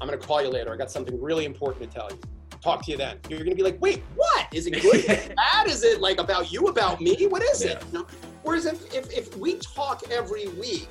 I'm 0.00 0.08
gonna 0.08 0.18
call 0.18 0.42
you 0.42 0.48
later. 0.48 0.72
I 0.72 0.76
got 0.76 0.90
something 0.90 1.20
really 1.20 1.44
important 1.44 1.90
to 1.90 1.94
tell 1.94 2.10
you. 2.10 2.18
Talk 2.66 2.82
to 2.86 2.90
you 2.90 2.96
then. 2.96 3.20
You're 3.28 3.44
gonna 3.44 3.54
be 3.54 3.62
like, 3.62 3.80
wait, 3.80 4.02
what? 4.16 4.48
Is 4.52 4.66
it 4.66 4.82
good? 4.82 4.96
is 4.96 5.04
it 5.04 5.36
bad? 5.52 5.68
Is 5.68 5.84
it 5.84 6.00
like 6.00 6.18
about 6.18 6.50
you, 6.50 6.66
about 6.66 7.00
me? 7.00 7.26
What 7.28 7.40
is 7.44 7.64
yeah. 7.64 7.70
it? 7.70 7.84
You 7.92 8.00
know? 8.00 8.06
Whereas 8.42 8.66
if, 8.66 8.92
if 8.92 9.08
if 9.16 9.36
we 9.36 9.54
talk 9.58 10.02
every 10.10 10.48
week 10.48 10.88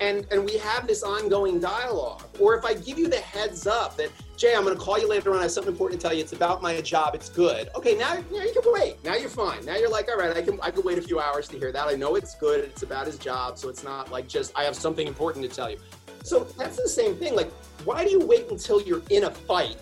and 0.00 0.26
and 0.30 0.42
we 0.42 0.56
have 0.56 0.86
this 0.86 1.02
ongoing 1.02 1.60
dialogue 1.60 2.22
or 2.38 2.54
if 2.54 2.66
i 2.66 2.74
give 2.74 2.98
you 2.98 3.08
the 3.08 3.16
heads 3.16 3.66
up 3.66 3.96
that 3.96 4.10
Jay, 4.36 4.54
I'm 4.54 4.64
going 4.64 4.76
to 4.76 4.82
call 4.82 4.98
you 4.98 5.08
later 5.08 5.32
on. 5.32 5.38
I 5.38 5.42
have 5.42 5.50
something 5.50 5.72
important 5.72 5.98
to 5.98 6.06
tell 6.06 6.14
you. 6.14 6.22
It's 6.22 6.34
about 6.34 6.60
my 6.60 6.78
job. 6.82 7.14
It's 7.14 7.30
good. 7.30 7.70
Okay, 7.74 7.94
now, 7.94 8.22
now 8.30 8.42
you 8.42 8.52
can 8.52 8.70
wait. 8.70 9.02
Now 9.02 9.14
you're 9.14 9.30
fine. 9.30 9.64
Now 9.64 9.76
you're 9.76 9.88
like, 9.88 10.10
all 10.10 10.18
right, 10.18 10.36
I 10.36 10.42
can 10.42 10.58
I 10.62 10.70
can 10.70 10.82
wait 10.82 10.98
a 10.98 11.02
few 11.02 11.18
hours 11.20 11.48
to 11.48 11.58
hear 11.58 11.72
that. 11.72 11.88
I 11.88 11.94
know 11.94 12.16
it's 12.16 12.34
good. 12.34 12.64
It's 12.64 12.82
about 12.82 13.06
his 13.06 13.18
job, 13.18 13.56
so 13.56 13.70
it's 13.70 13.82
not 13.82 14.10
like 14.10 14.28
just 14.28 14.52
I 14.54 14.64
have 14.64 14.76
something 14.76 15.06
important 15.06 15.48
to 15.48 15.54
tell 15.54 15.70
you. 15.70 15.78
So 16.22 16.44
that's 16.58 16.76
the 16.76 16.88
same 16.88 17.16
thing. 17.16 17.34
Like, 17.34 17.50
why 17.84 18.04
do 18.04 18.10
you 18.10 18.20
wait 18.20 18.50
until 18.50 18.82
you're 18.82 19.02
in 19.08 19.24
a 19.24 19.30
fight 19.30 19.78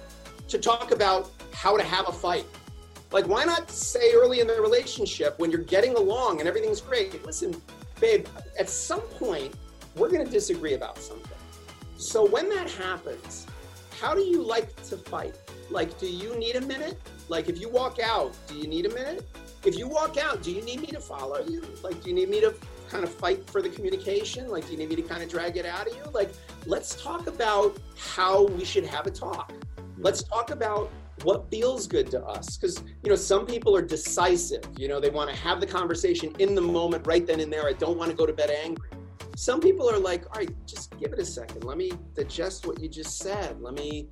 to 0.49 0.59
talk 0.59 0.91
about 0.91 1.31
how 1.53 1.77
to 1.77 1.83
have 1.83 2.09
a 2.09 2.13
fight? 2.13 2.47
Like, 3.13 3.27
why 3.27 3.45
not 3.45 3.71
say 3.71 4.13
early 4.15 4.41
in 4.41 4.47
the 4.47 4.61
relationship 4.61 5.39
when 5.39 5.51
you're 5.51 5.61
getting 5.61 5.95
along 5.95 6.41
and 6.41 6.49
everything's 6.49 6.81
great? 6.81 7.25
Listen, 7.25 7.55
babe, 8.01 8.27
at 8.59 8.69
some 8.69 9.01
point 9.01 9.55
we're 9.97 10.11
going 10.11 10.25
to 10.25 10.31
disagree 10.31 10.75
about 10.75 10.99
something. 10.99 11.39
So 11.97 12.27
when 12.27 12.49
that 12.51 12.69
happens 12.69 13.47
how 14.01 14.15
do 14.15 14.21
you 14.21 14.43
like 14.43 14.75
to 14.85 14.97
fight? 14.97 15.35
Like, 15.71 15.99
do 15.99 16.07
you 16.07 16.39
need 16.39 16.57
a 16.57 16.61
minute? 16.61 17.01
Like, 17.29 17.49
if 17.49 17.59
you 17.59 17.69
walk 17.69 17.99
out, 17.99 18.37
do 18.47 18.55
you 18.55 18.67
need 18.67 18.87
a 18.87 18.91
minute? 18.91 19.27
If 19.65 19.79
you 19.79 19.89
walk 19.89 20.19
out, 20.19 20.43
do 20.43 20.51
you 20.51 20.63
need 20.63 20.81
me 20.81 20.89
to 20.89 21.01
follow 21.01 21.43
you? 21.49 21.63
Like, 21.83 22.03
do 22.03 22.11
you 22.11 22.15
need 22.15 22.29
me 22.29 22.41
to 22.41 22.55
kind 22.91 23.03
of 23.03 23.11
fight 23.11 23.49
for 23.49 23.63
the 23.63 23.71
communication? 23.71 24.49
Like, 24.49 24.67
do 24.67 24.73
you 24.73 24.79
need 24.79 24.91
me 24.91 24.97
to 24.97 25.03
kind 25.03 25.23
of 25.23 25.31
drag 25.31 25.57
it 25.57 25.65
out 25.65 25.87
of 25.87 25.97
you? 25.97 26.03
Like, 26.13 26.33
let's 26.67 27.03
talk 27.03 27.29
about 27.29 27.79
how 27.97 28.45
we 28.45 28.65
should 28.65 28.85
have 28.85 29.07
a 29.07 29.11
talk. 29.11 29.53
Let's 29.99 30.23
talk 30.23 30.51
about 30.51 30.91
what 31.23 31.51
feels 31.51 31.87
good 31.87 32.11
to 32.11 32.21
us 32.25 32.57
because 32.57 32.83
you 33.03 33.09
know 33.09 33.15
some 33.15 33.47
people 33.47 33.77
are 33.77 33.81
decisive 33.81 34.65
you 34.77 34.89
know 34.89 34.99
they 34.99 35.11
want 35.11 35.31
to 35.31 35.37
have 35.37 35.61
the 35.61 35.67
conversation 35.67 36.35
in 36.41 36.57
the 36.57 36.61
moment 36.61 37.07
right 37.07 37.25
then 37.25 37.39
and 37.39 37.53
there 37.53 37.69
i 37.69 37.73
don't 37.73 37.97
want 37.97 38.11
to 38.11 38.17
go 38.17 38.27
to 38.27 38.33
bed 38.33 38.51
angry 38.51 38.91
some 39.37 39.61
people 39.61 39.91
are 39.91 39.99
like, 39.99 40.27
all 40.27 40.37
right, 40.37 40.67
just 40.67 40.97
give 40.99 41.13
it 41.13 41.19
a 41.19 41.25
second. 41.25 41.65
Let 41.65 41.77
me 41.77 41.93
digest 42.15 42.67
what 42.67 42.81
you 42.81 42.89
just 42.89 43.19
said. 43.19 43.61
Let 43.61 43.75
me 43.75 44.09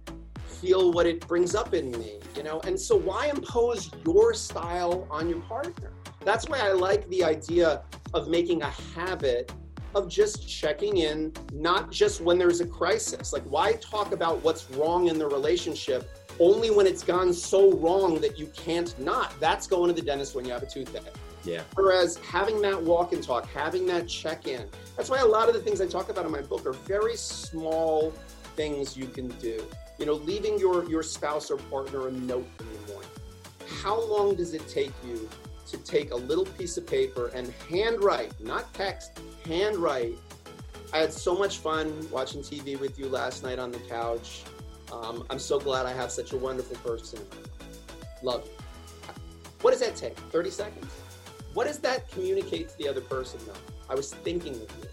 feel 0.60 0.92
what 0.92 1.06
it 1.06 1.26
brings 1.28 1.54
up 1.54 1.74
in 1.74 1.92
me, 1.92 2.18
you 2.36 2.42
know? 2.42 2.60
And 2.60 2.78
so 2.78 2.96
why 2.96 3.26
impose 3.26 3.90
your 4.04 4.34
style 4.34 5.06
on 5.10 5.28
your 5.28 5.40
partner? 5.42 5.92
That's 6.24 6.48
why 6.48 6.58
I 6.58 6.72
like 6.72 7.08
the 7.08 7.22
idea 7.22 7.82
of 8.14 8.28
making 8.28 8.62
a 8.62 8.70
habit 8.70 9.52
of 9.94 10.08
just 10.08 10.48
checking 10.48 10.98
in, 10.98 11.32
not 11.52 11.90
just 11.90 12.20
when 12.20 12.38
there's 12.38 12.60
a 12.60 12.66
crisis. 12.66 13.32
Like, 13.32 13.44
why 13.44 13.74
talk 13.74 14.12
about 14.12 14.42
what's 14.42 14.70
wrong 14.70 15.08
in 15.08 15.18
the 15.18 15.26
relationship 15.26 16.10
only 16.38 16.70
when 16.70 16.86
it's 16.86 17.02
gone 17.02 17.32
so 17.32 17.72
wrong 17.72 18.20
that 18.20 18.38
you 18.38 18.46
can't 18.48 18.98
not? 18.98 19.38
That's 19.40 19.66
going 19.66 19.88
to 19.88 19.94
the 19.94 20.06
dentist 20.06 20.34
when 20.34 20.44
you 20.44 20.52
have 20.52 20.62
a 20.62 20.66
toothache. 20.66 21.14
Yeah. 21.44 21.62
Whereas 21.74 22.18
having 22.18 22.62
that 22.62 22.80
walk 22.80 23.12
and 23.12 23.22
talk, 23.22 23.46
having 23.48 23.86
that 23.86 24.08
check 24.08 24.46
in, 24.46 24.66
that's 24.96 25.10
why 25.10 25.18
a 25.18 25.26
lot 25.26 25.48
of 25.48 25.54
the 25.54 25.60
things 25.60 25.80
I 25.80 25.86
talk 25.86 26.08
about 26.08 26.24
in 26.24 26.32
my 26.32 26.42
book 26.42 26.64
are 26.66 26.72
very 26.72 27.16
small 27.16 28.12
things 28.56 28.96
you 28.96 29.06
can 29.06 29.28
do. 29.38 29.64
You 29.98 30.06
know, 30.06 30.14
leaving 30.14 30.58
your, 30.58 30.88
your 30.88 31.02
spouse 31.02 31.50
or 31.50 31.56
partner 31.56 32.08
a 32.08 32.12
note 32.12 32.48
in 32.60 32.66
the 32.72 32.92
morning. 32.92 33.10
How 33.82 34.00
long 34.00 34.34
does 34.34 34.54
it 34.54 34.66
take 34.68 34.92
you 35.04 35.28
to 35.72 35.78
take 35.78 36.12
a 36.12 36.16
little 36.16 36.44
piece 36.44 36.76
of 36.76 36.86
paper 36.86 37.30
and 37.34 37.52
handwrite, 37.68 38.38
not 38.40 38.72
text, 38.74 39.18
handwrite? 39.46 40.16
I 40.92 40.98
had 40.98 41.12
so 41.12 41.34
much 41.34 41.58
fun 41.58 42.06
watching 42.10 42.42
TV 42.42 42.78
with 42.78 42.98
you 42.98 43.08
last 43.08 43.42
night 43.42 43.58
on 43.58 43.72
the 43.72 43.78
couch. 43.78 44.44
Um, 44.92 45.24
I'm 45.30 45.38
so 45.38 45.58
glad 45.58 45.86
I 45.86 45.94
have 45.94 46.10
such 46.10 46.32
a 46.32 46.36
wonderful 46.36 46.76
person. 46.76 47.20
Love 48.22 48.44
you. 48.44 48.52
What 49.62 49.70
does 49.70 49.80
that 49.80 49.96
take? 49.96 50.16
30 50.18 50.50
seconds? 50.50 50.92
What 51.54 51.66
does 51.66 51.78
that 51.78 52.10
communicate 52.10 52.68
to 52.68 52.78
the 52.78 52.88
other 52.88 53.00
person 53.00 53.40
though? 53.46 53.54
I 53.88 53.94
was 53.94 54.12
thinking 54.12 54.54
of 54.54 54.60
you. 54.60 54.88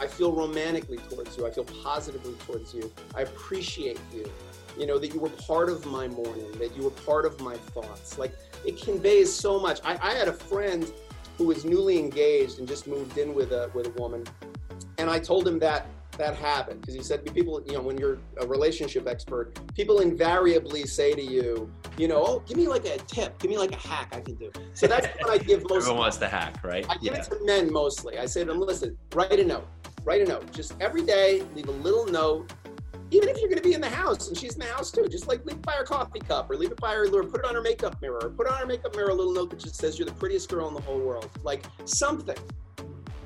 I 0.00 0.06
feel 0.06 0.32
romantically 0.32 0.96
towards 1.10 1.36
you. 1.36 1.46
I 1.46 1.50
feel 1.50 1.64
positively 1.64 2.32
towards 2.46 2.72
you. 2.72 2.90
I 3.14 3.22
appreciate 3.22 4.00
you. 4.14 4.30
You 4.80 4.86
know, 4.86 4.98
that 4.98 5.12
you 5.12 5.20
were 5.20 5.28
part 5.28 5.68
of 5.68 5.84
my 5.84 6.08
morning, 6.08 6.50
that 6.52 6.74
you 6.74 6.84
were 6.84 6.90
part 6.90 7.26
of 7.26 7.38
my 7.40 7.54
thoughts. 7.54 8.16
Like 8.16 8.32
it 8.64 8.80
conveys 8.80 9.30
so 9.30 9.60
much. 9.60 9.78
I, 9.84 9.98
I 10.02 10.14
had 10.14 10.26
a 10.26 10.32
friend 10.32 10.90
who 11.36 11.44
was 11.44 11.66
newly 11.66 11.98
engaged 11.98 12.58
and 12.58 12.66
just 12.66 12.86
moved 12.86 13.18
in 13.18 13.34
with 13.34 13.52
a 13.52 13.70
with 13.74 13.88
a 13.88 13.90
woman. 13.90 14.24
And 14.96 15.10
I 15.10 15.18
told 15.18 15.46
him 15.46 15.58
that 15.58 15.86
that 16.20 16.36
habit 16.36 16.80
because 16.80 16.94
he 16.94 17.02
said 17.02 17.24
people 17.34 17.62
you 17.66 17.72
know 17.72 17.80
when 17.80 17.96
you're 17.96 18.18
a 18.42 18.46
relationship 18.46 19.06
expert 19.08 19.58
people 19.74 20.00
invariably 20.00 20.84
say 20.84 21.14
to 21.14 21.22
you 21.22 21.70
you 21.96 22.06
know 22.08 22.22
oh 22.26 22.42
give 22.46 22.58
me 22.58 22.68
like 22.68 22.84
a 22.84 22.98
tip 22.98 23.38
give 23.38 23.50
me 23.50 23.56
like 23.56 23.72
a 23.72 23.88
hack 23.88 24.08
i 24.12 24.20
can 24.20 24.34
do 24.34 24.50
so 24.74 24.86
that's 24.86 25.06
what 25.18 25.30
i 25.30 25.38
give 25.38 25.62
most 25.70 25.84
everyone 25.84 25.98
wants 25.98 26.18
the 26.18 26.28
hack 26.28 26.62
right 26.62 26.84
i 26.90 26.94
give 26.94 27.14
yeah. 27.14 27.20
it 27.20 27.24
to 27.24 27.38
men 27.44 27.72
mostly 27.72 28.18
i 28.18 28.26
say 28.26 28.40
to 28.40 28.46
them 28.46 28.60
listen 28.60 28.96
write 29.14 29.40
a 29.40 29.44
note 29.44 29.66
write 30.04 30.20
a 30.20 30.24
note 30.24 30.52
just 30.52 30.74
every 30.80 31.02
day 31.02 31.42
leave 31.54 31.68
a 31.68 31.72
little 31.72 32.06
note 32.06 32.52
even 33.10 33.28
if 33.28 33.38
you're 33.38 33.48
going 33.48 33.60
to 33.60 33.68
be 33.68 33.74
in 33.74 33.80
the 33.80 33.88
house 33.88 34.28
and 34.28 34.36
she's 34.36 34.54
in 34.54 34.60
the 34.60 34.66
house 34.66 34.90
too, 34.90 35.06
just 35.08 35.26
like 35.26 35.44
leave 35.44 35.56
it 35.56 35.62
by 35.62 35.72
her 35.72 35.84
coffee 35.84 36.20
cup 36.20 36.50
or 36.50 36.56
leave 36.56 36.70
it 36.70 36.80
by 36.80 36.92
her, 36.94 37.04
or 37.06 37.24
put 37.24 37.40
it 37.40 37.46
on 37.46 37.54
her 37.54 37.62
makeup 37.62 38.00
mirror, 38.00 38.20
or 38.22 38.30
put 38.30 38.46
on 38.46 38.58
her 38.58 38.66
makeup 38.66 38.94
mirror 38.94 39.10
a 39.10 39.14
little 39.14 39.32
note 39.32 39.50
that 39.50 39.58
just 39.58 39.76
says 39.76 39.98
you're 39.98 40.06
the 40.06 40.14
prettiest 40.14 40.48
girl 40.48 40.68
in 40.68 40.74
the 40.74 40.80
whole 40.80 41.00
world. 41.00 41.30
Like 41.42 41.64
something 41.84 42.36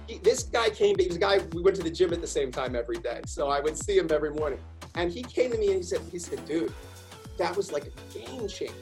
he, 0.06 0.18
this 0.18 0.44
guy 0.44 0.70
came, 0.70 0.96
he 0.98 1.06
was 1.06 1.16
a 1.16 1.20
guy, 1.20 1.38
we 1.52 1.62
went 1.62 1.76
to 1.76 1.82
the 1.82 1.90
gym 1.90 2.12
at 2.12 2.20
the 2.20 2.26
same 2.26 2.50
time 2.52 2.74
every 2.74 2.98
day. 2.98 3.20
So 3.26 3.48
I 3.48 3.60
would 3.60 3.76
see 3.76 3.96
him 3.96 4.08
every 4.10 4.32
morning. 4.32 4.58
And 4.94 5.10
he 5.10 5.22
came 5.22 5.50
to 5.52 5.58
me 5.58 5.68
and 5.68 5.76
he 5.76 5.82
said, 5.82 6.00
he 6.10 6.18
said, 6.18 6.44
dude, 6.46 6.72
that 7.38 7.56
was 7.56 7.72
like 7.72 7.84
a 7.86 8.18
game 8.18 8.48
changer. 8.48 8.74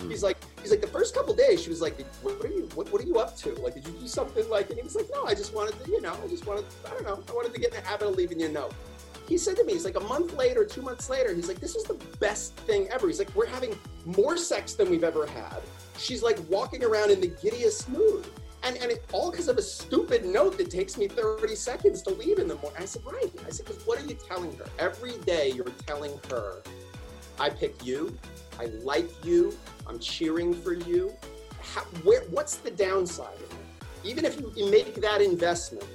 Mm. 0.00 0.10
He's 0.10 0.22
like, 0.22 0.36
he's 0.60 0.70
like, 0.70 0.80
the 0.80 0.88
first 0.88 1.14
couple 1.14 1.34
days, 1.34 1.62
she 1.62 1.70
was 1.70 1.80
like, 1.80 2.00
what 2.22 2.44
are 2.44 2.48
you, 2.48 2.68
what, 2.74 2.90
what 2.92 3.00
are 3.02 3.06
you 3.06 3.18
up 3.18 3.36
to? 3.38 3.54
Like, 3.54 3.74
did 3.74 3.86
you 3.86 3.92
do 3.92 4.08
something 4.08 4.48
like, 4.48 4.70
and 4.70 4.78
he 4.78 4.82
was 4.82 4.96
like, 4.96 5.06
no, 5.12 5.24
I 5.24 5.34
just 5.34 5.54
wanted 5.54 5.82
to, 5.84 5.90
you 5.90 6.00
know, 6.00 6.16
I 6.22 6.26
just 6.26 6.46
wanted, 6.46 6.64
I 6.86 6.90
don't 6.90 7.04
know, 7.04 7.22
I 7.28 7.32
wanted 7.32 7.52
to 7.52 7.60
get 7.60 7.70
in 7.70 7.80
the 7.80 7.86
habit 7.86 8.08
of 8.08 8.16
leaving 8.16 8.40
you 8.40 8.46
a 8.46 8.50
note. 8.50 8.74
He 9.26 9.38
said 9.38 9.56
to 9.56 9.64
me, 9.64 9.72
he's 9.72 9.84
like, 9.84 9.96
a 9.96 10.00
month 10.00 10.36
later, 10.36 10.64
two 10.64 10.82
months 10.82 11.08
later, 11.08 11.34
he's 11.34 11.48
like, 11.48 11.60
this 11.60 11.74
is 11.74 11.84
the 11.84 11.94
best 12.20 12.56
thing 12.56 12.88
ever. 12.90 13.06
He's 13.06 13.18
like, 13.18 13.34
we're 13.34 13.46
having 13.46 13.78
more 14.04 14.36
sex 14.36 14.74
than 14.74 14.90
we've 14.90 15.04
ever 15.04 15.26
had. 15.26 15.62
She's 15.96 16.22
like 16.22 16.38
walking 16.48 16.84
around 16.84 17.10
in 17.10 17.20
the 17.20 17.28
giddiest 17.28 17.88
mood. 17.88 18.26
And, 18.62 18.76
and 18.78 18.90
it, 18.90 19.04
all 19.12 19.30
because 19.30 19.48
of 19.48 19.58
a 19.58 19.62
stupid 19.62 20.24
note 20.24 20.56
that 20.58 20.70
takes 20.70 20.96
me 20.96 21.06
30 21.06 21.54
seconds 21.54 22.02
to 22.02 22.10
leave 22.10 22.38
in 22.38 22.48
the 22.48 22.54
morning. 22.56 22.80
I 22.80 22.86
said, 22.86 23.02
right. 23.04 23.30
I 23.46 23.50
said, 23.50 23.66
because 23.66 23.86
what 23.86 24.02
are 24.02 24.06
you 24.06 24.16
telling 24.26 24.56
her? 24.56 24.64
Every 24.78 25.18
day 25.18 25.52
you're 25.54 25.66
telling 25.86 26.18
her, 26.30 26.62
I 27.38 27.50
pick 27.50 27.84
you, 27.84 28.16
I 28.58 28.66
like 28.82 29.10
you, 29.24 29.56
I'm 29.86 29.98
cheering 29.98 30.54
for 30.54 30.72
you. 30.72 31.12
How, 31.60 31.82
where, 32.04 32.22
what's 32.30 32.56
the 32.56 32.70
downside 32.70 33.36
of 33.36 33.42
it? 33.42 33.56
Even 34.02 34.24
if 34.24 34.38
you, 34.38 34.52
you 34.54 34.70
make 34.70 34.94
that 34.96 35.20
investment 35.20 35.86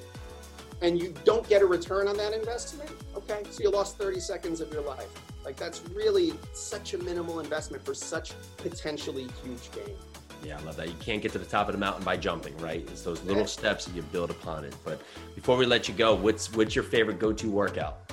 and 0.81 1.01
you 1.01 1.13
don't 1.25 1.47
get 1.47 1.61
a 1.61 1.65
return 1.65 2.07
on 2.07 2.17
that 2.17 2.33
investment, 2.33 2.89
okay, 3.15 3.43
so 3.49 3.61
you 3.61 3.69
lost 3.69 3.97
30 3.97 4.19
seconds 4.19 4.61
of 4.61 4.71
your 4.71 4.81
life. 4.81 5.09
Like 5.43 5.55
that's 5.55 5.81
really 5.89 6.33
such 6.53 6.93
a 6.93 6.97
minimal 6.97 7.39
investment 7.39 7.83
for 7.83 7.93
such 7.93 8.33
potentially 8.57 9.27
huge 9.43 9.71
gain. 9.71 9.95
Yeah, 10.43 10.57
I 10.57 10.61
love 10.61 10.77
that. 10.77 10.87
You 10.87 10.95
can't 11.01 11.21
get 11.21 11.33
to 11.33 11.39
the 11.39 11.45
top 11.45 11.67
of 11.67 11.73
the 11.73 11.79
mountain 11.79 12.03
by 12.03 12.15
jumping, 12.15 12.57
right? 12.57 12.87
It's 12.89 13.01
those 13.01 13.21
little 13.23 13.45
steps 13.45 13.85
that 13.85 13.95
you 13.95 14.01
build 14.03 14.31
upon 14.31 14.63
it. 14.63 14.73
But 14.85 15.01
before 15.35 15.57
we 15.57 15.65
let 15.65 15.87
you 15.89 15.93
go, 15.93 16.15
what's 16.15 16.53
what's 16.53 16.75
your 16.75 16.83
favorite 16.83 17.19
go-to 17.19 17.49
workout? 17.49 18.08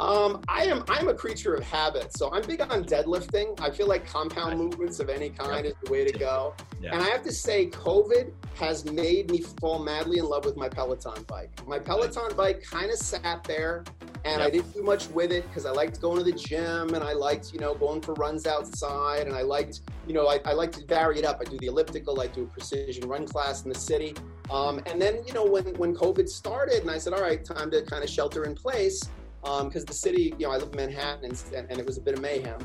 Um, 0.00 0.40
I 0.48 0.64
am 0.64 0.82
I'm 0.88 1.08
a 1.08 1.14
creature 1.14 1.54
of 1.54 1.62
habit, 1.62 2.16
so 2.16 2.32
I'm 2.32 2.40
big 2.42 2.62
on 2.62 2.84
deadlifting. 2.84 3.60
I 3.60 3.70
feel 3.70 3.86
like 3.86 4.06
compound 4.06 4.58
movements 4.58 4.98
of 4.98 5.10
any 5.10 5.28
kind 5.28 5.66
is 5.66 5.74
the 5.84 5.92
way 5.92 6.06
to 6.06 6.18
go. 6.18 6.54
Yeah. 6.80 6.94
And 6.94 7.02
I 7.02 7.10
have 7.10 7.22
to 7.24 7.32
say, 7.32 7.66
COVID 7.66 8.32
has 8.54 8.86
made 8.86 9.30
me 9.30 9.42
fall 9.60 9.78
madly 9.78 10.18
in 10.18 10.24
love 10.24 10.46
with 10.46 10.56
my 10.56 10.70
Peloton 10.70 11.22
bike. 11.24 11.50
My 11.66 11.78
Peloton 11.78 12.34
bike 12.34 12.62
kind 12.62 12.90
of 12.90 12.96
sat 12.96 13.44
there 13.44 13.84
and 14.24 14.38
yep. 14.38 14.48
I 14.48 14.50
didn't 14.50 14.72
do 14.72 14.82
much 14.82 15.08
with 15.08 15.32
it 15.32 15.46
because 15.48 15.66
I 15.66 15.70
liked 15.70 16.00
going 16.00 16.16
to 16.16 16.24
the 16.24 16.32
gym 16.32 16.94
and 16.94 17.04
I 17.04 17.12
liked, 17.12 17.52
you 17.52 17.60
know, 17.60 17.74
going 17.74 18.00
for 18.00 18.14
runs 18.14 18.46
outside 18.46 19.26
and 19.26 19.36
I 19.36 19.42
liked, 19.42 19.82
you 20.06 20.14
know, 20.14 20.28
I, 20.28 20.40
I 20.46 20.54
like 20.54 20.72
to 20.72 20.86
vary 20.86 21.18
it 21.18 21.26
up. 21.26 21.42
I 21.42 21.44
do 21.44 21.58
the 21.58 21.66
elliptical, 21.66 22.20
I 22.20 22.26
do 22.26 22.44
a 22.44 22.46
precision 22.46 23.06
run 23.06 23.26
class 23.26 23.64
in 23.64 23.68
the 23.70 23.78
city. 23.78 24.14
Um, 24.50 24.80
and 24.86 25.00
then, 25.00 25.22
you 25.26 25.34
know, 25.34 25.44
when, 25.44 25.74
when 25.74 25.94
COVID 25.94 26.28
started 26.28 26.80
and 26.80 26.90
I 26.90 26.96
said, 26.96 27.12
all 27.12 27.20
right, 27.20 27.44
time 27.44 27.70
to 27.70 27.82
kind 27.82 28.02
of 28.02 28.08
shelter 28.08 28.44
in 28.44 28.54
place 28.54 29.02
because 29.42 29.82
um, 29.82 29.86
the 29.86 29.94
city, 29.94 30.34
you 30.38 30.46
know, 30.46 30.52
I 30.52 30.58
live 30.58 30.70
in 30.70 30.76
Manhattan 30.76 31.24
and, 31.24 31.70
and 31.70 31.78
it 31.78 31.86
was 31.86 31.96
a 31.96 32.00
bit 32.00 32.14
of 32.14 32.20
mayhem. 32.20 32.60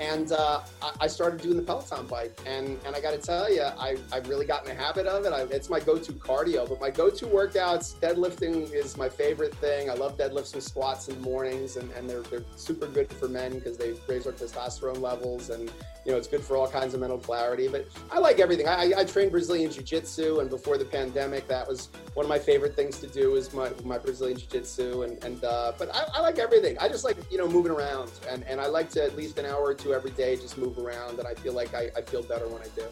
And 0.00 0.32
uh, 0.32 0.60
I 1.00 1.06
started 1.06 1.40
doing 1.40 1.56
the 1.56 1.62
Peloton 1.62 2.06
bike, 2.06 2.36
and, 2.46 2.78
and 2.84 2.96
I 2.96 3.00
got 3.00 3.12
to 3.12 3.18
tell 3.18 3.52
you, 3.52 3.62
I, 3.62 3.96
I've 4.12 4.28
really 4.28 4.44
gotten 4.44 4.68
a 4.70 4.74
habit 4.74 5.06
of 5.06 5.24
it. 5.24 5.32
I, 5.32 5.42
it's 5.54 5.70
my 5.70 5.78
go-to 5.78 6.12
cardio, 6.12 6.68
but 6.68 6.80
my 6.80 6.90
go-to 6.90 7.26
workouts, 7.26 7.94
deadlifting 8.00 8.72
is 8.72 8.96
my 8.96 9.08
favorite 9.08 9.54
thing. 9.56 9.90
I 9.90 9.94
love 9.94 10.18
deadlifts 10.18 10.54
and 10.54 10.62
squats 10.62 11.08
in 11.08 11.14
the 11.14 11.20
mornings, 11.20 11.76
and, 11.76 11.92
and 11.92 12.10
they're, 12.10 12.22
they're 12.22 12.44
super 12.56 12.88
good 12.88 13.08
for 13.12 13.28
men 13.28 13.54
because 13.54 13.78
they 13.78 13.94
raise 14.08 14.26
our 14.26 14.32
testosterone 14.32 15.00
levels, 15.00 15.50
and 15.50 15.70
you 16.04 16.12
know 16.12 16.18
it's 16.18 16.28
good 16.28 16.42
for 16.42 16.56
all 16.56 16.68
kinds 16.68 16.92
of 16.94 17.00
mental 17.00 17.18
clarity. 17.18 17.68
But 17.68 17.86
I 18.10 18.18
like 18.18 18.40
everything. 18.40 18.66
I, 18.66 18.92
I 18.96 19.04
train 19.04 19.28
Brazilian 19.28 19.70
Jiu-Jitsu, 19.70 20.40
and 20.40 20.50
before 20.50 20.76
the 20.76 20.84
pandemic, 20.84 21.46
that 21.46 21.68
was 21.68 21.90
one 22.14 22.26
of 22.26 22.30
my 22.30 22.38
favorite 22.38 22.74
things 22.74 22.98
to 22.98 23.06
do 23.06 23.36
is 23.36 23.52
my, 23.54 23.70
my 23.84 23.98
Brazilian 23.98 24.38
Jiu-Jitsu, 24.38 25.02
and, 25.02 25.22
and 25.22 25.44
uh, 25.44 25.72
but 25.78 25.94
I, 25.94 26.04
I 26.14 26.20
like 26.20 26.40
everything. 26.40 26.76
I 26.80 26.88
just 26.88 27.04
like 27.04 27.16
you 27.30 27.38
know 27.38 27.46
moving 27.46 27.70
around, 27.70 28.10
and, 28.28 28.42
and 28.44 28.60
I 28.60 28.66
like 28.66 28.90
to 28.90 29.04
at 29.04 29.16
least 29.16 29.38
an 29.38 29.46
hour 29.46 29.62
or 29.62 29.74
two 29.74 29.83
to 29.84 29.94
every 29.94 30.10
day, 30.12 30.36
just 30.36 30.58
move 30.58 30.78
around, 30.78 31.18
and 31.18 31.28
I 31.28 31.34
feel 31.34 31.52
like 31.52 31.74
I, 31.74 31.90
I 31.96 32.00
feel 32.00 32.22
better 32.22 32.48
when 32.48 32.62
I 32.62 32.68
do. 32.74 32.84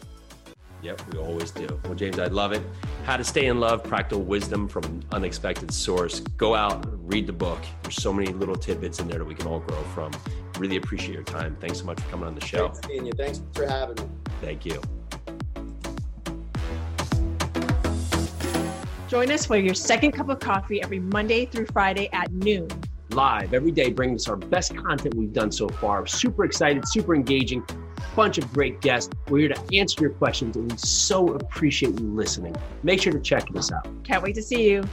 Yep, 0.83 1.13
we 1.13 1.19
always 1.19 1.51
do. 1.51 1.79
Well, 1.85 1.95
James, 1.95 2.19
I 2.19 2.27
love 2.27 2.51
it. 2.51 2.61
How 3.05 3.17
to 3.17 3.23
Stay 3.23 3.47
in 3.47 3.59
Love, 3.59 3.83
Practical 3.83 4.21
Wisdom 4.21 4.67
from 4.67 4.83
an 4.83 5.05
Unexpected 5.11 5.73
Source. 5.73 6.19
Go 6.19 6.55
out, 6.55 6.85
read 7.09 7.25
the 7.25 7.33
book. 7.33 7.59
There's 7.81 7.95
so 7.95 8.13
many 8.13 8.31
little 8.33 8.55
tidbits 8.55 8.99
in 8.99 9.07
there 9.07 9.19
that 9.19 9.25
we 9.25 9.33
can 9.33 9.47
all 9.47 9.59
grow 9.59 9.81
from. 9.95 10.11
Really 10.59 10.75
appreciate 10.75 11.13
your 11.13 11.23
time. 11.23 11.57
Thanks 11.59 11.79
so 11.79 11.85
much 11.85 11.99
for 12.01 12.09
coming 12.09 12.27
on 12.27 12.35
the 12.35 12.45
show. 12.45 12.67
Great 12.67 12.85
seeing 12.85 13.05
you. 13.05 13.13
Thanks 13.13 13.41
for 13.53 13.65
having 13.65 13.95
me. 13.95 14.09
Thank 14.41 14.65
you. 14.65 14.81
Join 19.07 19.31
us 19.31 19.45
for 19.45 19.57
your 19.57 19.75
second 19.75 20.11
cup 20.11 20.29
of 20.29 20.39
coffee 20.39 20.81
every 20.83 20.99
Monday 20.99 21.45
through 21.45 21.67
Friday 21.67 22.09
at 22.11 22.31
noon. 22.33 22.67
Live 23.13 23.53
every 23.53 23.71
day, 23.71 23.91
bringing 23.91 24.15
us 24.15 24.27
our 24.27 24.35
best 24.35 24.75
content 24.75 25.13
we've 25.13 25.33
done 25.33 25.51
so 25.51 25.69
far. 25.69 26.07
Super 26.07 26.45
excited, 26.45 26.87
super 26.87 27.13
engaging, 27.13 27.63
bunch 28.15 28.39
of 28.39 28.51
great 28.51 28.81
guests. 28.81 29.11
We're 29.29 29.39
here 29.39 29.49
to 29.49 29.77
answer 29.77 30.01
your 30.01 30.11
questions, 30.11 30.55
and 30.55 30.71
we 30.71 30.77
so 30.77 31.27
appreciate 31.35 31.99
you 31.99 32.07
listening. 32.07 32.55
Make 32.81 33.01
sure 33.01 33.13
to 33.13 33.19
check 33.19 33.47
this 33.53 33.71
out. 33.71 33.87
Can't 34.03 34.23
wait 34.23 34.33
to 34.35 34.41
see 34.41 34.67
you. 34.67 34.83